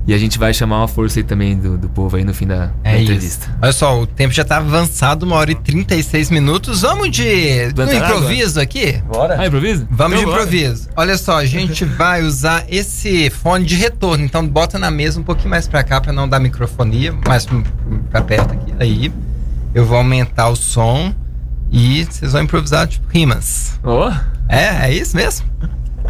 E 0.07 0.13
a 0.13 0.17
gente 0.19 0.37
vai 0.37 0.53
chamar 0.53 0.77
uma 0.81 0.87
força 0.87 1.19
aí 1.19 1.23
também 1.23 1.57
do, 1.57 1.77
do 1.79 1.89
povo 1.89 2.15
aí 2.15 2.23
no 2.23 2.31
fim 2.33 2.45
da, 2.45 2.67
da 2.67 2.71
É 2.83 3.01
entrevista. 3.01 3.47
isso. 3.47 3.57
Olha 3.59 3.71
só, 3.73 3.99
o 4.01 4.05
tempo 4.05 4.31
já 4.33 4.43
tá 4.45 4.57
avançado, 4.57 5.25
uma 5.25 5.35
hora 5.35 5.51
e 5.51 5.55
36 5.55 6.29
minutos. 6.29 6.81
Vamos 6.81 7.09
de 7.09 7.73
no 7.75 7.91
improviso 7.91 8.59
aqui? 8.61 9.01
Bora? 9.07 9.39
Ah, 9.41 9.47
improviso? 9.47 9.87
Vamos 9.89 10.19
Então 10.19 10.19
de 10.19 10.25
bora. 10.37 10.43
improviso. 10.43 10.89
Olha 10.95 11.17
só, 11.17 11.37
a 11.39 11.45
gente 11.45 11.83
vai 11.97 12.21
usar 12.21 12.65
esse 12.69 13.31
fone 13.31 13.65
de 13.65 13.75
retorno. 13.75 14.23
Então 14.23 14.47
bota 14.47 14.77
na 14.77 14.91
mesa 14.91 15.19
um 15.19 15.23
pouquinho 15.23 15.49
mais 15.49 15.67
pra 15.67 15.83
cá 15.83 15.99
pra 15.99 16.13
não 16.13 16.29
dar 16.29 16.39
microfonia, 16.39 17.11
mais 17.27 17.47
pra 18.11 18.21
perto 18.21 18.53
aqui. 18.53 18.73
Aí 18.79 19.11
eu 19.73 19.85
vou 19.85 19.97
aumentar 19.97 20.49
o 20.49 20.55
som 20.55 21.13
e 21.71 22.05
vocês 22.05 22.31
vão 22.31 22.43
improvisar 22.43 22.87
tipo 22.87 23.07
rimas. 23.11 23.79
Ó, 23.83 24.11
É, 24.47 24.87
é 24.87 24.93
isso 24.93 25.15
mesmo? 25.17 25.47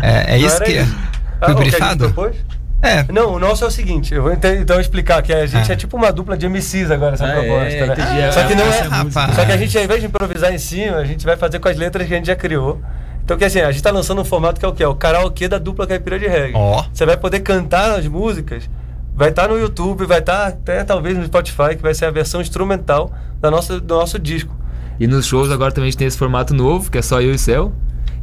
É, 0.01 0.35
é 0.35 0.37
isso 0.37 0.59
que 0.61 0.71
isso? 0.73 0.91
fui 0.91 0.97
Ah, 1.39 1.51
o 1.51 1.55
que 1.55 2.54
É. 2.87 3.05
Não, 3.11 3.33
o 3.33 3.39
nosso 3.39 3.63
é 3.63 3.67
o 3.67 3.71
seguinte, 3.71 4.13
eu 4.13 4.21
vou 4.23 4.31
então 4.33 4.79
explicar 4.79 5.21
que 5.21 5.33
a 5.33 5.45
gente 5.45 5.69
Ah. 5.71 5.73
é 5.73 5.75
tipo 5.75 5.97
uma 5.97 6.11
dupla 6.11 6.37
de 6.37 6.45
MCs 6.47 6.91
agora, 6.91 7.15
essa 7.15 7.25
Ah, 7.25 7.31
proposta, 7.33 7.63
é, 7.73 7.85
né? 7.87 7.93
entendi. 7.93 8.33
Só 8.33 8.43
que 8.47 8.55
não 8.55 8.63
Ah, 8.65 8.75
é. 8.75 8.81
rapaz. 8.81 9.35
Só 9.35 9.45
que 9.45 9.51
a 9.51 9.57
gente, 9.57 9.77
ao 9.77 9.83
invés 9.83 9.99
de 10.01 10.07
improvisar 10.07 10.53
em 10.53 10.57
cima, 10.57 10.97
a 10.97 11.05
gente 11.05 11.25
vai 11.25 11.35
fazer 11.35 11.59
com 11.59 11.67
as 11.67 11.77
letras 11.77 12.07
que 12.07 12.13
a 12.13 12.17
gente 12.17 12.27
já 12.27 12.35
criou. 12.35 12.79
Então, 13.23 13.35
que 13.37 13.43
assim, 13.43 13.59
a 13.59 13.71
gente 13.71 13.81
tá 13.81 13.89
lançando 13.89 14.21
um 14.21 14.25
formato 14.25 14.59
que 14.59 14.65
é 14.65 14.69
o 14.69 14.73
quê? 14.73 14.83
É 14.83 14.87
o 14.87 14.93
karaokê 14.93 15.47
da 15.47 15.57
dupla 15.57 15.87
caipira 15.87 16.19
de 16.19 16.27
reggae. 16.27 16.53
Ó. 16.55 16.83
Você 16.93 17.05
vai 17.07 17.17
poder 17.17 17.39
cantar 17.39 17.97
as 17.97 18.05
músicas, 18.07 18.69
vai 19.15 19.29
estar 19.29 19.47
no 19.47 19.57
YouTube, 19.57 20.05
vai 20.05 20.19
estar 20.19 20.45
até 20.47 20.83
talvez 20.83 21.17
no 21.17 21.25
Spotify, 21.25 21.75
que 21.75 21.81
vai 21.81 21.93
ser 21.95 22.05
a 22.05 22.11
versão 22.11 22.39
instrumental 22.39 23.11
da 23.41 23.49
nossa, 23.49 23.79
do 23.79 23.95
nosso 23.95 24.19
disco. 24.19 24.55
E 24.99 25.07
nos 25.07 25.25
shows 25.25 25.51
agora 25.51 25.71
também 25.71 25.87
a 25.87 25.91
gente 25.91 25.97
tem 25.97 26.07
esse 26.07 26.17
formato 26.17 26.53
novo, 26.53 26.91
que 26.91 26.99
é 26.99 27.01
só 27.01 27.19
eu 27.19 27.31
e 27.31 27.35
o 27.35 27.39
Céu. 27.39 27.73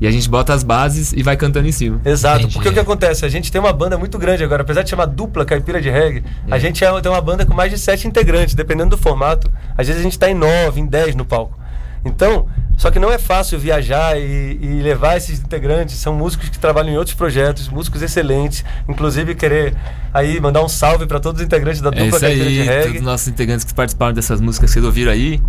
E 0.03 0.07
a 0.09 0.11
gente 0.11 0.29
bota 0.29 0.53
as 0.53 0.65
bases 0.65 1.12
e 1.12 1.23
vai 1.23 1.37
cantando 1.37 1.69
em 1.69 1.71
cima. 1.71 2.01
Exato, 2.05 2.38
Entendi. 2.41 2.55
porque 2.55 2.69
o 2.71 2.73
que 2.73 2.81
acontece? 2.81 3.25
A 3.25 3.29
gente 3.29 3.53
tem 3.53 3.61
uma 3.61 3.73
banda 3.73 3.97
muito 3.97 4.19
grande 4.19 4.43
agora, 4.43 4.62
apesar 4.62 4.83
de 4.83 4.91
chamar 4.91 5.07
dupla 5.07 5.45
caipira 5.45 5.81
de 5.81 5.88
reggae, 5.91 6.25
a 6.51 6.59
gente 6.59 6.85
é, 6.85 7.01
tem 7.01 7.12
uma 7.12 7.21
banda 7.21 7.47
com 7.47 7.55
mais 7.55 7.71
de 7.71 7.79
sete 7.79 8.09
integrantes, 8.09 8.57
dependendo 8.57 8.91
do 8.91 8.99
formato. 8.99 9.49
Às 9.79 9.87
vezes 9.87 10.01
a 10.01 10.03
gente 10.03 10.15
está 10.15 10.29
em 10.29 10.35
nove, 10.35 10.81
em 10.81 10.87
dez 10.87 11.15
no 11.15 11.25
palco. 11.25 11.57
Então, 12.05 12.49
só 12.77 12.91
que 12.91 12.99
não 12.99 13.12
é 13.12 13.17
fácil 13.19 13.61
viajar 13.61 14.19
e, 14.19 14.59
e 14.61 14.83
levar 14.83 15.17
esses 15.17 15.38
integrantes. 15.38 15.95
São 15.99 16.12
músicos 16.17 16.49
que 16.49 16.59
trabalham 16.59 16.93
em 16.93 16.97
outros 16.97 17.15
projetos, 17.15 17.69
músicos 17.69 18.03
excelentes. 18.03 18.65
Inclusive, 18.88 19.37
querer 19.37 19.73
aí 20.12 20.41
mandar 20.41 20.65
um 20.65 20.69
salve 20.69 21.07
para 21.07 21.21
todos 21.21 21.41
os 21.41 21.47
integrantes 21.47 21.81
da 21.81 21.91
É 21.91 21.93
dupla 21.93 22.07
isso 22.09 22.19
caipira 22.19 22.51
de 22.51 22.61
aí, 22.61 22.67
todos 22.67 22.85
reggae. 22.87 22.99
os 22.99 23.05
nossos 23.05 23.29
integrantes 23.29 23.65
que 23.65 23.73
participaram 23.73 24.12
dessas 24.12 24.41
músicas 24.41 24.71
que 24.71 24.75
vocês 24.75 24.85
ouviram 24.85 25.12
aí. 25.12 25.41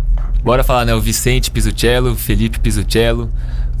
Bora 0.44 0.62
falar, 0.62 0.84
né? 0.84 0.94
O 0.94 1.00
Vicente 1.00 1.50
Pisucello, 1.50 2.12
o 2.12 2.16
Felipe 2.16 2.60
Pisucello, 2.60 3.32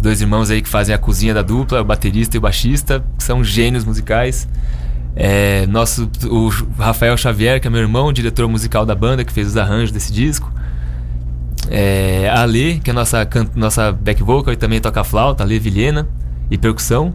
dois 0.04 0.20
irmãos 0.20 0.50
aí 0.50 0.62
que 0.62 0.68
fazem 0.68 0.94
a 0.94 0.98
cozinha 0.98 1.34
da 1.34 1.42
dupla, 1.42 1.80
o 1.80 1.84
baterista 1.84 2.36
e 2.36 2.38
o 2.38 2.40
baixista, 2.40 3.02
que 3.18 3.24
são 3.24 3.42
gênios 3.42 3.84
musicais. 3.84 4.46
É, 5.16 5.66
nosso, 5.66 6.08
o 6.28 6.48
Rafael 6.78 7.16
Xavier, 7.16 7.60
que 7.60 7.66
é 7.66 7.70
meu 7.70 7.80
irmão, 7.80 8.12
diretor 8.12 8.48
musical 8.48 8.84
da 8.84 8.94
banda, 8.94 9.24
que 9.24 9.32
fez 9.32 9.48
os 9.48 9.56
arranjos 9.56 9.90
desse 9.90 10.12
disco. 10.12 10.52
É, 11.70 12.30
a 12.30 12.44
Lê, 12.44 12.74
que 12.78 12.90
é 12.90 12.92
nossa, 12.92 13.26
nossa 13.54 13.92
back 13.92 14.22
vocal 14.22 14.52
e 14.52 14.56
também 14.56 14.80
toca 14.80 15.02
flauta, 15.02 15.42
a 15.42 15.46
Lê 15.46 15.58
Vilhena, 15.58 16.06
e 16.50 16.58
percussão. 16.58 17.14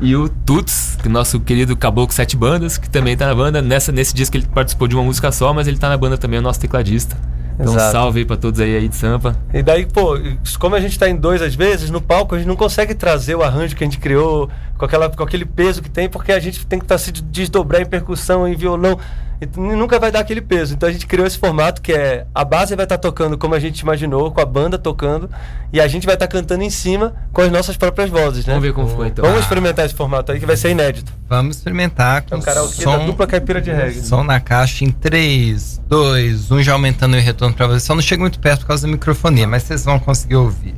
E 0.00 0.16
o 0.16 0.28
Tuts, 0.28 0.98
que 1.00 1.06
é 1.06 1.10
nosso 1.10 1.38
querido 1.38 1.76
Caboclo 1.76 2.12
Sete 2.12 2.36
Bandas, 2.36 2.76
que 2.76 2.90
também 2.90 3.16
tá 3.16 3.26
na 3.26 3.34
banda. 3.36 3.62
Nessa, 3.62 3.92
nesse 3.92 4.12
disco 4.12 4.36
ele 4.36 4.46
participou 4.52 4.88
de 4.88 4.96
uma 4.96 5.04
música 5.04 5.30
só, 5.30 5.54
mas 5.54 5.68
ele 5.68 5.78
tá 5.78 5.88
na 5.88 5.96
banda 5.96 6.18
também, 6.18 6.38
é 6.38 6.40
o 6.40 6.42
nosso 6.42 6.58
tecladista. 6.58 7.16
Então 7.58 7.74
Exato. 7.74 7.92
salve 7.92 8.20
aí 8.20 8.24
pra 8.24 8.36
todos 8.36 8.60
aí, 8.60 8.76
aí 8.76 8.88
de 8.88 8.96
Sampa. 8.96 9.36
E 9.52 9.62
daí, 9.62 9.86
pô, 9.86 10.18
como 10.58 10.74
a 10.74 10.80
gente 10.80 10.98
tá 10.98 11.08
em 11.08 11.16
dois 11.16 11.42
às 11.42 11.54
vezes, 11.54 11.90
no 11.90 12.00
palco 12.00 12.34
a 12.34 12.38
gente 12.38 12.48
não 12.48 12.56
consegue 12.56 12.94
trazer 12.94 13.34
o 13.34 13.42
arranjo 13.42 13.76
que 13.76 13.84
a 13.84 13.86
gente 13.86 13.98
criou 13.98 14.48
com, 14.78 14.84
aquela, 14.84 15.08
com 15.08 15.22
aquele 15.22 15.44
peso 15.44 15.82
que 15.82 15.90
tem, 15.90 16.08
porque 16.08 16.32
a 16.32 16.40
gente 16.40 16.66
tem 16.66 16.78
que 16.78 16.86
tá, 16.86 16.96
se 16.98 17.12
desdobrar 17.12 17.80
em 17.80 17.86
percussão, 17.86 18.46
em 18.46 18.54
violão. 18.54 18.98
E 19.42 19.48
nunca 19.58 19.98
vai 19.98 20.12
dar 20.12 20.20
aquele 20.20 20.40
peso. 20.40 20.74
Então 20.74 20.88
a 20.88 20.92
gente 20.92 21.06
criou 21.06 21.26
esse 21.26 21.36
formato 21.36 21.82
que 21.82 21.92
é 21.92 22.26
a 22.32 22.44
base 22.44 22.76
vai 22.76 22.84
estar 22.84 22.96
tocando 22.98 23.36
como 23.36 23.54
a 23.54 23.58
gente 23.58 23.80
imaginou, 23.80 24.30
com 24.30 24.40
a 24.40 24.46
banda 24.46 24.78
tocando, 24.78 25.28
e 25.72 25.80
a 25.80 25.88
gente 25.88 26.06
vai 26.06 26.14
estar 26.14 26.28
cantando 26.28 26.62
em 26.62 26.70
cima 26.70 27.12
com 27.32 27.40
as 27.42 27.50
nossas 27.50 27.76
próprias 27.76 28.08
vozes, 28.08 28.46
né? 28.46 28.54
Vamos 28.54 28.68
ver 28.68 28.72
como 28.72 28.88
foi 28.88 29.08
então. 29.08 29.24
Vamos 29.24 29.40
experimentar 29.40 29.84
esse 29.84 29.94
formato 29.94 30.30
aí 30.30 30.38
que 30.38 30.46
vai 30.46 30.56
ser 30.56 30.70
inédito. 30.70 31.12
Vamos 31.28 31.56
experimentar 31.56 32.18
É 32.18 32.20
com 32.30 32.36
um 32.36 32.40
karaokê 32.40 32.84
da 32.84 32.98
som, 32.98 33.06
dupla 33.06 33.26
caipira 33.26 33.60
de 33.60 33.72
reggae. 33.72 34.00
som 34.02 34.22
na 34.22 34.38
caixa 34.38 34.84
em 34.84 34.90
3, 34.90 35.80
2, 35.88 36.50
1 36.52 36.62
já 36.62 36.72
aumentando 36.74 37.16
o 37.16 37.20
retorno 37.20 37.54
pra 37.54 37.66
vocês. 37.66 37.82
Só 37.82 37.94
não 37.94 38.02
chega 38.02 38.20
muito 38.20 38.38
perto 38.38 38.60
por 38.60 38.68
causa 38.68 38.86
da 38.86 38.92
microfonia, 38.92 39.46
mas 39.48 39.64
vocês 39.64 39.84
vão 39.84 39.98
conseguir 39.98 40.36
ouvir. 40.36 40.74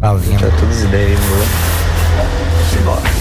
Valendo. 0.00 0.40
todas 0.58 0.78
as 0.78 0.82
ideias, 0.84 1.18
Essa 2.60 3.17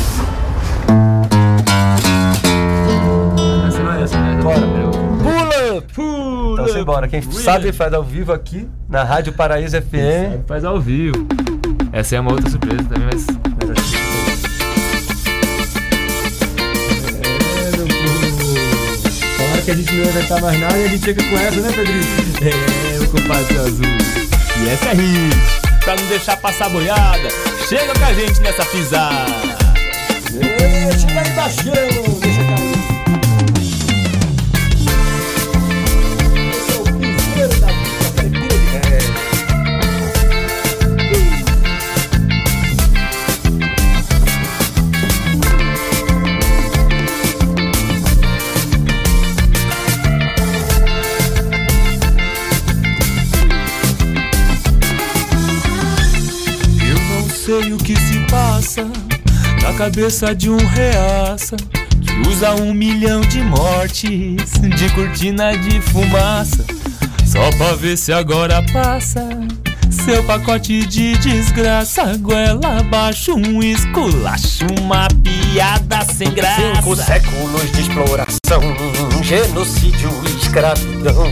Pula! 6.68 6.80
Então 6.80 6.80
simbora. 6.80 7.08
Quem 7.08 7.22
sabe 7.22 7.72
faz 7.72 7.94
ao 7.94 8.04
vivo 8.04 8.32
aqui 8.32 8.68
na 8.90 9.04
Rádio 9.04 9.34
Paraíso 9.34 9.82
FM. 9.82 10.46
Faz 10.48 10.64
ao 10.64 10.80
vivo. 10.80 11.28
Essa 11.92 12.16
é 12.16 12.20
uma 12.20 12.32
outra 12.32 12.50
surpresa 12.50 12.84
também, 12.84 13.08
mas. 13.12 13.26
Claro 19.38 19.62
que 19.64 19.72
a 19.72 19.76
gente 19.76 19.94
não 19.94 20.04
vai 20.04 20.14
inventar 20.14 20.42
mais 20.42 20.60
nada 20.60 20.78
e 20.78 20.86
a 20.86 20.88
gente 20.88 21.06
chega 21.06 21.24
com 21.24 21.38
essa, 21.38 21.60
né, 21.60 21.72
Pedrinho? 21.74 22.04
É, 22.42 23.00
o 23.04 23.08
compadre 23.10 23.58
azul. 23.58 23.86
E 24.64 24.70
essa 24.70 24.90
é 24.90 24.94
hit. 24.94 25.38
Pra 25.84 25.96
não 25.96 26.06
deixar 26.08 26.38
passar 26.38 26.70
boiada, 26.70 27.30
chega 27.68 27.94
com 27.98 28.06
a 28.06 28.14
gente 28.14 28.42
nessa 28.42 28.66
pisada. 28.66 29.26
Chega 30.30 30.64
aí 30.64 31.32
baixão, 31.36 31.74
deixa 32.22 32.44
cair. 32.44 32.67
Sei 57.68 57.74
o 57.74 57.78
que 57.78 57.96
se 58.00 58.20
passa 58.32 58.84
na 59.62 59.74
cabeça 59.74 60.34
de 60.34 60.50
um 60.50 60.58
reaça 60.58 61.58
que 61.58 62.30
usa 62.30 62.54
um 62.56 62.74
milhão 62.74 63.20
de 63.22 63.42
mortes 63.42 64.52
de 64.76 64.90
cortina 64.94 65.58
de 65.58 65.82
fumaça 65.82 66.64
só 67.26 67.50
pra 67.58 67.74
ver 67.74 67.98
se 67.98 68.14
agora 68.14 68.64
passa. 68.72 69.28
Seu 69.90 70.24
pacote 70.24 70.86
de 70.86 71.18
desgraça, 71.18 72.18
goela 72.18 72.80
abaixo, 72.80 73.34
um 73.34 73.62
esculacho, 73.62 74.66
uma 74.82 75.08
piada 75.24 76.06
sem 76.14 76.32
graça. 76.32 76.76
Cinco 76.76 76.96
séculos 76.96 77.72
de 77.72 77.82
exploração, 77.82 78.62
genocídio 79.24 80.10
e 80.26 80.38
escravidão. 80.42 81.26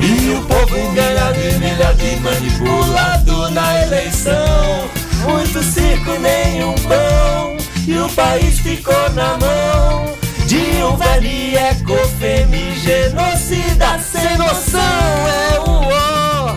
E 0.00 0.30
o 0.30 0.42
povo 0.42 0.92
ganhado, 0.92 1.38
humilhado 1.56 2.04
e 2.04 2.16
manipulado 2.20 3.50
na 3.50 3.82
eleição. 3.82 4.97
Muito 5.22 5.62
circo 5.62 6.12
nenhum 6.18 6.74
pão. 6.74 7.56
E 7.86 7.98
o 7.98 8.08
país 8.10 8.58
ficou 8.58 9.10
na 9.10 9.38
mão 9.38 10.14
de 10.46 10.82
um 10.82 10.96
velho 10.96 11.58
ecofemi 11.58 12.74
genocida 12.78 13.98
sem 13.98 14.36
noção. 14.36 14.80
É 15.52 15.60
o 15.60 15.88
ó. 15.92 16.54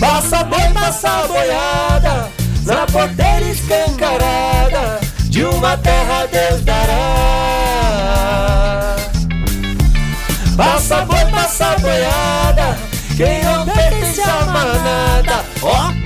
Passa 0.00 0.44
boi, 0.44 0.68
passa 0.74 1.26
boiada 1.28 2.28
na 2.64 2.86
porteira 2.86 3.44
escancarada 3.50 5.00
de 5.28 5.44
uma 5.44 5.76
terra 5.78 6.26
Deus 6.26 6.62
dará. 6.62 7.02
Passa 10.56 11.04
boi, 11.06 11.24
passa 11.30 11.76
boiada, 11.80 12.76
quem 13.16 13.42
não 13.42 13.64
pertence 13.64 14.20
a 14.20 14.44
manada, 14.44 15.44
ó, 15.62 16.01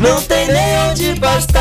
não 0.00 0.20
tem 0.22 0.46
nem 0.48 0.78
onde 0.90 1.20
pastar. 1.20 1.60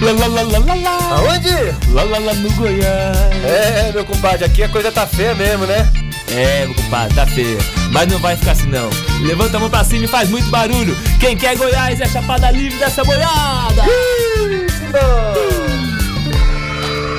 Lá, 0.00 0.10
lá, 0.10 0.42
lá. 0.42 1.16
Aonde? 1.16 1.54
Lá, 1.92 2.02
lá, 2.02 2.18
lá 2.18 2.34
no 2.34 2.50
Goiás. 2.52 3.16
É, 3.44 3.92
meu 3.92 4.04
compadre, 4.04 4.44
aqui 4.44 4.62
a 4.62 4.68
coisa 4.68 4.90
tá 4.90 5.06
feia 5.06 5.34
mesmo, 5.34 5.64
né? 5.64 5.88
É, 6.28 6.66
meu 6.66 6.74
compadre, 6.74 7.14
tá 7.14 7.26
feia. 7.26 7.58
Mas 7.92 8.08
não 8.08 8.18
vai 8.18 8.36
ficar 8.36 8.52
assim 8.52 8.66
não. 8.66 8.90
Levanta 9.20 9.58
a 9.58 9.60
mão 9.60 9.70
pra 9.70 9.84
cima 9.84 10.04
e 10.04 10.08
faz 10.08 10.28
muito 10.28 10.48
barulho. 10.50 10.96
Quem 11.20 11.36
quer 11.36 11.56
Goiás 11.56 12.00
é 12.00 12.08
chapada 12.08 12.50
livre 12.50 12.78
dessa 12.78 13.04
boiada. 13.04 13.84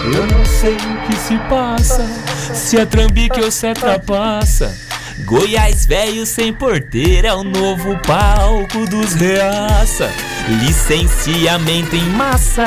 Eu 0.05 0.27
não 0.27 0.45
sei 0.45 0.75
o 0.75 1.07
que 1.07 1.15
se 1.15 1.37
passa, 1.49 2.05
se 2.53 2.77
é 2.77 2.85
trambique 2.85 3.39
ou 3.39 3.49
se 3.49 3.67
é 3.67 3.73
trapaça. 3.73 4.75
Goiás 5.19 5.85
velho 5.85 6.25
sem 6.25 6.51
porteira 6.51 7.29
é 7.29 7.33
o 7.33 7.43
novo 7.43 7.97
palco 7.99 8.85
dos 8.87 9.13
reaça. 9.13 10.11
Licenciamento 10.61 11.95
em 11.95 12.09
massa 12.09 12.65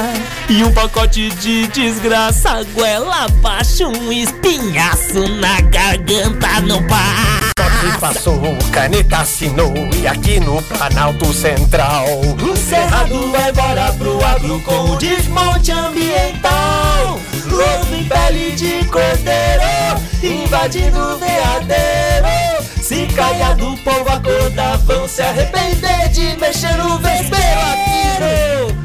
e 0.48 0.62
um 0.62 0.72
pacote 0.72 1.28
de 1.30 1.66
desgraça. 1.66 2.64
Goela 2.72 3.24
abaixo, 3.24 3.88
um 3.88 4.12
espinhaço 4.12 5.28
na 5.40 5.60
garganta 5.60 6.60
não 6.60 6.82
passa. 6.86 7.45
Toque 7.56 7.98
passou, 7.98 8.38
caneta 8.70 9.20
assinou 9.20 9.72
e 9.96 10.06
aqui 10.06 10.38
no 10.38 10.60
Planalto 10.60 11.32
Central. 11.32 12.04
O 12.20 12.54
Cerrado 12.54 13.32
vai 13.32 13.48
embora 13.48 13.92
pro 13.94 14.22
agro 14.22 14.60
com 14.60 14.90
o 14.90 14.96
desmonte 14.96 15.72
ambiental. 15.72 17.18
Lobo 17.46 17.94
em 17.94 18.04
pele 18.04 18.52
de 18.52 18.84
cordeiro, 18.84 20.02
invadindo 20.22 20.98
o 20.98 21.18
veadeiro. 21.18 22.62
Se 22.82 23.06
caia 23.06 23.54
do 23.54 23.74
povo 23.78 24.10
acordar, 24.10 24.76
vão 24.78 25.08
se 25.08 25.22
arrepender 25.22 26.10
de 26.10 26.36
mexer 26.38 26.76
no 26.76 26.98
vespeiro. 26.98 28.76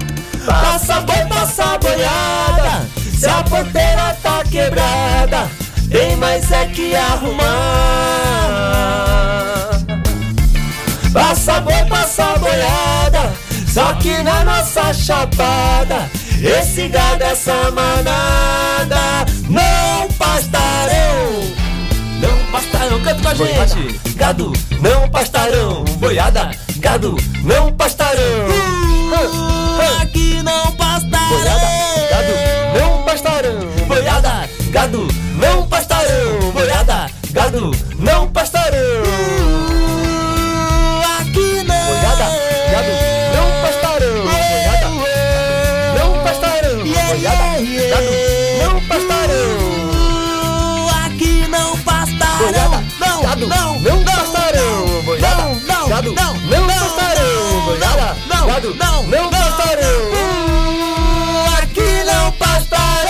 Passa 0.46 1.02
boi, 1.02 1.26
passa 1.26 1.78
boiada, 1.78 2.88
se 3.20 3.28
a 3.28 3.44
porteira 3.44 4.18
tá 4.24 4.42
quebrada, 4.50 5.52
tem 5.92 6.16
mais 6.16 6.50
é 6.52 6.66
que 6.68 6.96
arrumar. 6.96 8.21
Passa 11.32 11.62
boi, 11.62 11.86
passa 11.88 12.38
boiada 12.40 13.32
Só 13.66 13.94
que 13.94 14.22
na 14.22 14.44
nossa 14.44 14.94
chapada 14.94 16.10
Esse 16.44 16.90
gado, 16.90 17.24
essa 17.24 17.72
manada 17.72 19.26
Não 19.48 20.10
pastarão 20.18 21.42
Não 22.20 22.52
pastarão, 22.52 23.00
canta 23.00 23.22
com 23.22 23.30
a 23.30 23.34
gente. 23.34 24.00
Gado, 24.18 24.52
não 24.82 25.10
pastarão. 25.10 25.86
Boiada, 26.00 26.52
gado, 26.80 27.16
não 27.44 27.72
pastarão. 27.72 28.50
Uh, 29.10 30.02
Aqui 30.02 30.44
não 30.44 30.70
pastarão. 30.74 31.30
Boiada, 31.30 31.70
gado, 32.12 32.78
não 32.78 33.04
pastarão. 33.04 33.88
Boiada, 33.88 34.50
gado, 34.70 35.08
não 35.38 35.66
pastarão. 35.66 36.52
Boiada, 36.52 37.10
gado, 37.32 37.72
não 37.98 38.28
pastarão 38.28 39.51
pastarão. 57.80 58.16
Não, 58.28 58.48
gado, 58.48 58.76
não, 58.76 59.04
não 59.08 59.30
pastarão. 59.30 60.12
Aqui 61.62 62.04
não 62.06 62.32
pastarão 62.34 63.02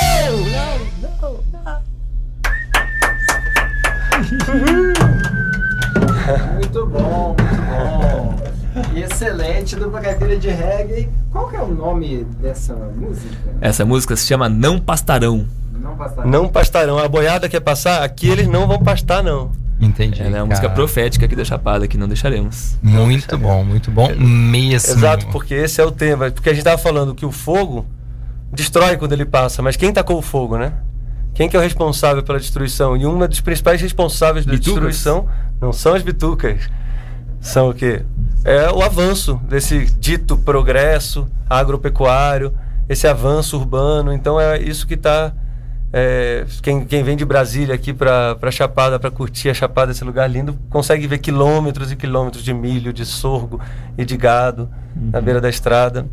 Muito 6.55 6.85
bom, 6.87 7.35
muito 7.35 7.61
bom. 7.69 8.35
E 8.93 9.01
excelente, 9.01 9.75
dupla 9.75 10.01
carteira 10.01 10.37
de 10.37 10.49
reggae. 10.49 11.09
Qual 11.31 11.49
que 11.49 11.55
é 11.55 11.61
o 11.61 11.67
nome 11.67 12.23
dessa 12.39 12.73
música? 12.73 13.35
Essa 13.59 13.85
música 13.85 14.15
se 14.15 14.25
chama 14.25 14.47
Não 14.47 14.79
Pastarão. 14.79 15.47
Não 15.73 15.95
passar. 15.95 16.25
Não 16.25 16.47
pastarão. 16.47 16.97
A 16.97 17.07
boiada 17.07 17.49
quer 17.49 17.59
passar, 17.59 18.03
aqui 18.03 18.29
eles 18.29 18.47
não 18.47 18.67
vão 18.67 18.79
pastar, 18.79 19.23
não. 19.23 19.51
Entendi. 19.81 20.21
Ela 20.21 20.37
é 20.37 20.41
uma 20.41 20.47
música 20.47 20.69
profética 20.69 21.25
aqui 21.25 21.35
da 21.35 21.43
Chapada, 21.43 21.87
que 21.87 21.97
não 21.97 22.07
deixaremos. 22.07 22.77
Muito 22.81 23.37
bom, 23.37 23.63
muito 23.63 23.89
bom 23.89 24.13
mesmo. 24.15 24.91
Exato, 24.91 25.27
porque 25.27 25.55
esse 25.55 25.81
é 25.81 25.83
o 25.83 25.91
tema. 25.91 26.29
Porque 26.29 26.49
a 26.49 26.53
gente 26.53 26.63
tava 26.63 26.77
falando 26.77 27.15
que 27.15 27.25
o 27.25 27.31
fogo 27.31 27.85
destrói 28.53 28.97
quando 28.97 29.13
ele 29.13 29.25
passa, 29.25 29.61
mas 29.61 29.75
quem 29.75 29.91
tacou 29.91 30.19
o 30.19 30.21
fogo, 30.21 30.57
né? 30.57 30.73
Quem 31.33 31.49
que 31.49 31.55
é 31.55 31.59
o 31.59 31.61
responsável 31.61 32.21
pela 32.21 32.39
destruição? 32.39 32.95
E 32.95 33.05
um 33.05 33.17
dos 33.27 33.41
principais 33.41 33.81
responsáveis 33.81 34.45
da 34.45 34.51
Bitucas? 34.51 34.73
destruição 34.73 35.27
não 35.59 35.71
são 35.71 35.93
as 35.95 36.03
bitucas. 36.03 36.69
São 37.39 37.69
o 37.69 37.73
quê? 37.73 38.03
É 38.43 38.69
o 38.69 38.81
avanço 38.81 39.39
desse 39.47 39.85
dito 39.85 40.37
progresso 40.37 41.27
agropecuário, 41.49 42.53
esse 42.87 43.07
avanço 43.07 43.57
urbano. 43.57 44.13
Então 44.13 44.39
é 44.39 44.61
isso 44.61 44.85
que 44.85 44.93
está. 44.93 45.33
Quem, 46.61 46.85
quem 46.85 47.03
vem 47.03 47.17
de 47.17 47.25
Brasília 47.25 47.75
aqui 47.75 47.93
para 47.93 48.51
Chapada, 48.51 48.97
para 48.97 49.11
curtir 49.11 49.49
a 49.49 49.53
Chapada, 49.53 49.91
esse 49.91 50.03
lugar 50.03 50.29
lindo, 50.29 50.57
consegue 50.69 51.05
ver 51.05 51.17
quilômetros 51.17 51.91
e 51.91 51.95
quilômetros 51.95 52.43
de 52.43 52.53
milho, 52.53 52.93
de 52.93 53.05
sorgo 53.05 53.59
e 53.97 54.05
de 54.05 54.15
gado 54.15 54.69
na 54.95 55.19
beira 55.19 55.41
da 55.41 55.49
estrada. 55.49 56.07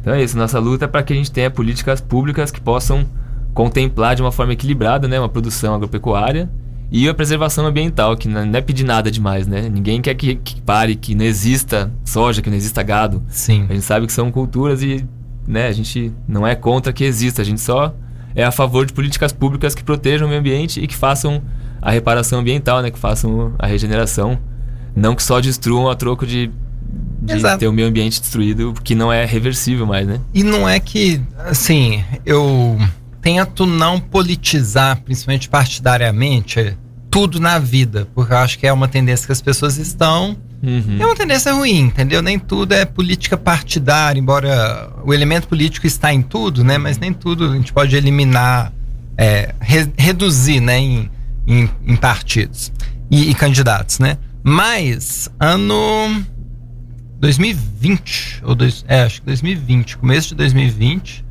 Então 0.00 0.14
é 0.14 0.22
isso, 0.22 0.36
nossa 0.36 0.58
luta 0.58 0.84
é 0.84 0.88
para 0.88 1.02
que 1.02 1.12
a 1.12 1.16
gente 1.16 1.32
tenha 1.32 1.50
políticas 1.50 2.00
públicas 2.00 2.50
que 2.50 2.60
possam 2.60 3.06
contemplar 3.54 4.16
de 4.16 4.22
uma 4.22 4.32
forma 4.32 4.52
equilibrada, 4.52 5.06
né, 5.08 5.18
uma 5.18 5.28
produção 5.28 5.74
agropecuária 5.74 6.50
e 6.90 7.08
a 7.08 7.14
preservação 7.14 7.66
ambiental, 7.66 8.16
que 8.16 8.28
não 8.28 8.44
não 8.44 8.58
é 8.58 8.60
pedir 8.60 8.84
nada 8.84 9.10
demais, 9.10 9.46
né? 9.46 9.68
Ninguém 9.68 10.00
quer 10.00 10.14
que, 10.14 10.36
que 10.36 10.60
pare, 10.60 10.94
que 10.94 11.14
não 11.14 11.24
exista 11.24 11.90
soja, 12.04 12.42
que 12.42 12.50
não 12.50 12.56
exista 12.56 12.82
gado. 12.82 13.22
Sim. 13.28 13.66
A 13.68 13.72
gente 13.72 13.84
sabe 13.84 14.06
que 14.06 14.12
são 14.12 14.30
culturas 14.30 14.82
e, 14.82 15.04
né, 15.46 15.66
a 15.66 15.72
gente 15.72 16.12
não 16.28 16.46
é 16.46 16.54
contra 16.54 16.92
que 16.92 17.02
exista, 17.02 17.42
a 17.42 17.44
gente 17.44 17.60
só 17.60 17.94
é 18.34 18.44
a 18.44 18.50
favor 18.50 18.84
de 18.86 18.92
políticas 18.92 19.32
públicas 19.32 19.74
que 19.74 19.84
protejam 19.84 20.26
o 20.26 20.28
meio 20.28 20.40
ambiente 20.40 20.80
e 20.80 20.86
que 20.86 20.96
façam 20.96 21.42
a 21.80 21.90
reparação 21.90 22.40
ambiental, 22.40 22.82
né, 22.82 22.90
que 22.90 22.98
façam 22.98 23.54
a 23.58 23.66
regeneração, 23.66 24.38
não 24.96 25.14
que 25.14 25.22
só 25.22 25.40
destruam 25.40 25.88
a 25.88 25.94
troco 25.94 26.26
de, 26.26 26.50
de 27.20 27.34
Exato. 27.34 27.58
ter 27.58 27.68
o 27.68 27.72
meio 27.72 27.88
ambiente 27.88 28.20
destruído, 28.20 28.72
que 28.82 28.94
não 28.94 29.12
é 29.12 29.24
reversível 29.24 29.86
mais, 29.86 30.06
né? 30.06 30.20
E 30.32 30.42
não 30.42 30.68
é 30.68 30.80
que, 30.80 31.20
assim, 31.38 32.02
eu 32.24 32.78
tento 33.20 33.66
não 33.66 34.00
politizar, 34.00 35.00
principalmente 35.02 35.48
partidariamente, 35.48 36.76
tudo 37.10 37.38
na 37.38 37.58
vida, 37.58 38.08
porque 38.14 38.32
eu 38.32 38.38
acho 38.38 38.58
que 38.58 38.66
é 38.66 38.72
uma 38.72 38.88
tendência 38.88 39.26
que 39.26 39.32
as 39.32 39.40
pessoas 39.40 39.76
estão. 39.78 40.36
Uhum. 40.64 40.96
É 41.00 41.04
uma 41.06 41.14
tendência 41.14 41.52
ruim, 41.52 41.80
entendeu? 41.80 42.22
Nem 42.22 42.38
tudo 42.38 42.72
é 42.72 42.84
política 42.84 43.36
partidária, 43.36 44.18
embora 44.18 44.90
o 45.04 45.12
elemento 45.12 45.46
político 45.48 45.86
está 45.86 46.12
em 46.12 46.22
tudo, 46.22 46.64
né? 46.64 46.78
Mas 46.78 46.98
nem 46.98 47.12
tudo 47.12 47.50
a 47.50 47.54
gente 47.54 47.72
pode 47.72 47.94
eliminar, 47.96 48.72
é, 49.16 49.54
re- 49.60 49.92
reduzir, 49.96 50.60
né? 50.60 50.78
Em, 50.78 51.10
em, 51.46 51.70
em 51.86 51.96
partidos 51.96 52.72
e, 53.10 53.30
e 53.30 53.34
candidatos, 53.34 53.98
né? 53.98 54.16
Mas, 54.42 55.28
ano 55.38 56.24
2020, 57.20 58.40
ou 58.44 58.54
dois, 58.54 58.84
é, 58.88 59.02
acho 59.02 59.20
que 59.20 59.26
2020, 59.26 59.96
começo 59.98 60.28
de 60.30 60.34
2020, 60.36 61.24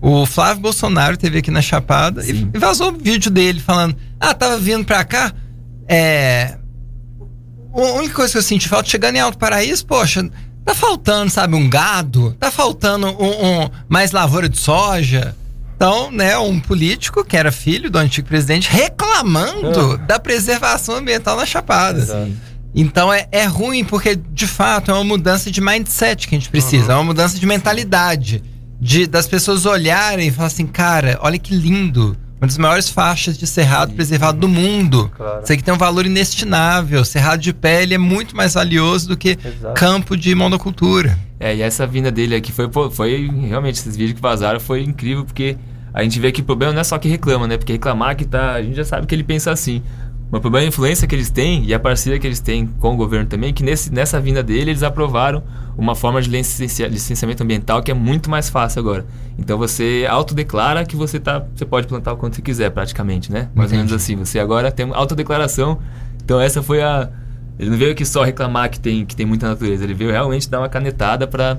o 0.00 0.26
Flávio 0.26 0.62
Bolsonaro 0.62 1.16
teve 1.16 1.38
aqui 1.38 1.50
na 1.50 1.60
Chapada 1.62 2.22
e, 2.22 2.26
Sim. 2.26 2.50
e 2.54 2.58
vazou 2.58 2.90
um 2.90 2.98
vídeo 2.98 3.30
dele 3.30 3.60
falando: 3.60 3.96
Ah, 4.20 4.34
tava 4.34 4.58
vindo 4.58 4.84
pra 4.84 5.04
cá. 5.04 5.32
É. 5.88 6.56
A 7.84 7.92
única 7.94 8.14
coisa 8.14 8.32
que 8.32 8.38
eu 8.38 8.42
senti 8.42 8.68
falta 8.68 8.88
chegando 8.88 9.16
em 9.16 9.20
Alto 9.20 9.38
Paraíso, 9.38 9.84
poxa, 9.86 10.28
tá 10.64 10.74
faltando, 10.74 11.30
sabe, 11.30 11.54
um 11.54 11.68
gado, 11.68 12.34
tá 12.38 12.50
faltando 12.50 13.06
um, 13.08 13.62
um- 13.64 13.70
mais 13.88 14.12
lavoura 14.12 14.48
de 14.48 14.58
soja. 14.58 15.34
Então, 15.76 16.10
né, 16.10 16.36
um 16.38 16.58
político 16.58 17.24
que 17.24 17.36
era 17.36 17.52
filho 17.52 17.88
do 17.90 17.98
antigo 17.98 18.26
presidente 18.26 18.68
reclamando 18.68 19.96
da 19.98 20.18
preservação 20.18 20.96
ambiental 20.96 21.36
na 21.36 21.46
Chapada. 21.46 22.00
Exato. 22.00 22.32
Então 22.74 23.12
é, 23.12 23.26
é 23.32 23.44
ruim, 23.44 23.84
porque 23.84 24.14
de 24.16 24.46
fato 24.46 24.90
é 24.90 24.94
uma 24.94 25.04
mudança 25.04 25.50
de 25.50 25.60
mindset 25.60 26.28
que 26.28 26.34
a 26.34 26.38
gente 26.38 26.50
precisa, 26.50 26.92
é 26.92 26.94
uma 26.96 27.04
mudança 27.04 27.38
de 27.38 27.46
mentalidade. 27.46 28.42
De, 28.80 29.06
das 29.08 29.26
pessoas 29.26 29.66
olharem 29.66 30.28
e 30.28 30.30
falar 30.30 30.46
assim, 30.48 30.66
cara, 30.66 31.18
olha 31.22 31.38
que 31.38 31.52
lindo. 31.54 32.16
Uma 32.40 32.46
das 32.46 32.58
maiores 32.58 32.88
faixas 32.88 33.36
de 33.36 33.46
cerrado 33.46 33.92
preservado 33.94 34.38
do 34.38 34.48
mundo. 34.48 35.10
Claro. 35.16 35.42
Isso 35.42 35.52
aqui 35.52 35.62
tem 35.62 35.74
um 35.74 35.78
valor 35.78 36.06
inestimável. 36.06 37.04
Cerrado 37.04 37.40
de 37.40 37.52
pele 37.52 37.94
é 37.94 37.98
muito 37.98 38.36
mais 38.36 38.54
valioso 38.54 39.08
do 39.08 39.16
que 39.16 39.36
Exato. 39.44 39.74
campo 39.74 40.16
de 40.16 40.34
monocultura. 40.36 41.18
É, 41.40 41.54
e 41.56 41.62
essa 41.62 41.86
vinda 41.86 42.10
dele 42.10 42.36
aqui 42.36 42.52
foi, 42.52 42.68
foi 42.90 43.28
realmente, 43.28 43.80
esses 43.80 43.96
vídeos 43.96 44.14
que 44.14 44.22
vazaram 44.22 44.60
foi 44.60 44.82
incrível, 44.82 45.24
porque 45.24 45.56
a 45.92 46.02
gente 46.04 46.20
vê 46.20 46.30
que 46.30 46.40
o 46.40 46.44
problema 46.44 46.72
não 46.72 46.80
é 46.80 46.84
só 46.84 46.96
que 46.96 47.08
reclama, 47.08 47.48
né? 47.48 47.56
Porque 47.56 47.72
reclamar 47.72 48.14
que 48.14 48.24
tá. 48.24 48.52
A 48.52 48.62
gente 48.62 48.76
já 48.76 48.84
sabe 48.84 49.06
que 49.06 49.14
ele 49.14 49.24
pensa 49.24 49.50
assim. 49.50 49.82
Mas 50.30 50.38
o 50.38 50.42
problema 50.42 50.64
é 50.64 50.66
a 50.66 50.68
influência 50.68 51.08
que 51.08 51.14
eles 51.14 51.30
têm 51.30 51.64
e 51.64 51.72
a 51.72 51.80
parceria 51.80 52.18
que 52.18 52.26
eles 52.26 52.38
têm 52.40 52.66
com 52.66 52.92
o 52.92 52.96
governo 52.96 53.26
também, 53.26 53.52
que 53.52 53.62
nesse, 53.62 53.90
nessa 53.92 54.20
vinda 54.20 54.42
dele 54.42 54.70
eles 54.72 54.82
aprovaram 54.82 55.42
uma 55.76 55.94
forma 55.94 56.20
de 56.20 56.28
licencia- 56.28 56.86
licenciamento 56.86 57.42
ambiental 57.42 57.82
que 57.82 57.90
é 57.90 57.94
muito 57.94 58.28
mais 58.28 58.50
fácil 58.50 58.80
agora. 58.80 59.06
Então 59.38 59.56
você 59.56 60.06
autodeclara 60.08 60.84
que 60.84 60.94
você 60.96 61.18
tá. 61.18 61.42
Você 61.54 61.64
pode 61.64 61.86
plantar 61.86 62.12
o 62.12 62.16
quanto 62.18 62.36
você 62.36 62.42
quiser, 62.42 62.70
praticamente, 62.70 63.32
né? 63.32 63.48
Mais 63.54 63.70
ou 63.72 63.78
menos 63.78 63.92
assim. 63.92 64.16
Você 64.16 64.38
agora 64.38 64.70
tem 64.70 64.84
uma 64.86 64.96
autodeclaração. 64.96 65.78
Então 66.22 66.38
essa 66.40 66.62
foi 66.62 66.82
a. 66.82 67.08
Ele 67.58 67.70
não 67.70 67.78
veio 67.78 67.92
aqui 67.92 68.04
só 68.04 68.22
reclamar 68.22 68.68
que 68.70 68.78
tem, 68.78 69.06
que 69.06 69.16
tem 69.16 69.24
muita 69.26 69.48
natureza, 69.48 69.82
ele 69.82 69.94
veio 69.94 70.10
realmente 70.10 70.48
dar 70.48 70.60
uma 70.60 70.68
canetada 70.68 71.26
para 71.26 71.58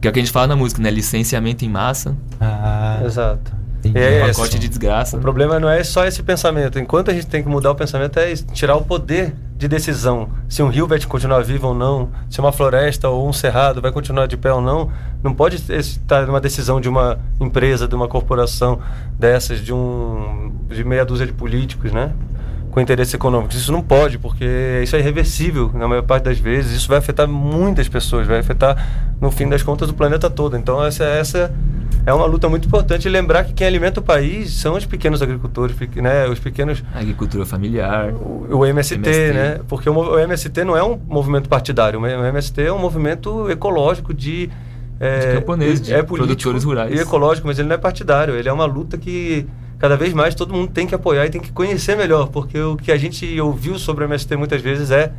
Que 0.00 0.06
é 0.06 0.10
o 0.10 0.12
que 0.12 0.18
a 0.18 0.22
gente 0.22 0.32
fala 0.32 0.46
na 0.48 0.56
música, 0.56 0.82
né? 0.82 0.90
Licenciamento 0.90 1.64
em 1.64 1.68
massa, 1.68 2.16
Ah, 2.40 3.00
Exato. 3.04 3.57
Entendi. 3.78 3.98
É 3.98 4.24
um 4.24 4.28
esse. 4.28 4.38
pacote 4.38 4.58
de 4.58 4.68
desgraça. 4.68 5.16
O 5.16 5.20
problema 5.20 5.58
não 5.58 5.68
é 5.68 5.82
só 5.84 6.04
esse 6.04 6.22
pensamento. 6.22 6.78
Enquanto 6.78 7.10
a 7.10 7.14
gente 7.14 7.26
tem 7.26 7.42
que 7.42 7.48
mudar 7.48 7.70
o 7.70 7.74
pensamento, 7.74 8.18
é 8.18 8.34
tirar 8.34 8.76
o 8.76 8.82
poder 8.82 9.34
de 9.56 9.66
decisão. 9.66 10.28
Se 10.48 10.62
um 10.62 10.68
rio 10.68 10.86
vai 10.86 11.00
continuar 11.00 11.42
vivo 11.42 11.68
ou 11.68 11.74
não, 11.74 12.10
se 12.30 12.38
uma 12.38 12.52
floresta 12.52 13.08
ou 13.08 13.28
um 13.28 13.32
cerrado 13.32 13.82
vai 13.82 13.90
continuar 13.90 14.26
de 14.26 14.36
pé 14.36 14.52
ou 14.52 14.60
não, 14.60 14.90
não 15.22 15.34
pode 15.34 15.56
estar 15.72 16.26
numa 16.26 16.40
decisão 16.40 16.80
de 16.80 16.88
uma 16.88 17.18
empresa, 17.40 17.88
de 17.88 17.94
uma 17.94 18.06
corporação 18.06 18.78
dessas, 19.18 19.60
de 19.60 19.72
um 19.72 20.52
de 20.68 20.84
meia 20.84 21.04
dúzia 21.04 21.26
de 21.26 21.32
políticos, 21.32 21.90
né? 21.90 22.12
Com 22.70 22.80
interesses 22.80 23.14
econômicos. 23.14 23.56
Isso 23.56 23.72
não 23.72 23.82
pode, 23.82 24.18
porque 24.18 24.80
isso 24.84 24.94
é 24.94 25.00
irreversível 25.00 25.70
na 25.74 25.88
maior 25.88 26.02
parte 26.02 26.24
das 26.24 26.38
vezes. 26.38 26.72
Isso 26.72 26.88
vai 26.88 26.98
afetar 26.98 27.26
muitas 27.26 27.88
pessoas, 27.88 28.26
vai 28.26 28.38
afetar, 28.38 29.16
no 29.20 29.30
fim 29.32 29.48
das 29.48 29.62
contas, 29.62 29.90
o 29.90 29.94
planeta 29.94 30.30
todo. 30.30 30.56
Então, 30.56 30.84
essa, 30.84 31.04
essa 31.04 31.52
é 32.08 32.12
uma 32.14 32.24
luta 32.26 32.48
muito 32.48 32.66
importante. 32.66 33.08
Lembrar 33.08 33.44
que 33.44 33.52
quem 33.52 33.66
alimenta 33.66 34.00
o 34.00 34.02
país 34.02 34.52
são 34.54 34.74
os 34.74 34.86
pequenos 34.86 35.20
agricultores, 35.20 35.76
né? 35.96 36.26
os 36.26 36.38
pequenos 36.38 36.82
Agricultura 36.94 37.44
familiar. 37.44 38.12
o, 38.12 38.56
o 38.58 38.66
MST, 38.66 38.94
MST. 38.96 39.32
né? 39.32 39.60
Porque 39.68 39.88
o, 39.90 39.94
o 39.94 40.18
MST 40.18 40.64
não 40.64 40.76
é 40.76 40.82
um 40.82 40.98
movimento 41.06 41.48
partidário, 41.48 42.00
o 42.00 42.06
MST 42.06 42.62
é 42.62 42.72
um 42.72 42.78
movimento 42.78 43.50
ecológico 43.50 44.14
de. 44.14 44.48
é, 44.98 45.18
De 45.18 45.34
camponeses, 45.40 45.80
de 45.82 45.92
é 45.94 46.02
produtores 46.02 46.64
rurais. 46.64 46.94
E 46.94 46.98
ecológico, 47.02 47.46
mas 47.46 47.58
ele 47.58 47.68
não 47.68 47.74
é 47.74 47.78
partidário. 47.78 48.34
Ele 48.34 48.48
é 48.48 48.52
uma 48.52 48.64
luta 48.64 48.96
que 48.96 49.46
cada 49.78 49.96
vez 49.96 50.12
mais 50.12 50.34
todo 50.34 50.52
mundo 50.54 50.70
tem 50.72 50.86
que 50.86 50.94
apoiar 50.94 51.26
e 51.26 51.30
tem 51.30 51.40
que 51.40 51.52
conhecer 51.52 51.96
melhor, 51.96 52.28
porque 52.28 52.58
o 52.58 52.76
que 52.76 52.90
a 52.90 52.96
gente 52.96 53.40
ouviu 53.40 53.78
sobre 53.78 54.04
o 54.04 54.06
MST 54.08 54.34
muitas 54.34 54.60
vezes 54.60 54.90
é, 54.90 55.12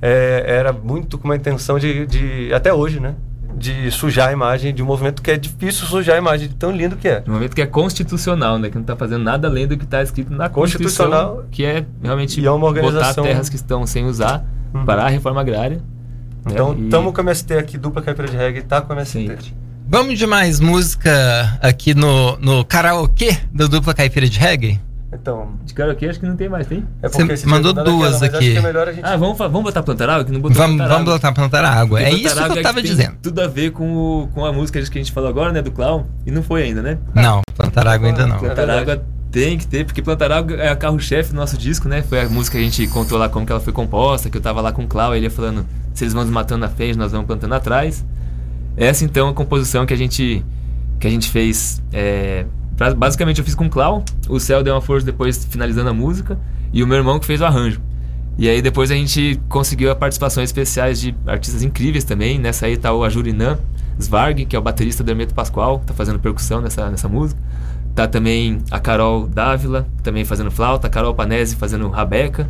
é- 0.00 0.44
era 0.46 0.72
muito 0.72 1.18
com 1.18 1.24
uma 1.28 1.36
intenção 1.36 1.78
de, 1.78 2.06
de 2.06 2.54
até 2.54 2.72
hoje, 2.72 2.98
né? 3.00 3.14
De 3.60 3.90
sujar 3.90 4.30
a 4.30 4.32
imagem 4.32 4.72
de 4.74 4.82
um 4.82 4.86
movimento 4.86 5.20
que 5.20 5.30
é 5.30 5.36
difícil 5.36 5.86
sujar 5.86 6.16
a 6.16 6.18
imagem 6.18 6.48
de 6.48 6.54
tão 6.54 6.70
lindo 6.70 6.96
que 6.96 7.06
é. 7.06 7.22
Um 7.28 7.32
momento 7.32 7.54
que 7.54 7.60
é 7.60 7.66
constitucional, 7.66 8.58
né? 8.58 8.68
Que 8.70 8.76
não 8.76 8.80
está 8.82 8.96
fazendo 8.96 9.22
nada 9.22 9.48
além 9.48 9.66
do 9.66 9.76
que 9.76 9.84
está 9.84 10.02
escrito 10.02 10.32
na 10.32 10.48
Constituição. 10.48 11.06
Constitucional. 11.10 11.44
Que 11.50 11.64
é 11.66 11.84
realmente 12.02 12.40
E 12.40 12.46
é 12.46 12.50
uma 12.50 12.72
botar 12.72 13.12
terras 13.14 13.48
que 13.50 13.56
estão 13.56 13.86
sem 13.86 14.06
usar 14.06 14.44
Uhum. 14.72 14.84
para 14.86 15.04
a 15.04 15.08
reforma 15.08 15.40
agrária. 15.42 15.76
né? 15.76 16.52
Então, 16.52 16.74
E- 16.78 16.84
estamos 16.84 17.12
com 17.12 17.18
o 17.20 17.24
MST 17.24 17.52
aqui, 17.54 17.76
dupla 17.76 18.00
caipira 18.00 18.28
de 18.28 18.36
reggae, 18.36 18.62
tá 18.62 18.80
com 18.80 18.92
o 18.92 18.96
MST. 18.96 19.36
Sim. 19.42 19.52
Vamos 19.86 20.18
de 20.18 20.26
mais 20.26 20.58
música 20.60 21.58
aqui 21.60 21.92
no, 21.94 22.36
no 22.38 22.64
karaokê 22.64 23.36
do 23.52 23.68
Dupla 23.68 23.92
Caipira 23.92 24.28
de 24.28 24.38
Reggae? 24.38 24.80
Então, 25.12 25.54
De 25.64 25.74
karaokê 25.74 26.06
acho 26.06 26.20
que 26.20 26.26
não 26.26 26.36
tem 26.36 26.48
mais, 26.48 26.66
tem? 26.68 26.86
é 27.02 27.08
Você 27.08 27.46
mandou 27.46 27.72
duas 27.72 28.22
aqui. 28.22 28.36
Acho 28.36 28.50
que 28.52 28.56
é 28.56 28.60
melhor 28.62 28.88
a 28.88 28.92
gente... 28.92 29.04
Ah, 29.04 29.16
vamos, 29.16 29.36
vamos 29.36 29.62
botar 29.64 29.82
plantar 29.82 30.08
água? 30.08 30.24
Que 30.24 30.30
não 30.30 30.40
botou 30.40 30.56
Vamos, 30.56 30.76
plantar 30.76 30.94
vamos 30.94 31.12
botar 31.12 31.32
plantar 31.32 31.64
água. 31.64 31.98
Porque 32.00 32.14
É 32.14 32.20
plantar 32.20 32.42
isso 32.44 32.52
que 32.52 32.58
eu 32.58 32.62
tava 32.62 32.74
tem 32.80 32.90
dizendo. 32.90 33.16
tudo 33.20 33.40
a 33.40 33.46
ver 33.48 33.72
com, 33.72 33.92
o- 33.92 34.28
com 34.28 34.44
a 34.44 34.52
música 34.52 34.80
que 34.80 34.98
a 34.98 35.02
gente 35.02 35.10
falou 35.12 35.28
agora, 35.28 35.52
né? 35.52 35.60
Do 35.62 35.72
Clown. 35.72 36.04
E 36.24 36.30
não 36.30 36.42
foi 36.44 36.62
ainda, 36.62 36.80
né? 36.80 36.98
Não, 37.14 37.42
plantar 37.56 37.88
água 37.88 38.06
ainda 38.08 38.24
não. 38.26 38.38
Plantar 38.38 38.70
água 38.70 39.02
tem 39.32 39.58
que 39.58 39.66
ter, 39.66 39.84
porque 39.84 40.00
Plantar 40.00 40.30
água 40.30 40.56
é 40.56 40.68
a 40.68 40.76
carro-chefe 40.76 41.30
do 41.30 41.36
nosso 41.36 41.58
disco, 41.58 41.88
né? 41.88 42.02
Foi 42.02 42.20
a 42.20 42.28
música 42.28 42.56
que 42.56 42.62
a 42.64 42.66
gente 42.68 42.86
contou 42.88 43.18
lá 43.18 43.28
como 43.28 43.44
que 43.44 43.50
ela 43.50 43.60
foi 43.60 43.72
composta, 43.72 44.30
que 44.30 44.36
eu 44.36 44.40
tava 44.40 44.60
lá 44.60 44.70
com 44.72 44.84
o 44.84 44.86
Clau, 44.86 45.14
ele 45.14 45.26
ia 45.26 45.30
falando, 45.30 45.66
se 45.92 46.04
eles 46.04 46.14
vão 46.14 46.22
nos 46.22 46.32
matando 46.32 46.60
na 46.60 46.68
frente, 46.68 46.96
nós 46.96 47.10
vamos 47.10 47.26
plantando 47.26 47.52
atrás. 47.54 48.04
Essa 48.76 49.04
então 49.04 49.26
é 49.26 49.30
a 49.30 49.34
composição 49.34 49.84
que 49.84 49.92
a 49.92 49.96
gente 49.96 50.44
que 51.00 51.06
a 51.06 51.10
gente 51.10 51.28
fez. 51.30 51.82
é, 51.92 52.44
basicamente 52.96 53.38
eu 53.38 53.44
fiz 53.44 53.54
com 53.54 53.66
o 53.66 53.70
Clau, 53.70 54.04
o 54.28 54.40
Céu 54.40 54.62
deu 54.62 54.74
uma 54.74 54.80
força 54.80 55.04
depois 55.04 55.44
finalizando 55.44 55.90
a 55.90 55.94
música, 55.94 56.38
e 56.72 56.82
o 56.82 56.86
meu 56.86 56.96
irmão 56.96 57.18
que 57.18 57.26
fez 57.26 57.40
o 57.40 57.44
arranjo. 57.44 57.80
E 58.38 58.48
aí 58.48 58.62
depois 58.62 58.90
a 58.90 58.94
gente 58.94 59.38
conseguiu 59.48 59.90
a 59.90 59.94
participações 59.94 60.48
especiais 60.48 60.98
de 61.00 61.14
artistas 61.26 61.62
incríveis 61.62 62.04
também. 62.04 62.38
Nessa 62.38 62.66
aí 62.66 62.76
tá 62.76 62.92
o 62.92 63.04
Ajurinan 63.04 63.58
Svarg, 63.98 64.46
que 64.46 64.56
é 64.56 64.58
o 64.58 64.62
baterista 64.62 65.04
do 65.04 65.10
Hermeto 65.10 65.34
Pascoal, 65.34 65.80
que 65.80 65.86
tá 65.86 65.94
fazendo 65.94 66.18
percussão 66.18 66.62
nessa, 66.62 66.88
nessa 66.88 67.06
música. 67.06 67.38
Tá 67.94 68.06
também 68.06 68.58
a 68.70 68.78
Carol 68.80 69.26
Dávila, 69.26 69.86
também 70.02 70.24
fazendo 70.24 70.50
flauta, 70.50 70.86
a 70.86 70.90
Carol 70.90 71.14
Panese 71.14 71.56
fazendo 71.56 71.88
rabeca. 71.90 72.48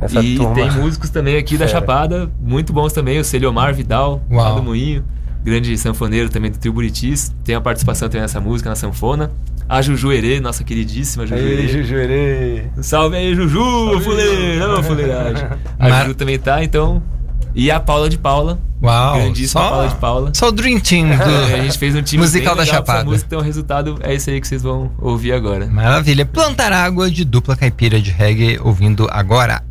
Essa 0.00 0.20
e 0.20 0.36
turma. 0.36 0.54
tem 0.54 0.70
músicos 0.72 1.10
também 1.10 1.36
aqui 1.36 1.56
da 1.56 1.66
Fera. 1.66 1.80
Chapada, 1.80 2.30
muito 2.40 2.72
bons 2.72 2.92
também, 2.92 3.18
o 3.18 3.24
Celiomar 3.24 3.74
Vidal, 3.74 4.22
lá 4.30 4.48
Uau. 4.48 4.56
do 4.56 4.62
Moinho, 4.62 5.04
grande 5.46 5.78
sanfoneiro 5.78 6.28
também 6.28 6.50
do 6.50 6.58
Trio 6.58 6.72
Buritis, 6.72 7.32
tem 7.44 7.54
a 7.54 7.60
participação 7.60 8.08
também 8.08 8.22
nessa 8.22 8.40
música, 8.40 8.68
na 8.68 8.76
sanfona. 8.76 9.30
A 9.68 9.80
Juju 9.80 10.12
Herê, 10.12 10.40
nossa 10.40 10.62
queridíssima 10.62 11.26
Juju 11.26 11.40
Herê. 11.42 11.68
Jujuerê. 11.68 12.64
Salve 12.82 13.16
aí, 13.16 13.34
Juju, 13.34 14.00
fuleiro, 14.00 14.78
ô, 14.78 14.82
fuleiragem. 14.84 15.46
A 15.78 15.88
Mar- 15.88 16.02
Juju 16.02 16.14
também 16.16 16.38
tá, 16.38 16.62
então. 16.62 17.02
E 17.54 17.70
a 17.70 17.80
Paula 17.80 18.08
de 18.10 18.18
Paula, 18.18 18.58
Uau, 18.82 19.14
grandíssima 19.16 19.62
só, 19.62 19.70
Paula 19.70 19.88
de 19.88 19.94
Paula. 19.96 20.30
só 20.34 20.48
o 20.48 20.52
Dream 20.52 20.78
Team 20.78 21.08
do... 21.08 21.14
a 21.54 21.62
gente 21.62 21.78
fez 21.78 21.94
um 21.96 22.02
time 22.02 22.22
Musical 22.22 22.54
bem 22.54 22.66
da 22.66 22.70
Chapada. 22.70 23.04
música, 23.04 23.24
então 23.26 23.38
o 23.38 23.42
resultado 23.42 23.98
é 24.02 24.12
esse 24.14 24.30
aí 24.30 24.40
que 24.40 24.46
vocês 24.46 24.62
vão 24.62 24.90
ouvir 25.00 25.32
agora. 25.32 25.66
Maravilha. 25.66 26.26
Plantar 26.26 26.70
água 26.72 27.10
de 27.10 27.24
dupla 27.24 27.56
caipira 27.56 27.98
de 28.00 28.10
reggae 28.10 28.58
ouvindo 28.62 29.08
agora. 29.10 29.62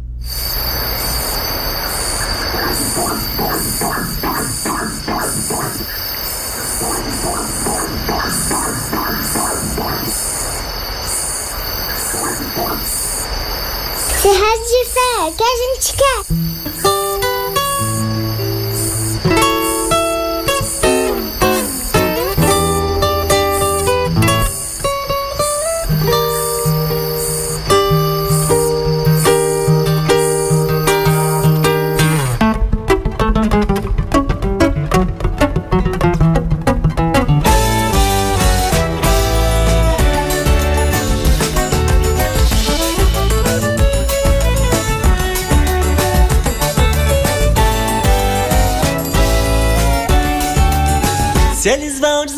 Fé 14.96 15.30
que 15.38 15.44
a 15.44 15.56
gente 15.58 15.98
quer. 15.98 16.55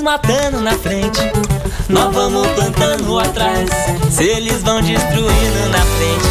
Desmatando 0.08 0.62
na 0.62 0.72
frente, 0.72 1.20
nós 1.90 2.14
vamos 2.14 2.48
plantando 2.52 3.20
atrás. 3.20 3.70
Se 4.10 4.24
eles 4.24 4.64
vão 4.64 4.82
destruindo 4.82 5.70
na 5.70 5.80
frente, 5.80 6.30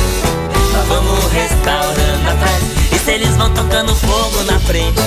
nós 0.72 0.89
vamos 0.89 1.31
restaurando 1.31 2.31
atrás. 2.31 2.62
se 3.05 3.11
eles 3.11 3.37
vão 3.37 3.53
tocando 3.53 3.95
fogo 3.95 4.45
na 4.45 4.59
frente, 4.61 4.99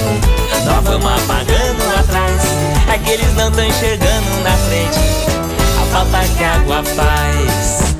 nós 0.65 0.83
vamos 0.83 1.11
apagando 1.11 1.99
atrás. 1.99 2.41
É 2.93 2.99
que 2.99 3.09
eles 3.09 3.33
não 3.33 3.49
estão 3.49 3.65
enxergando 3.65 4.43
na 4.43 4.51
frente 4.51 4.99
a 5.81 5.85
falta 5.91 6.27
que 6.37 6.43
a 6.43 6.53
água 6.53 6.83
faz. 6.83 7.95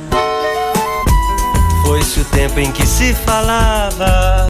Foi-se 1.83 2.19
o 2.19 2.25
tempo 2.25 2.59
em 2.59 2.71
que 2.71 2.85
se 2.85 3.15
falava 3.15 4.47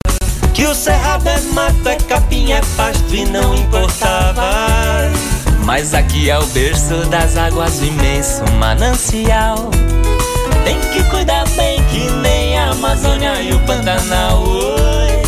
que 0.53 0.65
o 0.65 0.75
cerrado 0.75 1.29
é 1.29 1.39
mato, 1.53 1.87
é 1.87 1.95
capim, 1.95 2.51
é 2.51 2.59
pasto 2.75 3.15
e 3.15 3.23
não 3.23 3.55
importava. 3.55 5.28
Mas 5.69 5.93
aqui 5.93 6.31
é 6.31 6.39
o 6.39 6.45
berço 6.47 6.95
das 7.11 7.37
águas 7.37 7.79
imenso 7.83 8.41
manancial. 8.57 9.69
Tem 10.65 10.79
que 10.91 11.03
cuidar 11.11 11.47
bem 11.49 11.79
que 11.83 12.09
nem 12.09 12.57
a 12.57 12.71
Amazônia 12.71 13.39
e 13.39 13.53
o 13.53 13.59
Pantanal. 13.59 14.41
Oi. 14.47 15.21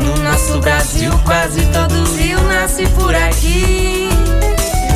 No 0.00 0.22
nosso 0.22 0.60
Brasil, 0.60 1.10
quase 1.24 1.66
todo 1.72 2.14
rio 2.14 2.40
nasce 2.42 2.86
por 2.90 3.12
aqui. 3.12 4.08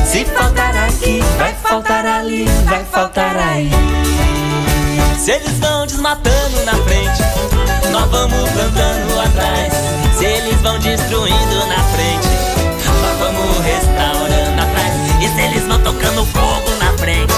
Se 0.05 0.23
faltar 0.23 0.73
aqui, 0.85 1.19
vai 1.37 1.53
faltar 1.53 2.05
ali, 2.05 2.45
vai 2.63 2.85
faltar 2.85 3.35
aí. 3.35 3.69
Se 5.19 5.31
eles 5.31 5.59
vão 5.59 5.85
desmatando 5.85 6.63
na 6.63 6.75
frente, 6.75 7.21
nós 7.91 8.09
vamos 8.09 8.49
plantando 8.51 9.19
atrás. 9.19 9.73
Se 10.17 10.23
eles 10.23 10.55
vão 10.61 10.79
destruindo 10.79 11.67
na 11.67 11.83
frente, 11.91 12.52
vamos 13.23 13.57
restaurando 13.63 14.61
atrás. 14.61 14.93
E 15.21 15.27
se 15.27 15.41
eles 15.41 15.63
vão 15.65 15.79
tocando 15.79 16.25
fogo 16.25 16.69
na 16.79 16.91
frente, 16.97 17.33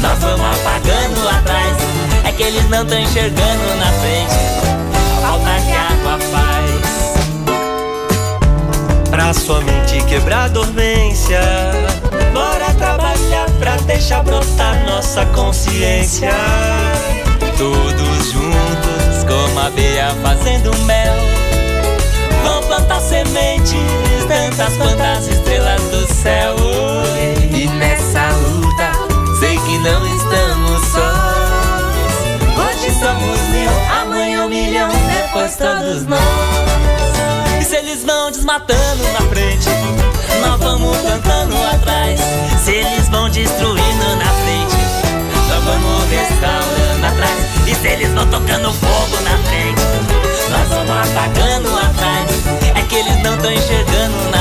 nós 0.00 0.18
vamos 0.18 0.46
apagando 0.58 1.28
atrás. 1.28 1.76
É 2.24 2.32
que 2.32 2.42
eles 2.42 2.68
não 2.70 2.82
estão 2.82 2.98
enxergando 2.98 3.74
na 3.78 3.92
frente 4.00 4.34
a 5.16 5.20
falta 5.20 5.60
que 5.66 5.72
a 5.72 5.88
água 5.92 6.18
faz. 6.32 6.80
Pra 9.10 9.34
sua 9.34 9.60
mente 9.60 10.02
quebrar 10.04 10.44
a 10.44 10.48
dormência, 10.48 11.40
bora 12.32 12.72
trabalhar 12.78 13.50
pra 13.58 13.76
deixar 13.76 14.22
brotar 14.22 14.84
nossa 14.86 15.26
consciência. 15.26 16.30
Todos 17.58 18.32
juntos, 18.32 19.24
como 19.28 19.60
abelha 19.60 20.14
fazendo 20.22 20.74
mel. 20.84 21.19
Tantas 24.60 24.76
quantas 24.76 25.26
estrelas 25.28 25.80
do 25.90 26.06
céu. 26.12 26.56
E 27.52 27.66
nessa 27.78 28.28
luta, 28.30 28.92
sei 29.38 29.56
que 29.58 29.78
não 29.78 30.06
estamos 30.06 30.86
sós. 30.88 31.30
Hoje 32.58 32.92
somos 32.98 33.40
mil, 33.48 33.70
amanhã 34.02 34.46
um 34.46 34.48
milhão, 34.48 34.88
depois 35.12 35.56
todos 35.56 36.04
nós. 36.06 36.20
E 37.60 37.64
se 37.64 37.76
eles 37.76 38.04
vão 38.04 38.30
desmatando 38.30 39.02
na 39.12 39.20
frente, 39.28 39.68
nós 40.40 40.60
vamos 40.60 40.96
plantando 40.98 41.56
atrás. 41.74 42.20
Se 42.64 42.72
eles 42.72 43.08
vão 43.08 43.28
destruindo 43.30 44.16
na 44.16 44.32
frente, 44.44 44.76
nós 45.48 45.64
vamos 45.64 46.04
restaurando 46.10 47.06
atrás. 47.06 47.38
E 47.66 47.74
se 47.74 47.88
eles 47.88 48.12
vão 48.12 48.26
tocando 48.26 48.72
fogo 48.74 49.20
na 49.22 49.38
frente, 49.48 49.82
nós 50.50 50.68
vamos 50.68 51.10
apagando 51.10 51.68
atrás. 51.78 52.39
Estão 53.40 53.54
enxergando 53.54 54.30
na 54.30 54.39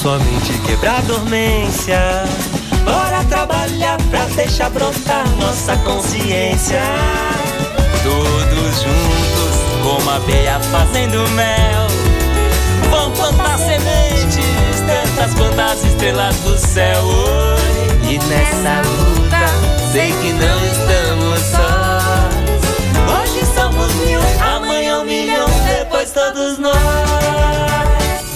Pra 0.00 0.16
sua 0.16 0.18
mente 0.24 0.58
quebrar 0.60 0.96
a 0.96 1.00
dormência, 1.02 2.00
Bora 2.86 3.22
trabalhar 3.24 3.98
pra 4.08 4.24
deixar 4.34 4.70
brotar 4.70 5.28
nossa 5.36 5.76
consciência. 5.76 6.80
Todos 8.02 8.80
juntos, 8.80 9.56
como 9.82 10.10
abelha 10.10 10.58
fazendo 10.72 11.28
mel. 11.32 11.86
Vão 12.88 13.10
plantar 13.10 13.58
sementes, 13.58 14.80
tantas 14.86 15.34
quantas 15.34 15.84
estrelas 15.84 16.34
do 16.36 16.56
céu. 16.56 17.04
Oi. 17.04 18.14
E 18.14 18.18
nessa 18.20 18.80
luta, 18.88 19.92
sei 19.92 20.12
que 20.12 20.32
não 20.32 20.64
estamos 20.64 21.40
sós. 21.40 22.40
Hoje 23.20 23.44
somos 23.54 23.94
mil, 23.96 24.20
amanhã 24.40 25.00
um 25.00 25.04
milhão, 25.04 25.46
depois 25.68 26.10
todos 26.10 26.58
nós. 26.58 27.89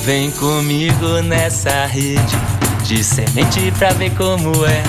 Vem 0.05 0.31
comigo 0.33 1.23
nessa 1.23 1.87
rede 1.87 2.37
de 2.83 3.03
semente 3.03 3.73
pra 3.79 3.89
ver 3.95 4.11
como 4.11 4.53
é. 4.67 4.83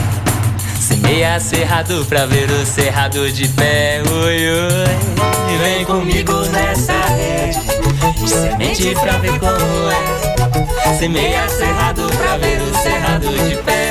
Semeia 0.78 1.40
cerrado 1.40 2.06
pra 2.06 2.26
ver 2.26 2.52
o 2.52 2.66
cerrado 2.66 3.32
de 3.32 3.48
pé. 3.48 4.04
Oi, 4.12 4.50
oi. 4.50 5.58
Vem 5.64 5.86
comigo 5.86 6.34
nessa 6.52 6.92
rede 7.16 7.62
de 8.20 8.30
semente 8.30 8.94
pra 8.96 9.18
ver 9.20 9.40
como 9.40 9.90
é. 9.90 10.98
Semeia 11.00 11.48
cerrado 11.48 12.08
pra 12.18 12.36
ver 12.36 12.62
o 12.62 12.78
cerrado 12.84 13.30
de 13.48 13.56
pé. 13.64 13.85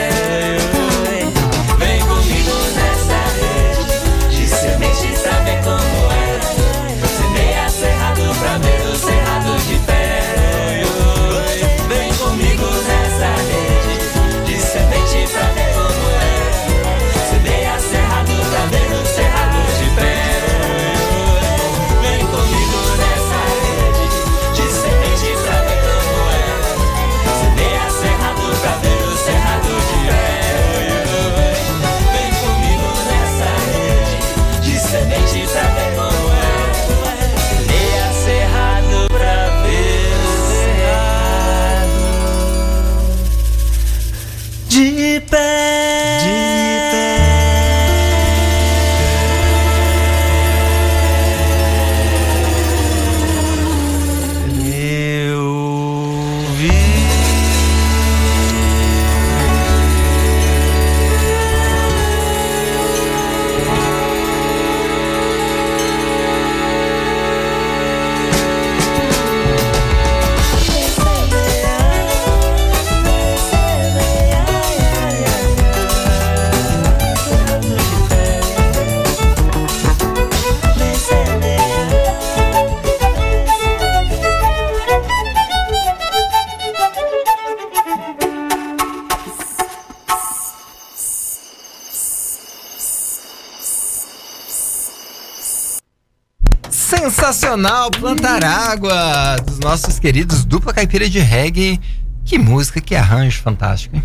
Sensacional, 97.55 97.89
Plantar 97.93 98.45
Água, 98.45 99.37
dos 99.47 99.61
nossos 99.61 100.01
queridos 100.01 100.45
Dupla 100.45 100.73
Caipira 100.75 101.09
de 101.09 101.21
Reggae. 101.21 101.81
Que 102.25 102.37
música, 102.37 102.81
que 102.81 102.97
arranjo 102.97 103.41
fantástico, 103.43 103.95
hein? 103.95 104.03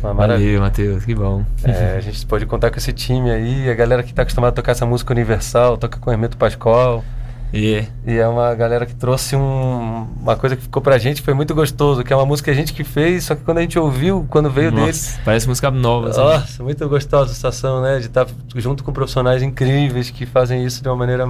Uma 0.00 0.14
maravilha. 0.14 0.46
Valeu, 0.46 0.60
Matheus, 0.60 1.04
que 1.04 1.12
bom. 1.12 1.44
É, 1.64 1.96
a 1.96 2.00
gente 2.00 2.24
pode 2.24 2.46
contar 2.46 2.70
com 2.70 2.76
esse 2.78 2.92
time 2.92 3.32
aí, 3.32 3.68
a 3.68 3.74
galera 3.74 4.00
que 4.04 4.10
está 4.10 4.22
acostumada 4.22 4.52
a 4.52 4.54
tocar 4.54 4.72
essa 4.72 4.86
música 4.86 5.12
universal, 5.12 5.76
toca 5.76 5.98
com 5.98 6.08
o 6.08 6.12
Hermeto 6.12 6.36
Pascoal. 6.36 7.04
E 7.52 7.84
E 8.06 8.14
é 8.16 8.28
uma 8.28 8.54
galera 8.54 8.86
que 8.86 8.94
trouxe 8.94 9.34
um- 9.34 10.06
uma 10.20 10.36
coisa 10.36 10.54
que 10.54 10.62
ficou 10.62 10.80
pra 10.80 10.96
gente, 10.96 11.20
foi 11.20 11.34
muito 11.34 11.52
gostoso, 11.52 12.04
que 12.04 12.12
é 12.12 12.16
uma 12.16 12.26
música 12.26 12.52
que 12.52 12.56
a 12.56 12.60
gente 12.60 12.72
que 12.72 12.84
fez, 12.84 13.24
só 13.24 13.34
que 13.34 13.42
quando 13.42 13.58
a 13.58 13.60
gente 13.62 13.76
ouviu, 13.76 14.24
quando 14.30 14.48
veio 14.50 14.70
nossa, 14.70 14.82
deles. 14.84 15.18
parece 15.24 15.48
música 15.48 15.68
nova. 15.70 16.10
assim. 16.10 16.20
Nossa, 16.20 16.62
muito 16.62 16.88
gostosa 16.88 17.32
a 17.32 17.34
sensação, 17.34 17.82
né? 17.82 17.98
De 17.98 18.06
estar 18.06 18.26
junto 18.54 18.84
com 18.84 18.92
profissionais 18.92 19.42
incríveis 19.42 20.10
que 20.10 20.24
fazem 20.26 20.64
isso 20.64 20.80
de 20.80 20.88
uma 20.88 20.96
maneira 20.96 21.26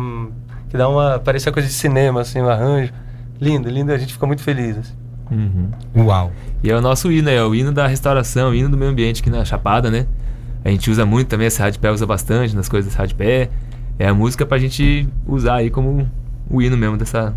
que 0.75 0.79
dá 0.79 0.89
uma. 0.89 1.21
parece 1.21 1.49
uma 1.49 1.53
coisa 1.53 1.69
de 1.69 1.75
cinema, 1.75 2.23
assim, 2.23 2.41
um 2.41 2.49
arranjo. 2.49 2.93
Lindo, 3.41 3.71
lindo, 3.71 3.93
a 3.93 3.97
gente 3.97 4.13
ficou 4.13 4.27
muito 4.27 4.43
feliz. 4.43 4.77
assim. 4.77 4.93
Uhum. 5.31 6.05
Uau. 6.05 6.33
E 6.65 6.71
é 6.71 6.77
o 6.77 6.81
nosso 6.81 7.13
hino, 7.13 7.31
é 7.31 7.45
o 7.45 7.55
hino 7.55 7.71
da 7.71 7.87
restauração, 7.87 8.51
o 8.51 8.55
hino 8.55 8.69
do 8.69 8.77
meio 8.77 8.91
ambiente 8.91 9.21
aqui 9.21 9.31
na 9.31 9.45
Chapada, 9.45 9.89
né? 9.89 10.05
A 10.65 10.71
gente 10.71 10.91
usa 10.91 11.07
muito 11.07 11.29
também, 11.29 11.47
esse 11.47 11.61
rádio 11.61 11.79
pé 11.79 11.93
usa 11.93 12.05
bastante 12.05 12.57
nas 12.57 12.69
coisas 12.69 12.87
desse 12.87 12.99
rádio 12.99 13.15
pé. 13.15 13.51
É 14.01 14.09
a 14.09 14.15
música 14.15 14.45
pra 14.45 14.59
gente 14.59 15.09
usar 15.29 15.57
aí 15.57 15.71
como 15.71 16.11
o 16.51 16.61
hino 16.61 16.77
mesmo 16.77 16.97
dessa, 16.97 17.33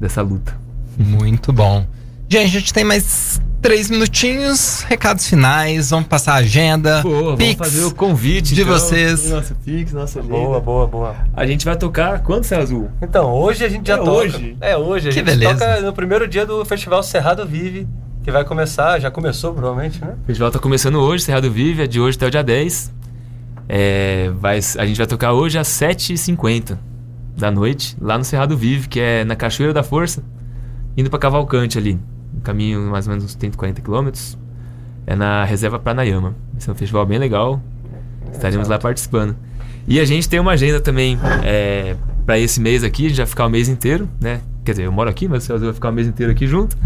dessa 0.00 0.22
luta. 0.22 0.56
Muito 0.96 1.52
bom. 1.52 1.84
Gente, 2.32 2.56
a 2.56 2.60
gente 2.60 2.72
tem 2.72 2.82
mais 2.82 3.38
três 3.60 3.90
minutinhos, 3.90 4.86
recados 4.88 5.26
finais, 5.28 5.90
vamos 5.90 6.06
passar 6.08 6.32
a 6.32 6.36
agenda. 6.36 7.02
Pô, 7.02 7.36
vamos 7.36 7.54
fazer 7.56 7.84
o 7.84 7.94
convite 7.94 8.54
de 8.54 8.62
então. 8.62 8.72
vocês. 8.72 9.28
Nosso 9.28 9.54
Pix, 9.56 9.92
nossa 9.92 10.22
Boa, 10.22 10.58
boa, 10.58 10.86
boa. 10.86 11.14
A 11.36 11.44
gente 11.46 11.62
vai 11.66 11.76
tocar 11.76 12.20
quando, 12.22 12.44
Céu 12.44 12.62
Azul? 12.62 12.90
Então, 13.02 13.30
hoje 13.34 13.62
a 13.66 13.68
gente 13.68 13.86
já 13.86 13.96
É 13.96 13.98
toca. 13.98 14.10
hoje? 14.12 14.56
É 14.62 14.74
hoje. 14.78 15.08
A 15.08 15.10
Que 15.10 15.16
gente 15.18 15.26
beleza. 15.26 15.52
toca 15.58 15.80
no 15.82 15.92
primeiro 15.92 16.26
dia 16.26 16.46
do 16.46 16.64
Festival 16.64 17.02
Cerrado 17.02 17.44
Vive, 17.46 17.86
que 18.24 18.30
vai 18.32 18.46
começar, 18.46 18.98
já 18.98 19.10
começou 19.10 19.52
provavelmente, 19.52 20.00
né? 20.02 20.14
O 20.22 20.26
festival 20.26 20.50
tá 20.50 20.58
começando 20.58 20.94
hoje, 21.02 21.24
Cerrado 21.24 21.50
Vive, 21.52 21.82
é 21.82 21.86
de 21.86 22.00
hoje 22.00 22.16
até 22.16 22.28
o 22.28 22.30
dia 22.30 22.42
10. 22.42 22.90
É, 23.68 24.30
vai, 24.40 24.56
a 24.78 24.86
gente 24.86 24.96
vai 24.96 25.06
tocar 25.06 25.34
hoje 25.34 25.58
às 25.58 25.68
7h50 25.68 26.78
da 27.36 27.50
noite, 27.50 27.94
lá 28.00 28.16
no 28.16 28.24
Cerrado 28.24 28.56
Vive, 28.56 28.88
que 28.88 28.98
é 29.00 29.22
na 29.22 29.36
Cachoeira 29.36 29.74
da 29.74 29.82
Força, 29.82 30.24
indo 30.96 31.10
pra 31.10 31.18
Cavalcante 31.18 31.76
ali. 31.76 32.00
Caminho 32.42 32.80
mais 32.90 33.06
ou 33.06 33.10
menos 33.10 33.24
uns 33.24 33.34
30, 33.34 33.56
40 33.56 33.80
quilômetros. 33.80 34.38
É 35.06 35.16
na 35.16 35.44
Reserva 35.44 35.78
Pranayama. 35.78 36.34
Esse 36.56 36.68
é 36.68 36.72
um 36.72 36.76
festival 36.76 37.04
bem 37.06 37.18
legal. 37.18 37.60
Estaremos 38.32 38.68
lá 38.68 38.78
participando. 38.78 39.36
E 39.86 39.98
a 39.98 40.04
gente 40.04 40.28
tem 40.28 40.38
uma 40.38 40.52
agenda 40.52 40.80
também 40.80 41.18
é, 41.42 41.96
para 42.24 42.38
esse 42.38 42.60
mês 42.60 42.84
aqui, 42.84 43.06
a 43.06 43.08
gente 43.08 43.18
vai 43.18 43.26
ficar 43.26 43.46
o 43.46 43.50
mês 43.50 43.68
inteiro, 43.68 44.08
né? 44.20 44.40
Quer 44.64 44.72
dizer, 44.72 44.84
eu 44.84 44.92
moro 44.92 45.10
aqui, 45.10 45.26
mas 45.26 45.48
o 45.48 45.54
Azul 45.54 45.66
vai 45.66 45.74
ficar 45.74 45.88
o 45.88 45.92
mês 45.92 46.06
inteiro 46.06 46.30
aqui 46.30 46.46
junto. 46.46 46.76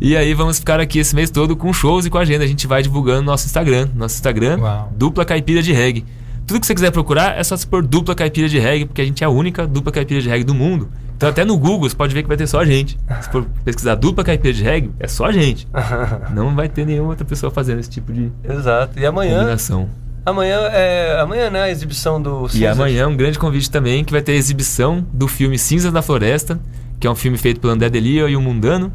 E 0.00 0.16
aí 0.16 0.32
vamos 0.34 0.58
ficar 0.58 0.80
aqui 0.80 0.98
esse 0.98 1.14
mês 1.14 1.30
todo 1.30 1.56
com 1.56 1.72
shows 1.72 2.04
e 2.06 2.10
com 2.10 2.18
agenda. 2.18 2.44
A 2.44 2.46
gente 2.46 2.66
vai 2.66 2.82
divulgando 2.82 3.20
no 3.20 3.26
nosso 3.26 3.46
Instagram. 3.46 3.88
Nosso 3.94 4.16
Instagram, 4.16 4.58
Uau. 4.58 4.92
dupla 4.96 5.24
caipira 5.24 5.62
de 5.62 5.72
reggae. 5.72 6.04
Tudo 6.46 6.60
que 6.60 6.66
você 6.66 6.74
quiser 6.74 6.90
procurar 6.90 7.38
é 7.38 7.44
só 7.44 7.56
se 7.56 7.66
pôr 7.66 7.86
dupla 7.86 8.14
caipira 8.14 8.48
de 8.48 8.58
reggae, 8.58 8.84
porque 8.84 9.00
a 9.00 9.04
gente 9.04 9.22
é 9.22 9.26
a 9.26 9.30
única 9.30 9.66
dupla 9.66 9.92
caipira 9.92 10.20
de 10.20 10.28
reggae 10.28 10.44
do 10.44 10.54
mundo. 10.54 10.90
Então 11.20 11.28
até 11.28 11.44
no 11.44 11.58
Google 11.58 11.86
você 11.86 11.94
pode 11.94 12.14
ver 12.14 12.22
que 12.22 12.28
vai 12.28 12.36
ter 12.38 12.46
só 12.46 12.60
a 12.60 12.64
gente. 12.64 12.98
Se 13.20 13.30
for 13.30 13.44
pesquisar 13.62 13.94
dupla 13.94 14.24
caipira 14.24 14.54
de 14.54 14.62
reggae, 14.64 14.90
é 14.98 15.06
só 15.06 15.26
a 15.26 15.32
gente. 15.32 15.68
Não 16.32 16.54
vai 16.54 16.66
ter 16.66 16.86
nenhuma 16.86 17.10
outra 17.10 17.26
pessoa 17.26 17.52
fazendo 17.52 17.78
esse 17.78 17.90
tipo 17.90 18.10
de 18.10 18.32
Exato. 18.42 18.98
E 18.98 19.04
amanhã, 19.04 19.40
combinação. 19.40 19.86
amanhã 20.24 20.56
é, 20.72 21.20
amanhã, 21.20 21.50
né, 21.50 21.60
a 21.60 21.70
exibição 21.70 22.22
do 22.22 22.46
E 22.46 22.52
Cinzas. 22.52 22.70
amanhã 22.70 23.06
um 23.06 23.14
grande 23.14 23.38
convite 23.38 23.70
também, 23.70 24.02
que 24.02 24.12
vai 24.12 24.22
ter 24.22 24.32
a 24.32 24.34
exibição 24.34 25.06
do 25.12 25.28
filme 25.28 25.58
Cinzas 25.58 25.92
da 25.92 26.00
Floresta, 26.00 26.58
que 26.98 27.06
é 27.06 27.10
um 27.10 27.14
filme 27.14 27.36
feito 27.36 27.60
pelo 27.60 27.74
André 27.74 27.90
Delia 27.90 28.26
e 28.26 28.34
o 28.34 28.40
Mundano, 28.40 28.90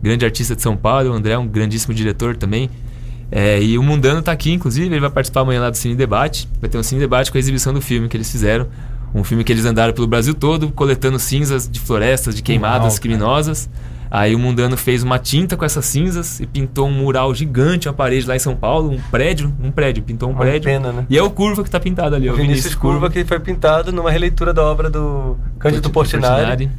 grande 0.00 0.24
artista 0.24 0.54
de 0.54 0.62
São 0.62 0.76
Paulo. 0.76 1.10
O 1.10 1.12
André 1.12 1.32
é 1.32 1.38
um 1.38 1.48
grandíssimo 1.48 1.92
diretor 1.92 2.36
também. 2.36 2.70
É, 3.32 3.60
e 3.60 3.76
o 3.76 3.82
Mundano 3.82 4.22
tá 4.22 4.30
aqui, 4.30 4.52
inclusive, 4.52 4.86
ele 4.86 5.00
vai 5.00 5.10
participar 5.10 5.40
amanhã 5.40 5.60
lá 5.60 5.70
do 5.70 5.76
Cine 5.76 5.96
Debate. 5.96 6.48
Vai 6.60 6.70
ter 6.70 6.78
um 6.78 6.84
Cine 6.84 7.00
Debate 7.00 7.32
com 7.32 7.36
a 7.36 7.40
exibição 7.40 7.74
do 7.74 7.80
filme 7.80 8.08
que 8.08 8.16
eles 8.16 8.30
fizeram. 8.30 8.68
Um 9.14 9.22
filme 9.22 9.44
que 9.44 9.52
eles 9.52 9.64
andaram 9.64 9.92
pelo 9.92 10.06
Brasil 10.06 10.34
todo, 10.34 10.70
coletando 10.72 11.18
cinzas 11.18 11.68
de 11.68 11.78
florestas, 11.78 12.34
de 12.34 12.42
queimadas 12.42 12.80
Uau, 12.80 12.90
cara. 12.90 13.00
criminosas. 13.00 13.70
Aí 14.10 14.34
o 14.34 14.38
Mundano 14.38 14.76
fez 14.76 15.02
uma 15.02 15.18
tinta 15.18 15.56
com 15.56 15.64
essas 15.64 15.84
cinzas 15.86 16.38
e 16.38 16.46
pintou 16.46 16.86
um 16.88 16.92
mural 16.92 17.34
gigante, 17.34 17.88
uma 17.88 17.94
parede 17.94 18.26
lá 18.26 18.36
em 18.36 18.38
São 18.38 18.54
Paulo, 18.54 18.90
um 18.90 19.00
prédio, 19.10 19.52
um 19.60 19.72
prédio, 19.72 20.02
pintou 20.04 20.28
um 20.28 20.32
Uma 20.32 20.40
prédio. 20.40 20.62
pena, 20.70 20.92
né? 20.92 21.06
E 21.10 21.18
é 21.18 21.22
o 21.22 21.30
Curva 21.30 21.64
que 21.64 21.70
tá 21.70 21.80
pintado 21.80 22.14
ali, 22.14 22.30
O 22.30 22.34
Vinícius 22.36 22.74
Curva, 22.76 23.10
que 23.10 23.24
foi 23.24 23.40
pintado 23.40 23.90
numa 23.92 24.10
releitura 24.10 24.52
da 24.52 24.62
obra 24.62 24.88
do 24.88 25.36
Cândido 25.58 25.90
Portinari. 25.90 26.70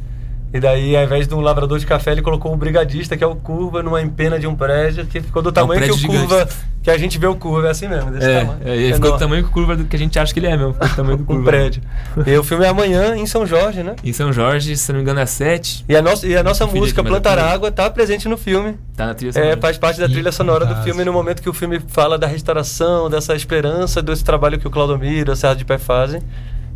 E 0.56 0.60
daí, 0.60 0.96
ao 0.96 1.04
invés 1.04 1.28
de 1.28 1.34
um 1.34 1.40
lavrador 1.40 1.78
de 1.78 1.86
café, 1.86 2.12
ele 2.12 2.22
colocou 2.22 2.52
um 2.52 2.56
brigadista, 2.56 3.16
que 3.16 3.22
é 3.22 3.26
o 3.26 3.36
Curva, 3.36 3.82
numa 3.82 4.00
empena 4.00 4.38
de 4.38 4.46
um 4.46 4.54
prédio, 4.54 5.04
que 5.06 5.20
ficou 5.20 5.42
do 5.42 5.52
tamanho 5.52 5.80
que 5.82 5.90
o 5.90 5.96
prédio 5.98 6.08
Curva, 6.28 6.48
que 6.82 6.90
a 6.90 6.96
gente 6.96 7.18
vê 7.18 7.26
o 7.26 7.34
Curva, 7.34 7.68
é 7.68 7.70
assim 7.70 7.88
mesmo, 7.88 8.10
desse 8.10 8.26
É, 8.28 8.40
tamanho. 8.40 8.58
é, 8.64 8.76
ele 8.76 8.94
ficou 8.94 9.12
do 9.12 9.18
tamanho 9.18 9.42
que 9.42 9.48
o 9.48 9.52
curva 9.52 9.76
do 9.76 9.84
que 9.84 9.96
a 9.96 9.98
gente 9.98 10.18
acha 10.18 10.32
que 10.32 10.40
ele 10.40 10.46
é 10.46 10.56
mesmo. 10.56 10.72
Ficou 10.72 10.88
do 10.88 10.94
tamanho 10.96 11.16
do 11.18 11.24
curva. 11.24 11.42
um 11.42 11.44
prédio. 11.44 11.82
E 12.26 12.36
o 12.38 12.42
filme 12.44 12.64
é 12.64 12.68
amanhã, 12.68 13.16
em 13.16 13.26
São 13.26 13.44
Jorge, 13.46 13.82
né? 13.82 13.96
Em 14.02 14.12
São 14.12 14.32
Jorge, 14.32 14.76
se 14.76 14.90
não 14.92 14.96
me 14.98 15.02
engano, 15.02 15.20
é 15.20 15.26
7. 15.26 15.84
E 15.88 15.96
a 15.96 16.00
nossa, 16.00 16.26
e 16.26 16.36
a 16.36 16.42
nossa 16.42 16.66
música, 16.66 17.02
Plantar. 17.04 17.38
Água, 17.38 17.70
tá 17.70 17.90
presente 17.90 18.28
no 18.28 18.36
filme. 18.36 18.76
Tá 18.96 19.06
na 19.06 19.14
trilha 19.14 19.30
É, 19.30 19.32
sonora. 19.32 19.56
faz 19.60 19.76
parte 19.78 20.00
da 20.00 20.08
trilha 20.08 20.32
sonora 20.32 20.64
do 20.64 20.76
filme 20.82 21.04
no 21.04 21.12
momento 21.12 21.42
que 21.42 21.48
o 21.50 21.52
filme 21.52 21.80
fala 21.88 22.16
da 22.16 22.26
restauração, 22.26 23.10
dessa 23.10 23.34
esperança, 23.34 24.00
desse 24.00 24.24
trabalho 24.24 24.58
que 24.58 24.66
o 24.66 24.70
Claudomiro, 24.70 25.32
a 25.32 25.36
Serra 25.36 25.54
de 25.54 25.64
Pé 25.64 25.76
fazem. 25.76 26.22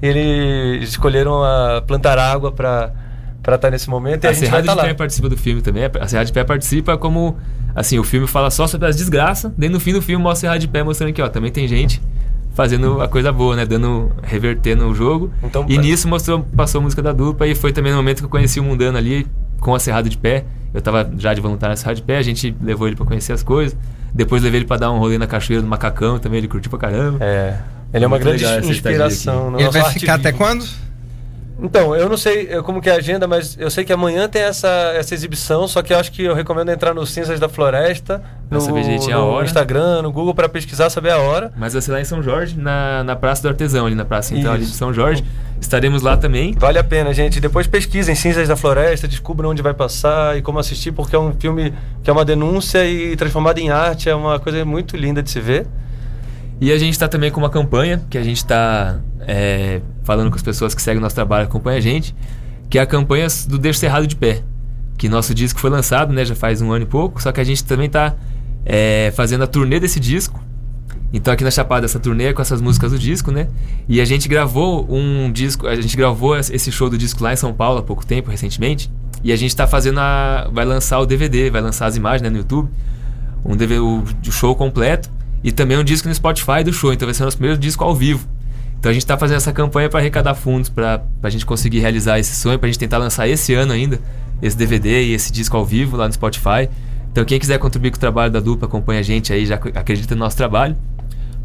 E 0.03 0.07
eles 0.07 0.89
escolheram 0.91 1.43
a 1.45 1.83
plantar 1.87 2.19
água 2.19 2.51
pra 2.51 2.91
para 3.43 3.57
estar 3.57 3.71
nesse 3.71 3.89
momento 3.89 4.25
e 4.25 4.27
a, 4.27 4.31
a 4.31 4.35
Serrada 4.35 4.63
de 4.63 4.75
lá. 4.75 4.83
Pé 4.85 4.95
participa 4.95 5.29
do 5.29 5.37
filme 5.37 5.63
também. 5.63 5.85
A 5.85 6.09
Serrada 6.09 6.27
de 6.27 6.33
Pé 6.33 6.45
participa 6.45 6.97
como. 6.97 7.37
Assim, 7.75 7.99
o 7.99 8.05
filme 8.05 8.27
fala 8.27 8.51
só 8.51 8.67
sobre 8.67 8.89
as 8.89 8.97
desgraças. 8.97 9.53
Daí 9.57 9.69
no 9.69 9.79
fim 9.79 9.93
do 9.93 10.03
filme 10.03 10.23
mostra 10.23 10.39
a 10.39 10.41
Serrada 10.41 10.59
de 10.59 10.69
Pé 10.69 10.83
mostrando 10.83 11.13
que, 11.13 11.23
ó, 11.23 11.29
também 11.29 11.51
tem 11.51 11.69
gente 11.69 12.01
fazendo 12.53 13.01
a 13.01 13.09
coisa 13.09 13.33
boa, 13.33 13.57
né? 13.57 13.65
Dando. 13.65 14.13
revertendo 14.23 14.87
o 14.87 14.95
jogo. 14.95 15.31
Então, 15.43 15.65
e 15.69 15.77
é. 15.77 15.79
nisso 15.79 16.09
mostrou, 16.09 16.41
passou 16.57 16.81
a 16.81 16.83
música 16.83 17.01
da 17.01 17.13
dupla 17.13 17.47
e 17.47 17.55
foi 17.55 17.73
também 17.73 17.93
no 17.93 17.99
momento 17.99 18.19
que 18.19 18.25
eu 18.25 18.29
conheci 18.29 18.61
o 18.61 18.65
Mundano 18.65 18.99
ali 18.99 19.27
com 19.61 19.75
a 19.75 19.79
Serrada 19.79 20.09
de 20.09 20.19
Pé. 20.19 20.45
Eu 20.73 20.81
tava 20.81 21.11
já 21.17 21.33
de 21.35 21.41
voluntário 21.41 21.73
na 21.73 21.77
Serrada 21.77 21.97
de 21.97 22.03
Pé, 22.03 22.19
a 22.19 22.23
gente 22.23 22.55
levou 22.63 22.87
ele 22.87 22.97
pra 22.97 23.07
conhecer 23.07 23.33
as 23.33 23.43
coisas. 23.43 23.77
Depois 24.13 24.43
levei 24.43 24.61
ele 24.61 24.67
pra 24.67 24.77
dar 24.77 24.91
um 24.91 24.99
rolê 24.99 25.17
na 25.19 25.27
cachoeira 25.27 25.63
do 25.63 25.69
Macacão 25.69 26.19
também, 26.19 26.39
ele 26.39 26.49
curtiu 26.49 26.71
pra 26.71 26.79
caramba. 26.79 27.25
É. 27.25 27.57
Ele 27.93 28.05
é 28.05 28.07
uma 28.07 28.19
Muito 28.19 28.41
grande 28.41 28.69
inspiração. 28.69 29.59
Ele 29.59 29.71
vai 29.71 29.93
ficar 29.93 30.15
até 30.15 30.33
quando? 30.33 30.65
Então, 31.63 31.95
eu 31.95 32.09
não 32.09 32.17
sei 32.17 32.47
como 32.63 32.81
que 32.81 32.89
é 32.89 32.93
a 32.93 32.97
agenda, 32.97 33.27
mas 33.27 33.57
eu 33.59 33.71
sei 33.71 33.85
que 33.85 33.93
amanhã 33.93 34.29
tem 34.29 34.43
essa, 34.43 34.93
essa 34.95 35.15
exibição, 35.15 35.69
só 35.69 35.83
que 35.83 35.93
eu 35.93 35.99
acho 35.99 36.11
que 36.11 36.23
eu 36.23 36.35
recomendo 36.35 36.71
entrar 36.71 36.95
no 36.95 37.07
Cinzas 37.07 37.39
da 37.39 37.49
Floresta, 37.49 38.23
no, 38.51 38.59
no. 38.59 39.43
Instagram, 39.45 40.03
no 40.03 40.11
Google, 40.11 40.35
para 40.35 40.49
pesquisar, 40.49 40.89
saber 40.91 41.11
a 41.11 41.19
hora. 41.19 41.53
Mas 41.57 41.75
vai 41.75 41.83
ser 41.83 41.93
lá 41.93 42.01
em 42.01 42.05
São 42.05 42.23
Jorge, 42.23 42.59
na, 42.59 43.05
na 43.05 43.15
Praça 43.15 43.43
do 43.43 43.49
Artesão, 43.49 43.87
ali 43.87 43.95
na 43.95 44.05
Praça 44.05 44.35
Central 44.35 44.57
de. 44.57 44.67
São 44.67 44.93
Jorge. 44.93 45.25
Estaremos 45.61 46.01
lá 46.01 46.17
também. 46.17 46.55
Vale 46.59 46.79
a 46.79 46.85
pena, 46.85 47.13
gente. 47.13 47.39
Depois 47.39 47.67
pesquisem 47.67 48.15
Cinzas 48.15 48.49
da 48.49 48.57
Floresta, 48.57 49.07
descubram 49.07 49.51
onde 49.51 49.61
vai 49.61 49.75
passar 49.75 50.39
e 50.39 50.43
como 50.43 50.59
assistir, 50.59 50.93
porque 50.93 51.15
é 51.15 51.19
um 51.19 51.35
filme 51.35 51.75
que 52.03 52.09
é 52.09 52.13
uma 52.13 52.25
denúncia 52.25 52.85
e 52.87 53.15
transformado 53.15 53.59
em 53.59 53.71
arte, 53.71 54.09
é 54.09 54.15
uma 54.15 54.41
coisa 54.41 54.65
muito 54.65 54.97
linda 54.97 55.23
de 55.23 55.31
se 55.31 55.41
ver. 55.41 55.67
E 56.61 56.73
a 56.73 56.79
gente 56.79 56.93
está 56.93 57.09
também 57.09 57.31
com 57.31 57.41
uma 57.41 57.51
campanha 57.51 58.03
que 58.11 58.19
a 58.19 58.23
gente 58.23 58.39
está 58.39 59.01
falando 60.11 60.29
com 60.29 60.35
as 60.35 60.43
pessoas 60.43 60.75
que 60.75 60.83
seguem 60.83 61.01
nosso 61.01 61.15
trabalho, 61.15 61.45
acompanham 61.45 61.79
a 61.79 61.81
gente, 61.81 62.17
que 62.69 62.81
é 62.81 62.83
a 62.83 62.87
campanha 62.87 63.29
do 63.47 63.57
Deixo 63.57 63.79
Cerrado 63.79 64.09
de 64.09 64.17
Pé. 64.17 64.43
Que 64.99 65.09
nosso 65.09 65.33
disco 65.33 65.61
foi 65.61 65.71
lançado, 65.71 66.13
né, 66.13 66.25
já 66.25 66.35
faz 66.35 66.61
um 66.61 66.73
ano 66.73 66.83
e 66.83 66.87
pouco, 66.87 67.23
só 67.23 67.31
que 67.31 67.41
a 67.41 67.45
gente 67.45 67.63
também 67.63 67.87
está 67.87 68.17
fazendo 69.15 69.45
a 69.45 69.47
turnê 69.47 69.79
desse 69.79 70.01
disco. 70.01 70.43
Então 71.13 71.33
aqui 71.33 71.45
na 71.45 71.51
Chapada 71.51 71.87
essa 71.87 72.01
turnê 72.01 72.25
é 72.25 72.33
com 72.33 72.43
essas 72.43 72.61
músicas 72.61 72.91
do 72.91 72.99
disco, 72.99 73.31
né? 73.31 73.49
E 73.89 74.01
a 74.01 74.05
gente 74.05 74.29
gravou 74.29 74.85
um 74.93 75.31
disco, 75.31 75.69
a 75.69 75.77
gente 75.77 75.97
gravou 75.97 76.37
esse 76.37 76.73
show 76.73 76.91
do 76.91 76.99
disco 76.99 77.23
lá 77.23 77.33
em 77.33 77.37
São 77.37 77.53
Paulo 77.53 77.79
há 77.79 77.83
pouco 77.83 78.05
tempo, 78.05 78.31
recentemente. 78.31 78.91
E 79.23 79.33
a 79.33 79.37
gente 79.37 79.51
está 79.51 79.67
fazendo 79.67 80.01
a. 80.01 80.49
vai 80.53 80.65
lançar 80.65 80.99
o 80.99 81.07
DVD, 81.07 81.51
vai 81.51 81.61
lançar 81.61 81.87
as 81.87 81.97
imagens 81.97 82.23
né, 82.23 82.31
no 82.31 82.39
YouTube. 82.39 82.69
Um 83.45 83.57
DVD, 83.57 83.81
o, 83.81 84.03
o 84.27 84.33
show 84.33 84.57
completo. 84.57 85.09
E 85.43 85.53
também 85.53 85.79
um 85.79 85.85
disco 85.85 86.09
no 86.09 86.15
Spotify 86.15 86.65
do 86.65 86.73
show. 86.73 86.93
Então 86.93 87.07
vai 87.07 87.15
ser 87.15 87.23
o 87.23 87.27
nosso 87.27 87.37
primeiro 87.37 87.61
disco 87.61 87.83
ao 87.85 87.95
vivo. 87.95 88.29
Então 88.81 88.91
a 88.91 88.93
gente 88.93 89.03
está 89.03 89.17
fazendo 89.17 89.37
essa 89.37 89.53
campanha 89.53 89.89
para 89.89 90.01
arrecadar 90.01 90.35
fundos, 90.35 90.69
para 90.69 91.05
a 91.23 91.31
gente 91.31 91.47
conseguir 91.47 91.79
realizar 91.79 92.19
esse 92.19 92.35
sonho, 92.35 92.59
para 92.59 92.67
a 92.67 92.73
gente 92.73 92.81
tentar 92.81 92.99
lançar 92.99 93.29
esse 93.29 93.55
ano 93.55 93.73
ainda 93.73 94.01
esse 94.43 94.57
DVD 94.57 95.05
e 95.05 95.13
esse 95.13 95.31
disco 95.33 95.57
ao 95.57 95.65
vivo 95.65 95.97
lá 95.97 96.07
no 96.07 96.13
Spotify. 96.13 96.69
Então 97.13 97.25
quem 97.25 97.39
quiser 97.39 97.57
contribuir 97.59 97.93
com 97.93 97.97
o 97.97 98.01
trabalho 98.01 98.31
da 98.33 98.41
dupla, 98.41 98.67
acompanha 98.69 99.01
a 99.01 99.03
gente 99.03 99.33
aí, 99.33 99.47
já 99.47 99.55
acredita 99.57 100.15
no 100.15 100.21
nosso 100.21 100.37
trabalho, 100.37 100.77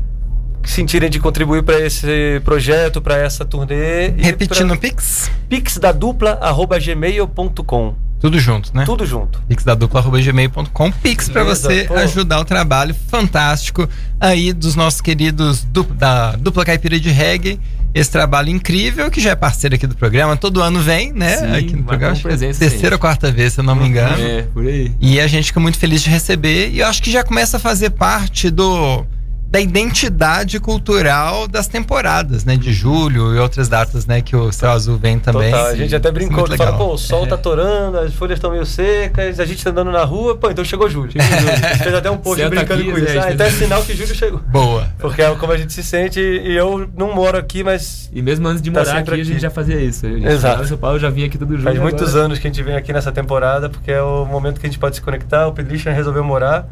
sentirem 0.64 1.09
de 1.09 1.19
contribuir 1.19 1.62
para 1.62 1.81
esse 1.81 2.41
projeto, 2.45 3.01
para 3.01 3.16
essa 3.16 3.45
turnê. 3.45 4.09
e 4.11 4.23
Repetindo 4.23 4.69
pra- 4.69 4.77
o 4.77 4.79
Pix, 4.79 5.31
Pix 5.49 5.79
da 5.79 5.91
dupla 5.93 6.33
arroba 6.41 6.79
gmail.com. 6.79 7.95
tudo 8.21 8.39
junto, 8.41 8.71
né? 8.77 8.85
Tudo 8.85 9.07
junto. 9.07 9.41
Pix 9.49 9.62
da 9.64 9.75
dupla.gmail.com. 9.75 10.91
Pix 10.93 11.29
pra 11.29 11.43
Beleza, 11.43 11.69
você 11.69 11.85
pô. 11.85 11.95
ajudar 11.95 12.41
o 12.41 12.45
trabalho 12.45 12.95
fantástico 13.09 13.89
aí 14.21 14.53
dos 14.53 14.75
nossos 14.75 15.01
queridos 15.01 15.64
du- 15.64 15.85
da 15.85 16.33
dupla 16.33 16.64
caipira 16.64 16.99
de 16.99 17.11
reggae. 17.11 17.61
Esse 17.95 18.11
trabalho 18.11 18.51
incrível, 18.51 19.11
que 19.11 19.19
já 19.21 19.31
é 19.31 19.35
parceiro 19.35 19.75
aqui 19.75 19.87
do 19.87 19.97
programa. 19.97 20.37
Todo 20.37 20.61
ano 20.62 20.79
vem, 20.81 21.11
né? 21.12 21.37
Sim, 21.39 21.53
aqui 21.57 21.75
no 21.77 21.85
programa. 21.85 22.12
acho 22.12 22.21
que 22.21 22.29
é 22.29 22.31
a 22.31 22.37
presença 22.37 22.59
terceira 22.61 22.97
ou 22.97 23.01
quarta 23.01 23.33
vez, 23.33 23.55
se 23.55 23.61
eu 23.61 23.64
não 23.64 23.75
me 23.75 23.89
engano. 23.89 24.23
É, 24.23 24.43
por 24.43 24.66
aí. 24.66 24.93
E 25.01 25.19
a 25.19 25.27
gente 25.27 25.47
fica 25.47 25.59
muito 25.59 25.79
feliz 25.79 26.03
de 26.03 26.11
receber. 26.11 26.71
E 26.71 26.81
eu 26.81 26.87
acho 26.87 27.03
que 27.03 27.11
já 27.11 27.25
começa 27.25 27.57
a 27.57 27.61
fazer 27.61 27.91
parte 27.91 28.51
do 28.51 29.05
da 29.51 29.59
identidade 29.59 30.61
cultural 30.61 31.49
das 31.49 31.67
temporadas, 31.67 32.45
né? 32.45 32.55
De 32.55 32.71
julho 32.71 33.35
e 33.35 33.39
outras 33.39 33.67
datas, 33.67 34.05
né? 34.05 34.21
Que 34.21 34.37
o 34.37 34.53
Céu 34.53 34.71
Azul 34.71 34.99
vem 34.99 35.19
também. 35.19 35.51
Total. 35.51 35.67
A 35.69 35.75
gente 35.75 35.97
até 35.97 36.09
é 36.09 36.13
brincou, 36.13 36.41
muito 36.41 36.57
fala, 36.59 36.73
legal. 36.73 36.87
pô, 36.87 36.93
o 36.95 36.99
sol 36.99 37.25
É. 37.25 37.29
tá 37.29 37.37
torando, 37.39 37.99
as 37.99 38.13
folhas 38.13 38.37
estão 38.37 38.51
meio 38.51 38.67
secas, 38.67 39.41
a 39.41 39.47
gente 39.47 39.65
tá 39.65 39.71
andando 39.71 39.91
na 39.91 40.05
rua, 40.05 40.37
pô, 40.37 40.51
então 40.51 40.63
chegou 40.63 40.89
julho. 40.91 41.11
A 41.19 41.23
gente 41.23 41.79
fez 41.83 41.95
até 41.95 42.11
um 42.11 42.19
post 42.19 42.43
Santa 42.43 42.55
brincando 42.57 42.85
com 42.85 42.91
Cruz, 42.93 43.09
isso. 43.09 43.19
é, 43.19 43.23
Ah, 43.23 43.33
então 43.33 43.47
é 43.47 43.51
sinal 43.51 43.83
que 43.83 43.95
julho 43.97 44.15
chegou. 44.15 44.41
Boa. 44.41 44.87
Porque 44.99 45.23
é 45.23 45.35
como 45.35 45.53
a 45.53 45.57
gente 45.57 45.73
se 45.73 45.83
sente 45.83 46.21
e 46.21 46.55
eu 46.55 46.87
não 46.95 47.15
moro 47.15 47.39
aqui, 47.39 47.65
mas 47.65 48.11
E 48.13 48.21
mesmo 48.21 48.47
antes 48.49 48.61
de 48.61 48.71
Tá 48.71 48.81
morar 48.81 48.91
aqui, 48.93 48.99
sempre 49.01 49.15
a 49.15 49.17
gente 49.25 49.33
aqui. 49.33 49.41
já 49.41 49.51
fazia 49.51 49.81
isso. 49.81 50.07
Exato. 50.07 50.67
São 50.67 50.77
Paulo, 50.77 50.97
eu 50.97 51.01
já 51.01 51.09
vinha 51.09 51.27
aqui 51.27 51.39
todo 51.39 51.51
julho. 51.53 51.63
faz 51.63 51.79
muitos 51.79 52.11
agora- 52.11 52.25
anos 52.27 52.39
que 52.39 52.47
a 52.47 52.51
gente 52.51 52.63
vem 52.63 52.75
aqui 52.77 52.93
nessa 52.93 53.11
temporada, 53.11 53.71
porque 53.71 53.91
é 53.91 54.03
o 54.03 54.27
momento 54.27 54.61
que 54.61 54.67
a 54.67 54.69
gente 54.69 54.79
pode 54.79 54.97
se 54.97 55.01
conectar. 55.01 55.47
O 55.47 55.53
Pedrichon 55.53 55.91
resolveu 55.91 56.23
morar 56.23 56.69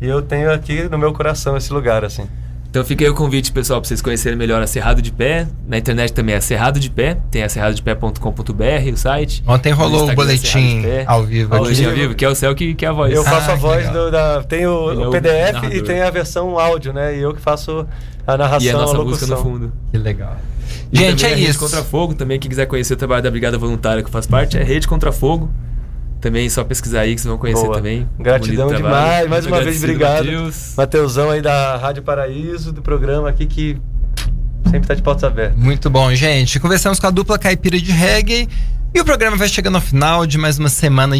e 0.00 0.06
eu 0.08 0.22
tenho 0.22 0.52
aqui 0.52 0.88
no 0.88 0.96
meu 0.98 1.12
coração 1.12 1.56
esse 1.56 1.72
lugar, 1.72 2.04
assim. 2.04 2.24
Então 2.70 2.84
fica 2.84 3.04
aí 3.04 3.10
o 3.10 3.14
convite, 3.14 3.50
pessoal, 3.50 3.80
pra 3.80 3.88
vocês 3.88 4.00
conhecerem 4.00 4.38
melhor 4.38 4.62
a 4.62 4.66
Cerrado 4.66 5.02
de 5.02 5.10
Pé. 5.10 5.48
Na 5.66 5.76
internet 5.76 6.12
também 6.12 6.36
é 6.36 6.40
Cerrado 6.40 6.78
de 6.78 6.88
Pé, 6.88 7.16
tem 7.28 7.42
a 7.42 7.48
cerradodepé.com.br, 7.48 8.92
o 8.92 8.96
site. 8.96 9.42
Ontem 9.46 9.72
rolou 9.72 10.06
o 10.06 10.10
é 10.10 10.14
boletim 10.14 10.82
ao 11.06 11.24
vivo 11.24 11.50
o 11.52 11.56
aqui. 11.56 11.64
boletim 11.64 11.84
ao 11.86 11.92
vivo, 11.92 12.14
que 12.14 12.24
é 12.24 12.28
o 12.28 12.34
céu 12.36 12.54
que, 12.54 12.74
que 12.74 12.84
é 12.86 12.88
a 12.88 12.92
voz. 12.92 13.12
Eu 13.12 13.24
faço 13.24 13.50
Ah, 13.50 13.54
a 13.54 13.56
voz 13.56 13.88
do, 13.90 14.10
da. 14.12 14.42
Tem 14.44 14.66
o, 14.68 14.90
é 14.92 14.94
o 14.94 15.08
o 15.08 15.10
PDF 15.10 15.52
narrador. 15.54 15.76
e 15.76 15.82
tem 15.82 16.00
a 16.00 16.10
versão 16.10 16.58
áudio, 16.60 16.92
né? 16.92 17.16
E 17.16 17.20
eu 17.20 17.34
que 17.34 17.40
faço 17.40 17.84
a 18.24 18.36
narração, 18.36 18.66
E 18.66 18.70
a 18.70 18.72
nossa 18.74 18.96
a 18.96 19.04
música 19.04 19.26
locução. 19.26 19.36
no 19.36 19.42
fundo. 19.58 19.72
Que 19.90 19.98
legal. 19.98 20.36
E 20.92 20.96
Gente, 20.98 21.16
também 21.22 21.30
é 21.30 21.34
a 21.34 21.36
Rede 21.38 21.50
isso. 21.50 21.58
Contra 21.58 21.82
Fogo, 21.82 22.14
também 22.14 22.38
quem 22.38 22.48
quiser 22.48 22.66
conhecer 22.66 22.94
o 22.94 22.96
trabalho 22.96 23.22
da 23.24 23.30
Brigada 23.32 23.58
Voluntária 23.58 24.00
que 24.00 24.08
eu 24.08 24.12
faço 24.12 24.28
parte, 24.28 24.56
é 24.56 24.62
Rede 24.62 24.86
Contra 24.86 25.10
Fogo. 25.10 25.50
Também 26.20 26.48
só 26.50 26.62
pesquisar 26.64 27.00
aí 27.00 27.14
que 27.14 27.20
vocês 27.20 27.30
vão 27.30 27.38
conhecer 27.38 27.64
Boa. 27.64 27.76
também. 27.76 28.08
Gratidão 28.18 28.66
Bonito 28.66 28.76
demais. 28.76 28.94
trabalho. 28.94 29.30
Mais 29.30 29.46
Muito 29.46 29.56
uma 29.56 29.64
vez, 29.64 29.82
obrigado. 29.82 30.24
Matheus. 30.26 30.74
Mateusão 30.76 31.30
aí 31.30 31.40
da 31.40 31.76
Rádio 31.76 32.02
Paraíso, 32.02 32.72
do 32.72 32.82
programa 32.82 33.28
aqui 33.28 33.46
que 33.46 33.80
sempre 34.70 34.86
tá 34.86 34.94
de 34.94 35.02
portas 35.02 35.24
abertas. 35.24 35.58
Muito 35.58 35.88
bom, 35.88 36.14
gente. 36.14 36.60
Conversamos 36.60 37.00
com 37.00 37.06
a 37.06 37.10
dupla 37.10 37.38
caipira 37.38 37.78
de 37.78 37.90
reggae. 37.90 38.48
E 38.92 39.00
o 39.00 39.04
programa 39.04 39.36
vai 39.36 39.48
chegando 39.48 39.76
ao 39.76 39.80
final 39.80 40.26
de 40.26 40.36
mais 40.36 40.58
uma 40.58 40.68
semana 40.68 41.14
de 41.14 41.18